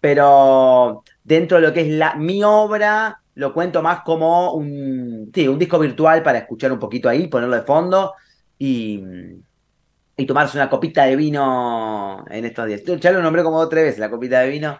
Pero 0.00 1.02
dentro 1.22 1.58
de 1.58 1.66
lo 1.66 1.72
que 1.72 1.80
es 1.82 1.88
la, 1.88 2.14
mi 2.14 2.44
obra, 2.44 3.20
lo 3.34 3.54
cuento 3.54 3.82
más 3.82 4.02
como 4.02 4.52
un, 4.52 5.30
sí, 5.34 5.48
un 5.48 5.58
disco 5.58 5.78
virtual 5.78 6.22
para 6.22 6.38
escuchar 6.40 6.72
un 6.72 6.78
poquito 6.78 7.08
ahí, 7.08 7.28
ponerlo 7.28 7.56
de 7.56 7.62
fondo 7.62 8.12
y, 8.58 9.02
y 10.16 10.26
tomarse 10.26 10.58
una 10.58 10.68
copita 10.68 11.04
de 11.04 11.16
vino 11.16 12.24
en 12.30 12.44
estos 12.44 12.66
días. 12.66 12.82
Ya 12.84 13.12
lo 13.12 13.22
nombré 13.22 13.42
como 13.42 13.66
tres 13.68 13.84
veces, 13.84 14.00
la 14.00 14.10
copita 14.10 14.40
de 14.40 14.50
vino. 14.50 14.78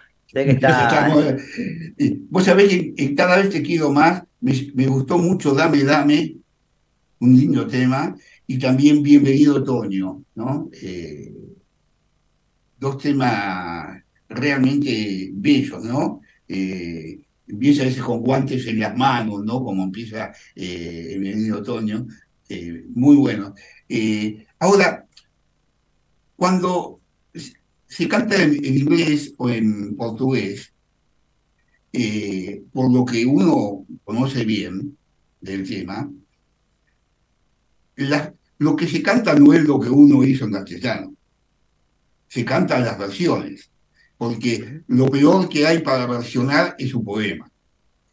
Vos 2.31 2.45
sabés 2.45 2.93
que 2.97 3.15
Cada 3.15 3.37
vez 3.37 3.51
te 3.51 3.63
quiero 3.63 3.93
más, 3.93 4.25
me, 4.41 4.53
me 4.75 4.87
gustó 4.87 5.19
mucho 5.19 5.55
Dame, 5.55 5.85
Dame, 5.85 6.37
un 7.21 7.37
lindo 7.37 7.67
tema, 7.67 8.17
y 8.47 8.59
también 8.59 9.03
Bienvenido 9.03 9.57
Otoño, 9.57 10.25
¿no? 10.35 10.71
Eh, 10.73 11.33
dos 12.79 12.99
temas 12.99 14.03
realmente 14.29 15.31
bellos, 15.33 15.83
¿no? 15.85 16.21
Eh, 16.49 17.21
empieza 17.47 17.83
a 17.83 17.87
veces 17.87 18.03
con 18.03 18.21
guantes 18.21 18.67
en 18.67 18.81
las 18.81 18.97
manos, 18.97 19.45
¿no? 19.45 19.63
Como 19.63 19.85
empieza 19.85 20.33
eh, 20.55 21.17
Bienvenido 21.19 21.59
Otoño, 21.59 22.07
muy 22.95 23.17
bueno. 23.17 23.55
Ahora, 24.59 25.07
cuando 26.37 27.01
se 27.97 28.09
canta 28.09 28.43
en, 28.43 28.53
en 28.65 28.75
inglés 28.79 29.33
o 29.39 29.49
en 29.51 29.97
portugués, 29.97 30.73
eh, 31.93 32.63
por 32.73 32.93
lo 32.93 33.05
que 33.05 33.25
uno 33.25 33.87
conoce 34.03 34.45
bien 34.45 34.97
del 35.41 35.69
tema, 35.69 36.11
la- 37.97 38.35
lo 38.59 38.75
que 38.77 38.87
se 38.89 39.03
canta 39.03 39.35
no 39.35 39.53
es 39.53 39.63
lo 39.65 39.79
que 39.79 39.91
uno 39.91 40.25
hizo 40.25 40.45
en 40.45 40.53
castellano. 40.53 41.15
Se 42.29 42.45
cantan 42.45 42.85
las 42.85 42.99
versiones. 42.99 43.71
Por 44.17 44.33
porque 44.33 44.83
lo 44.89 45.09
peor 45.11 45.49
que 45.49 45.67
hay 45.67 45.81
para 45.81 46.07
versionar 46.07 46.75
es 46.79 46.95
un 46.95 47.05
poema. 47.05 47.51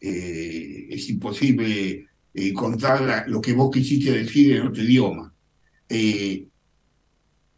Eh, 0.00 0.88
es 0.90 1.08
imposible 1.08 2.06
eh, 2.34 2.52
contar 2.52 3.00
la- 3.02 3.26
lo 3.26 3.40
que 3.40 3.52
vos 3.52 3.70
quisiste 3.72 4.12
decir 4.12 4.52
en 4.56 4.66
otro 4.66 4.82
idioma. 4.82 5.34
Eh, 5.88 6.46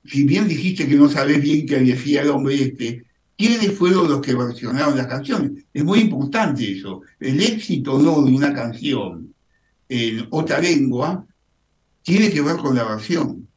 si 0.05 0.25
bien 0.25 0.47
dijiste 0.47 0.87
que 0.87 0.97
no 0.97 1.09
sabés 1.09 1.41
bien 1.41 1.67
qué 1.67 1.79
decía 1.79 2.23
el 2.23 2.31
hombre 2.31 2.55
este, 2.55 3.05
¿quiénes 3.37 3.73
fueron 3.73 4.09
los 4.09 4.21
que 4.21 4.35
versionaron 4.35 4.97
las 4.97 5.07
canciones? 5.07 5.65
Es 5.73 5.85
muy 5.85 6.01
importante 6.01 6.71
eso. 6.71 7.03
El 7.19 7.41
éxito 7.41 7.99
no 7.99 8.23
de 8.23 8.33
una 8.33 8.53
canción 8.53 9.35
en 9.89 10.27
otra 10.31 10.61
lengua 10.61 11.27
tiene 12.03 12.31
que 12.31 12.43
ver 12.43 12.57
con 12.57 12.77
la 12.77 12.85
versión. 12.85 13.49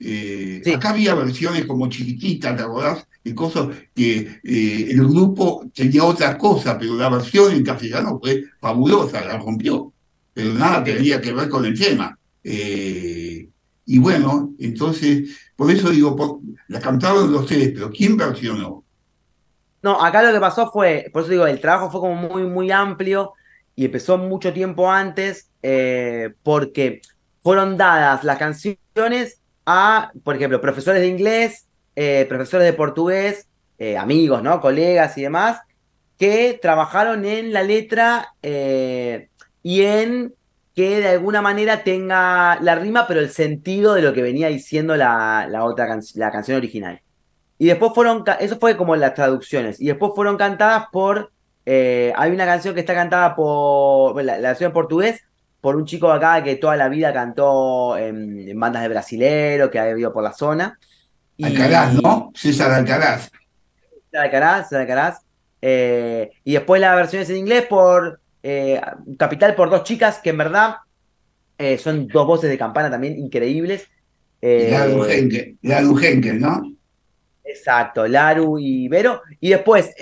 Eh, 0.00 0.62
Acá 0.74 0.90
había 0.90 1.14
versiones 1.14 1.64
como 1.66 1.88
chiquititas, 1.88 2.56
¿te 2.56 2.62
acordás? 2.62 3.06
De 3.22 3.34
cosas 3.34 3.68
que 3.94 4.40
eh, 4.42 4.88
el 4.90 5.06
grupo 5.06 5.70
tenía 5.72 6.04
otra 6.04 6.36
cosa, 6.36 6.76
pero 6.76 6.96
la 6.96 7.08
versión 7.08 7.52
en 7.52 7.62
castellano 7.62 8.18
fue 8.20 8.44
fabulosa, 8.60 9.24
la 9.24 9.38
rompió. 9.38 9.92
Pero 10.34 10.54
nada 10.54 10.82
tenía 10.82 11.20
que 11.20 11.32
ver 11.32 11.48
con 11.48 11.64
el 11.64 11.78
tema. 11.78 12.18
Eh, 12.42 13.48
y 13.86 13.98
bueno, 13.98 14.54
entonces, 14.58 15.28
por 15.56 15.70
eso 15.70 15.90
digo, 15.90 16.16
por- 16.16 16.38
la 16.68 16.80
cantaron 16.80 17.32
los 17.32 17.46
tres, 17.46 17.72
pero 17.74 17.90
¿quién 17.90 18.16
versionó? 18.16 18.84
No, 19.82 20.02
acá 20.02 20.22
lo 20.22 20.32
que 20.32 20.40
pasó 20.40 20.70
fue, 20.70 21.10
por 21.12 21.22
eso 21.22 21.30
digo, 21.32 21.46
el 21.46 21.60
trabajo 21.60 21.90
fue 21.90 22.00
como 22.00 22.14
muy, 22.14 22.44
muy 22.44 22.70
amplio 22.70 23.32
y 23.74 23.86
empezó 23.86 24.16
mucho 24.18 24.52
tiempo 24.52 24.90
antes 24.90 25.50
eh, 25.62 26.34
porque 26.42 27.00
fueron 27.42 27.76
dadas 27.76 28.22
las 28.22 28.38
canciones 28.38 29.40
a, 29.66 30.12
por 30.22 30.36
ejemplo, 30.36 30.60
profesores 30.60 31.00
de 31.02 31.08
inglés, 31.08 31.66
eh, 31.96 32.26
profesores 32.28 32.66
de 32.66 32.72
portugués, 32.74 33.48
eh, 33.78 33.96
amigos, 33.96 34.42
¿no? 34.42 34.60
Colegas 34.60 35.18
y 35.18 35.22
demás, 35.22 35.60
que 36.16 36.58
trabajaron 36.62 37.24
en 37.24 37.52
la 37.52 37.62
letra 37.64 38.34
y 39.62 39.82
en 39.82 40.34
que 40.74 41.00
de 41.00 41.08
alguna 41.08 41.42
manera 41.42 41.84
tenga 41.84 42.58
la 42.60 42.74
rima, 42.76 43.06
pero 43.06 43.20
el 43.20 43.30
sentido 43.30 43.94
de 43.94 44.02
lo 44.02 44.12
que 44.12 44.22
venía 44.22 44.48
diciendo 44.48 44.96
la, 44.96 45.46
la 45.50 45.64
otra 45.64 45.86
can- 45.86 46.00
la 46.14 46.30
canción 46.30 46.56
original. 46.56 47.00
Y 47.58 47.66
después 47.66 47.92
fueron, 47.94 48.24
eso 48.40 48.58
fue 48.58 48.76
como 48.76 48.96
las 48.96 49.14
traducciones. 49.14 49.80
Y 49.80 49.86
después 49.86 50.12
fueron 50.14 50.36
cantadas 50.36 50.86
por, 50.90 51.30
eh, 51.66 52.12
hay 52.16 52.30
una 52.32 52.46
canción 52.46 52.74
que 52.74 52.80
está 52.80 52.94
cantada 52.94 53.36
por, 53.36 54.22
la, 54.24 54.38
la 54.38 54.48
versión 54.48 54.68
en 54.70 54.74
portugués, 54.74 55.20
por 55.60 55.76
un 55.76 55.84
chico 55.84 56.10
acá 56.10 56.42
que 56.42 56.56
toda 56.56 56.74
la 56.76 56.88
vida 56.88 57.12
cantó 57.12 57.96
en, 57.96 58.48
en 58.48 58.58
bandas 58.58 58.82
de 58.82 58.88
brasilero, 58.88 59.70
que 59.70 59.78
había 59.78 59.92
vivido 59.92 60.12
por 60.12 60.24
la 60.24 60.32
zona. 60.32 60.78
Y- 61.36 61.44
Alcaraz, 61.44 61.92
¿no? 62.02 62.32
César 62.34 62.72
Alcaraz. 62.72 63.30
César 64.10 64.24
Alcaraz, 64.24 64.68
César 64.68 64.80
Alcaraz. 64.80 65.18
Eh, 65.60 66.32
y 66.42 66.54
después 66.54 66.80
la 66.80 66.96
versión 66.96 67.22
es 67.22 67.30
en 67.30 67.36
inglés 67.36 67.66
por 67.66 68.18
eh, 68.42 68.80
Capital 69.18 69.54
por 69.54 69.70
dos 69.70 69.84
chicas 69.84 70.18
que 70.18 70.30
en 70.30 70.38
verdad 70.38 70.76
eh, 71.58 71.78
son 71.78 72.08
dos 72.08 72.26
voces 72.26 72.50
de 72.50 72.58
campana 72.58 72.90
también 72.90 73.18
increíbles. 73.18 73.88
Eh, 74.40 74.68
Laru 74.70 75.04
Henkel, 75.04 75.58
Laru 75.62 75.98
Henkel, 75.98 76.40
¿no? 76.40 76.72
Exacto, 77.44 78.06
Laru 78.06 78.58
y 78.58 78.88
Vero. 78.88 79.22
Y 79.40 79.50
después, 79.50 79.94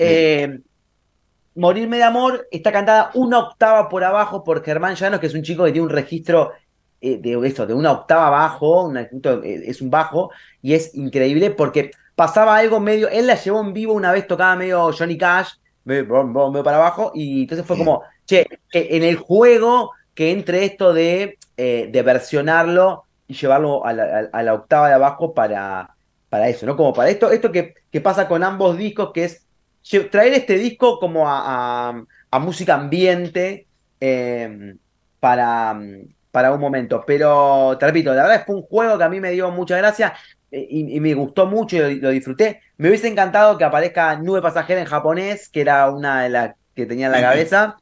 Morirme 1.55 1.97
de 1.97 2.05
Amor 2.05 2.47
está 2.51 2.71
cantada 2.73 3.11
una 3.15 3.39
octava 3.41 3.89
por 3.89 4.05
abajo 4.05 4.45
por 4.45 4.65
Germán 4.65 4.95
Llanos, 4.95 5.21
que 5.21 5.27
es 5.27 5.35
un 5.35 5.43
chico 5.43 5.65
que 5.65 5.73
tiene 5.73 5.87
un 5.87 5.93
registro 5.93 6.53
de 7.01 7.41
eso, 7.47 7.67
de 7.67 7.75
una 7.75 7.93
octava 7.93 8.29
abajo, 8.29 8.87
una- 8.87 9.09
es 9.43 9.81
un 9.81 9.91
bajo, 9.91 10.31
y 10.63 10.75
es 10.75 10.95
increíble 10.95 11.51
porque 11.51 11.91
pasaba 12.15 12.57
algo 12.57 12.79
medio, 12.79 13.09
él 13.09 13.27
la 13.27 13.35
llevó 13.35 13.61
en 13.61 13.73
vivo 13.73 13.95
una 13.95 14.13
vez, 14.13 14.27
tocaba 14.27 14.55
medio 14.55 14.93
Johnny 14.93 15.17
Cash, 15.17 15.53
medio, 15.85 16.25
medio 16.25 16.63
para 16.63 16.77
abajo, 16.77 17.11
y 17.15 17.43
entonces 17.43 17.67
fue 17.67 17.77
como, 17.79 18.03
che, 18.31 18.47
que 18.71 18.89
en 18.97 19.03
el 19.03 19.17
juego 19.17 19.93
que 20.15 20.33
entre 20.33 20.65
esto 20.65 20.93
de, 20.93 21.39
eh, 21.57 21.89
de 21.91 22.03
versionarlo 22.03 23.05
y 23.27 23.35
llevarlo 23.35 23.85
a 23.87 23.93
la, 23.93 24.05
a- 24.33 24.39
a 24.39 24.43
la 24.43 24.55
octava 24.55 24.89
de 24.89 24.95
abajo 24.95 25.35
para, 25.35 25.95
para 26.29 26.49
eso, 26.49 26.67
¿no? 26.67 26.77
Como 26.77 26.93
para 26.93 27.11
esto, 27.11 27.31
esto 27.31 27.51
que, 27.53 27.75
que 27.91 28.01
pasa 28.01 28.29
con 28.29 28.43
ambos 28.45 28.77
discos, 28.77 29.13
que 29.13 29.25
es 29.25 29.47
traer 30.11 30.35
este 30.35 30.55
disco 30.59 30.99
como 30.99 31.29
a, 31.29 31.89
a- 31.91 32.05
a 32.33 32.39
música 32.39 32.75
ambiente 32.75 33.67
eh, 34.01 34.75
para, 35.21 35.79
para 36.31 36.53
un 36.53 36.61
momento. 36.61 37.03
Pero 37.07 37.77
te 37.79 37.87
repito, 37.87 38.11
la 38.15 38.23
verdad 38.23 38.35
es 38.37 38.41
que 38.43 38.47
fue 38.47 38.57
un 38.57 38.63
juego 38.63 38.99
que 38.99 39.05
a 39.05 39.09
mí 39.09 39.21
me 39.21 39.31
dio 39.33 39.51
mucha 39.51 39.77
gracia 39.77 40.15
eh, 40.51 40.67
y, 40.71 40.97
y 40.97 41.01
me 41.01 41.15
gustó 41.15 41.47
mucho 41.47 41.77
y 41.77 41.97
lo, 41.97 42.09
lo 42.09 42.11
disfruté. 42.11 42.61
Me 42.77 42.89
hubiese 42.89 43.09
encantado 43.09 43.59
que 43.59 43.65
aparezca 43.65 44.17
Nube 44.17 44.43
Pasajera 44.43 44.81
en 44.81 44.87
japonés, 44.87 45.49
que 45.49 45.61
era 45.63 45.91
una 45.91 46.23
de 46.23 46.29
las 46.31 46.55
que 46.75 46.87
tenía 46.87 47.07
en 47.07 47.13
la 47.13 47.21
cabeza. 47.21 47.77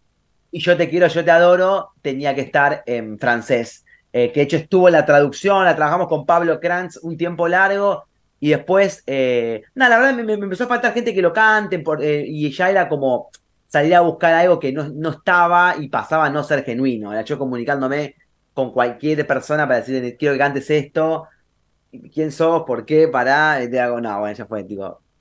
Y 0.50 0.60
Yo 0.60 0.76
te 0.76 0.88
quiero, 0.88 1.06
yo 1.08 1.24
te 1.24 1.30
adoro, 1.30 1.90
tenía 2.00 2.34
que 2.34 2.40
estar 2.42 2.82
en 2.86 3.18
francés. 3.18 3.84
Eh, 4.12 4.32
que 4.32 4.40
de 4.40 4.44
hecho 4.44 4.56
estuvo 4.56 4.88
en 4.88 4.92
la 4.92 5.04
traducción, 5.04 5.64
la 5.64 5.76
trabajamos 5.76 6.08
con 6.08 6.24
Pablo 6.24 6.58
Kranz 6.60 6.98
un 7.02 7.16
tiempo 7.16 7.46
largo. 7.48 8.04
Y 8.40 8.50
después, 8.50 9.02
eh, 9.06 9.62
nada, 9.74 9.98
la 9.98 10.12
verdad 10.12 10.24
me, 10.24 10.32
empezó 10.32 10.64
a 10.64 10.68
faltar 10.68 10.94
gente 10.94 11.12
que 11.12 11.20
lo 11.20 11.32
cante 11.32 11.78
por, 11.80 12.02
eh, 12.02 12.24
y 12.26 12.50
ya 12.50 12.70
era 12.70 12.88
como 12.88 13.28
salir 13.66 13.94
a 13.94 14.00
buscar 14.00 14.32
algo 14.32 14.58
que 14.58 14.72
no, 14.72 14.88
no 14.88 15.10
estaba 15.10 15.76
y 15.78 15.88
pasaba 15.88 16.26
a 16.26 16.30
no 16.30 16.42
ser 16.42 16.64
genuino. 16.64 17.12
Era 17.12 17.22
yo 17.22 17.38
comunicándome 17.38 18.14
con 18.54 18.72
cualquier 18.72 19.26
persona 19.26 19.66
para 19.66 19.80
decirle, 19.80 20.16
quiero 20.16 20.34
que 20.34 20.38
cantes 20.38 20.70
esto, 20.70 21.28
quién 22.12 22.32
sos, 22.32 22.64
por 22.64 22.84
qué, 22.86 23.08
para, 23.08 23.62
y 23.62 23.70
te 23.70 23.80
hago, 23.80 24.00
no, 24.00 24.18
bueno, 24.20 24.34
ya 24.34 24.46
fue, 24.46 24.66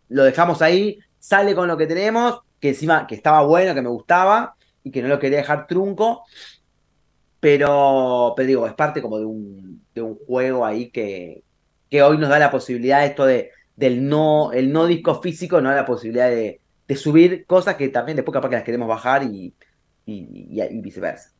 lo 0.09 0.23
dejamos 0.23 0.61
ahí, 0.61 0.99
sale 1.19 1.53
con 1.53 1.67
lo 1.67 1.77
que 1.77 1.87
tenemos, 1.87 2.41
que 2.59 2.69
encima 2.69 3.05
que 3.05 3.15
estaba 3.15 3.41
bueno, 3.43 3.75
que 3.75 3.81
me 3.81 3.89
gustaba 3.89 4.56
y 4.83 4.91
que 4.91 5.01
no 5.01 5.07
lo 5.09 5.19
quería 5.19 5.39
dejar 5.39 5.67
trunco, 5.67 6.23
pero, 7.39 8.33
pero 8.35 8.47
digo, 8.47 8.67
es 8.67 8.73
parte 8.73 9.01
como 9.01 9.19
de 9.19 9.25
un, 9.25 9.85
de 9.93 10.01
un 10.01 10.15
juego 10.15 10.65
ahí 10.65 10.89
que, 10.91 11.43
que 11.89 12.01
hoy 12.01 12.17
nos 12.17 12.29
da 12.29 12.39
la 12.39 12.51
posibilidad 12.51 13.05
esto 13.05 13.25
de, 13.25 13.51
del 13.75 14.07
no, 14.07 14.51
el 14.53 14.71
no 14.71 14.85
disco 14.87 15.21
físico, 15.21 15.61
nos 15.61 15.71
da 15.71 15.77
la 15.81 15.85
posibilidad 15.85 16.29
de, 16.29 16.61
de 16.87 16.95
subir 16.95 17.45
cosas 17.45 17.75
que 17.75 17.89
también 17.89 18.15
después 18.15 18.33
capaz 18.33 18.49
que 18.49 18.55
las 18.55 18.63
queremos 18.65 18.87
bajar 18.87 19.23
y, 19.23 19.55
y, 20.05 20.47
y- 20.61 20.81
viceversa. 20.81 21.31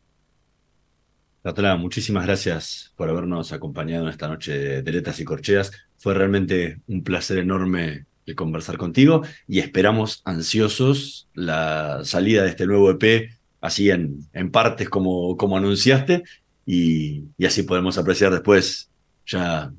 Natalia, 1.44 1.76
muchísimas 1.78 2.26
gracias 2.26 2.94
por 2.96 3.10
habernos 3.10 3.54
acompañado 3.54 4.04
en 4.04 4.10
esta 4.10 4.28
noche 4.28 4.82
de 4.82 4.92
Letras 4.92 5.20
y 5.20 5.26
Corcheas. 5.26 5.72
Fue 5.98 6.14
realmente 6.14 6.82
un 6.88 7.04
placer 7.04 7.38
enorme 7.40 8.06
el 8.28 8.36
conversar 8.36 8.78
contigo 8.78 9.24
y 9.48 9.60
esperamos 9.62 10.22
ansiosos 10.26 11.30
la 11.34 12.02
salida 12.06 12.44
de 12.44 12.52
este 12.52 12.68
nuevo 12.68 12.92
EP, 12.92 13.32
así 13.62 13.90
en, 13.92 14.20
en 14.34 14.52
partes 14.52 14.90
como, 14.90 15.38
como 15.38 15.58
anunciaste, 15.58 16.24
y, 16.66 17.26
y 17.38 17.46
así 17.48 17.64
podemos 17.64 17.98
apreciar 18.00 18.32
después, 18.34 18.92
ya 19.28 19.74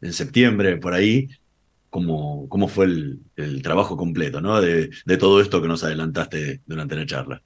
en 0.00 0.12
septiembre, 0.14 0.78
por 0.78 0.94
ahí, 0.94 1.28
cómo, 1.90 2.48
cómo 2.48 2.68
fue 2.68 2.86
el, 2.86 3.20
el 3.36 3.62
trabajo 3.62 3.96
completo, 3.96 4.40
¿no? 4.40 4.60
De, 4.60 4.90
de 5.06 5.16
todo 5.18 5.40
esto 5.40 5.62
que 5.62 5.68
nos 5.68 5.84
adelantaste 5.84 6.62
durante 6.66 6.96
la 6.96 7.06
charla. 7.06 7.42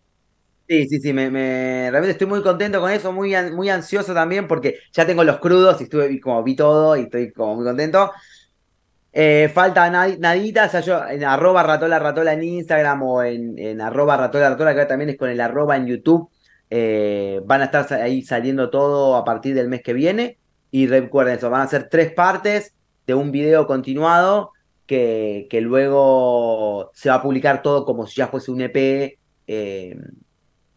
Sí, 0.69 0.89
sí, 0.89 1.01
sí, 1.01 1.13
me, 1.13 1.31
me- 1.33 1.89
realmente 1.91 2.13
estoy 2.13 2.29
muy 2.29 2.43
contento 2.43 2.81
con 2.81 2.93
eso, 2.93 3.11
muy, 3.13 3.35
muy 3.53 3.69
ansioso 3.71 4.15
también 4.15 4.47
porque 4.47 4.79
ya 4.93 5.05
tengo 5.05 5.25
los 5.25 5.41
crudos 5.41 5.81
y 5.81 5.85
estuve 5.85 6.21
como 6.21 6.45
vi 6.45 6.55
todo 6.55 6.97
y 6.97 7.03
estoy 7.03 7.33
como 7.33 7.57
muy 7.57 7.65
contento. 7.65 8.13
Eh, 9.13 9.51
falta 9.53 9.91
nad- 9.91 10.19
nadita, 10.19 10.67
o 10.67 10.69
sea, 10.69 10.81
yo 10.81 11.05
en 11.09 11.25
arroba 11.25 11.63
ratola 11.65 11.99
ratola 11.99 12.33
en 12.33 12.45
Instagram 12.45 13.03
o 13.03 13.23
en, 13.25 13.59
en 13.59 13.81
arroba 13.81 14.17
ratola 14.17 14.51
ratola, 14.51 14.75
que 14.75 14.87
también 14.87 15.11
es 15.11 15.17
con 15.19 15.29
el 15.31 15.41
arroba 15.41 15.77
en 15.77 15.87
YouTube, 15.87 16.31
eh, 16.71 17.41
van 17.45 17.61
a 17.63 17.65
estar 17.65 17.93
ahí 17.95 18.23
saliendo 18.23 18.71
todo 18.71 19.17
a 19.17 19.25
partir 19.25 19.55
del 19.55 19.69
mes 19.69 19.83
que 19.83 19.93
viene. 19.95 20.39
Y 20.71 20.87
recuerden 20.87 21.37
eso, 21.37 21.51
van 21.51 21.63
a 21.63 21.67
ser 21.67 21.89
tres 21.89 22.13
partes 22.13 22.75
de 23.07 23.15
un 23.15 23.33
video 23.33 23.67
continuado 23.67 24.53
que, 24.87 25.49
que 25.51 25.61
luego 25.61 26.91
se 26.95 27.09
va 27.09 27.17
a 27.17 27.23
publicar 27.23 27.63
todo 27.63 27.85
como 27.85 28.07
si 28.07 28.17
ya 28.17 28.29
fuese 28.29 28.51
un 28.53 28.61
EP. 28.61 29.19
eh, 29.49 29.97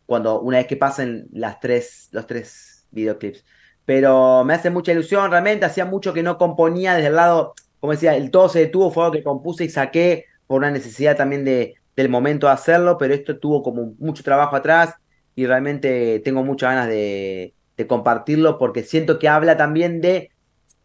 cuando 0.06 0.42
una 0.42 0.58
vez 0.58 0.68
que 0.68 0.78
pasen 0.78 1.28
las 1.32 1.60
tres, 1.60 2.10
los 2.12 2.28
tres 2.28 2.88
videoclips. 2.92 3.46
Pero 3.86 4.44
me 4.46 4.54
hace 4.54 4.70
mucha 4.70 4.92
ilusión, 4.92 5.30
realmente 5.32 5.66
hacía 5.66 5.86
mucho 5.86 6.14
que 6.14 6.24
no 6.24 6.38
componía 6.38 6.96
desde 6.96 7.08
el 7.10 7.16
lado, 7.16 7.54
como 7.84 7.92
decía, 7.92 8.16
el 8.16 8.32
todo 8.32 8.48
se 8.48 8.60
detuvo, 8.60 8.92
fue 8.92 9.04
algo 9.04 9.12
que 9.12 9.24
compuse 9.24 9.66
y 9.66 9.70
saqué 9.70 10.28
por 10.48 10.60
una 10.60 10.72
necesidad 10.72 11.18
también 11.18 11.44
de, 11.44 11.76
del 11.98 12.08
momento 12.08 12.48
de 12.48 12.54
hacerlo, 12.54 12.98
pero 12.98 13.14
esto 13.14 13.38
tuvo 13.40 13.62
como 13.62 13.94
mucho 14.00 14.24
trabajo 14.24 14.56
atrás 14.56 14.96
y 15.36 15.46
realmente 15.46 16.22
tengo 16.24 16.46
muchas 16.46 16.70
ganas 16.70 16.88
de, 16.88 17.54
compartirlo 17.86 18.58
porque 18.58 18.84
siento 18.84 19.20
que 19.20 19.28
habla 19.28 19.58
también 19.58 20.00
de, 20.00 20.32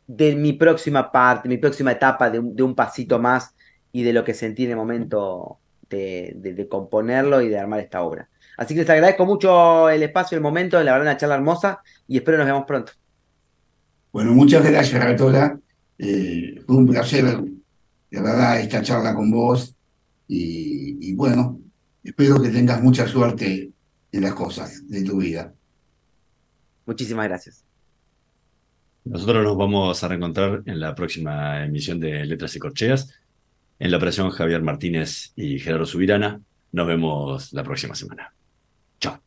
mi 0.08 0.54
próxima 0.54 1.12
parte, 1.12 1.48
mi 1.48 1.58
próxima 1.58 1.92
etapa, 1.92 2.30
de 2.30 2.40
un, 2.40 2.74
pasito 2.74 3.20
más 3.20 3.54
y 3.92 4.02
de 4.02 4.12
lo 4.12 4.24
que 4.24 4.34
sentí 4.34 4.64
en 4.64 4.70
el 4.70 4.76
momento 4.76 5.60
de 5.88 6.66
componerlo 6.68 7.42
y 7.42 7.48
de 7.48 7.60
armar 7.60 7.78
esta 7.78 8.02
obra. 8.02 8.28
Así 8.56 8.74
que 8.74 8.80
les 8.80 8.90
agradezco 8.90 9.24
mucho 9.24 9.88
el 9.88 10.02
espacio, 10.02 10.34
el 10.34 10.42
momento, 10.42 10.82
la 10.82 10.90
verdad, 10.90 11.06
una 11.06 11.16
charla 11.16 11.36
hermosa 11.36 11.80
y 12.08 12.16
espero 12.16 12.38
nos 12.38 12.46
vemos 12.48 12.64
pronto. 12.66 12.90
Bueno, 14.10 14.32
muchas 14.32 14.68
gracias, 14.68 15.00
Ratola. 15.00 15.60
Eh, 15.98 16.62
fue 16.66 16.76
un 16.76 16.86
placer, 16.86 17.24
de 17.24 18.20
verdad, 18.20 18.60
esta 18.60 18.82
charla 18.82 19.14
con 19.14 19.30
vos. 19.30 19.74
Y, 20.28 21.10
y 21.10 21.14
bueno, 21.14 21.60
espero 22.04 22.40
que 22.40 22.50
tengas 22.50 22.82
mucha 22.82 23.06
suerte 23.06 23.70
en 24.12 24.22
las 24.22 24.34
cosas 24.34 24.88
de 24.88 25.02
tu 25.02 25.18
vida. 25.18 25.52
Muchísimas 26.86 27.28
gracias. 27.28 27.64
Nosotros 29.04 29.42
nos 29.42 29.56
vamos 29.56 30.02
a 30.02 30.08
reencontrar 30.08 30.62
en 30.66 30.80
la 30.80 30.94
próxima 30.94 31.64
emisión 31.64 31.98
de 31.98 32.26
Letras 32.26 32.54
y 32.56 32.58
Corcheas. 32.58 33.10
En 33.78 33.90
la 33.90 33.96
operación 33.96 34.30
Javier 34.30 34.62
Martínez 34.62 35.32
y 35.36 35.58
Gerardo 35.58 35.86
Subirana. 35.86 36.40
Nos 36.72 36.86
vemos 36.86 37.52
la 37.52 37.62
próxima 37.62 37.94
semana. 37.94 38.34
Chao. 39.00 39.18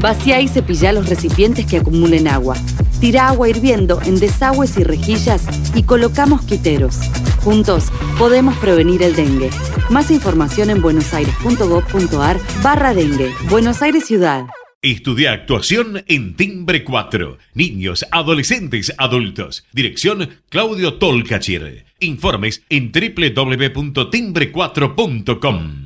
Vacía 0.00 0.40
y 0.40 0.48
cepilla 0.48 0.92
los 0.92 1.08
recipientes 1.08 1.66
que 1.66 1.78
acumulen 1.78 2.28
agua. 2.28 2.56
Tira 3.00 3.28
agua 3.28 3.48
hirviendo 3.48 4.00
en 4.02 4.18
desagües 4.18 4.76
y 4.78 4.84
rejillas 4.84 5.46
y 5.74 5.82
colocamos 5.82 6.42
quiteros. 6.42 6.98
Juntos 7.42 7.90
podemos 8.18 8.56
prevenir 8.56 9.02
el 9.02 9.14
dengue. 9.14 9.50
Más 9.90 10.10
información 10.10 10.70
en 10.70 10.80
buenosaires.gov.ar 10.82 12.40
barra 12.62 12.94
dengue. 12.94 13.32
Buenos 13.50 13.82
Aires 13.82 14.06
Ciudad. 14.06 14.46
Estudia 14.82 15.32
actuación 15.32 16.04
en 16.06 16.36
Timbre 16.36 16.84
4. 16.84 17.38
Niños, 17.54 18.04
adolescentes, 18.10 18.92
adultos. 18.98 19.64
Dirección 19.72 20.28
Claudio 20.48 20.94
Tolcachir. 20.94 21.86
Informes 21.98 22.62
en 22.68 22.92
www.timbre4.com. 22.92 25.85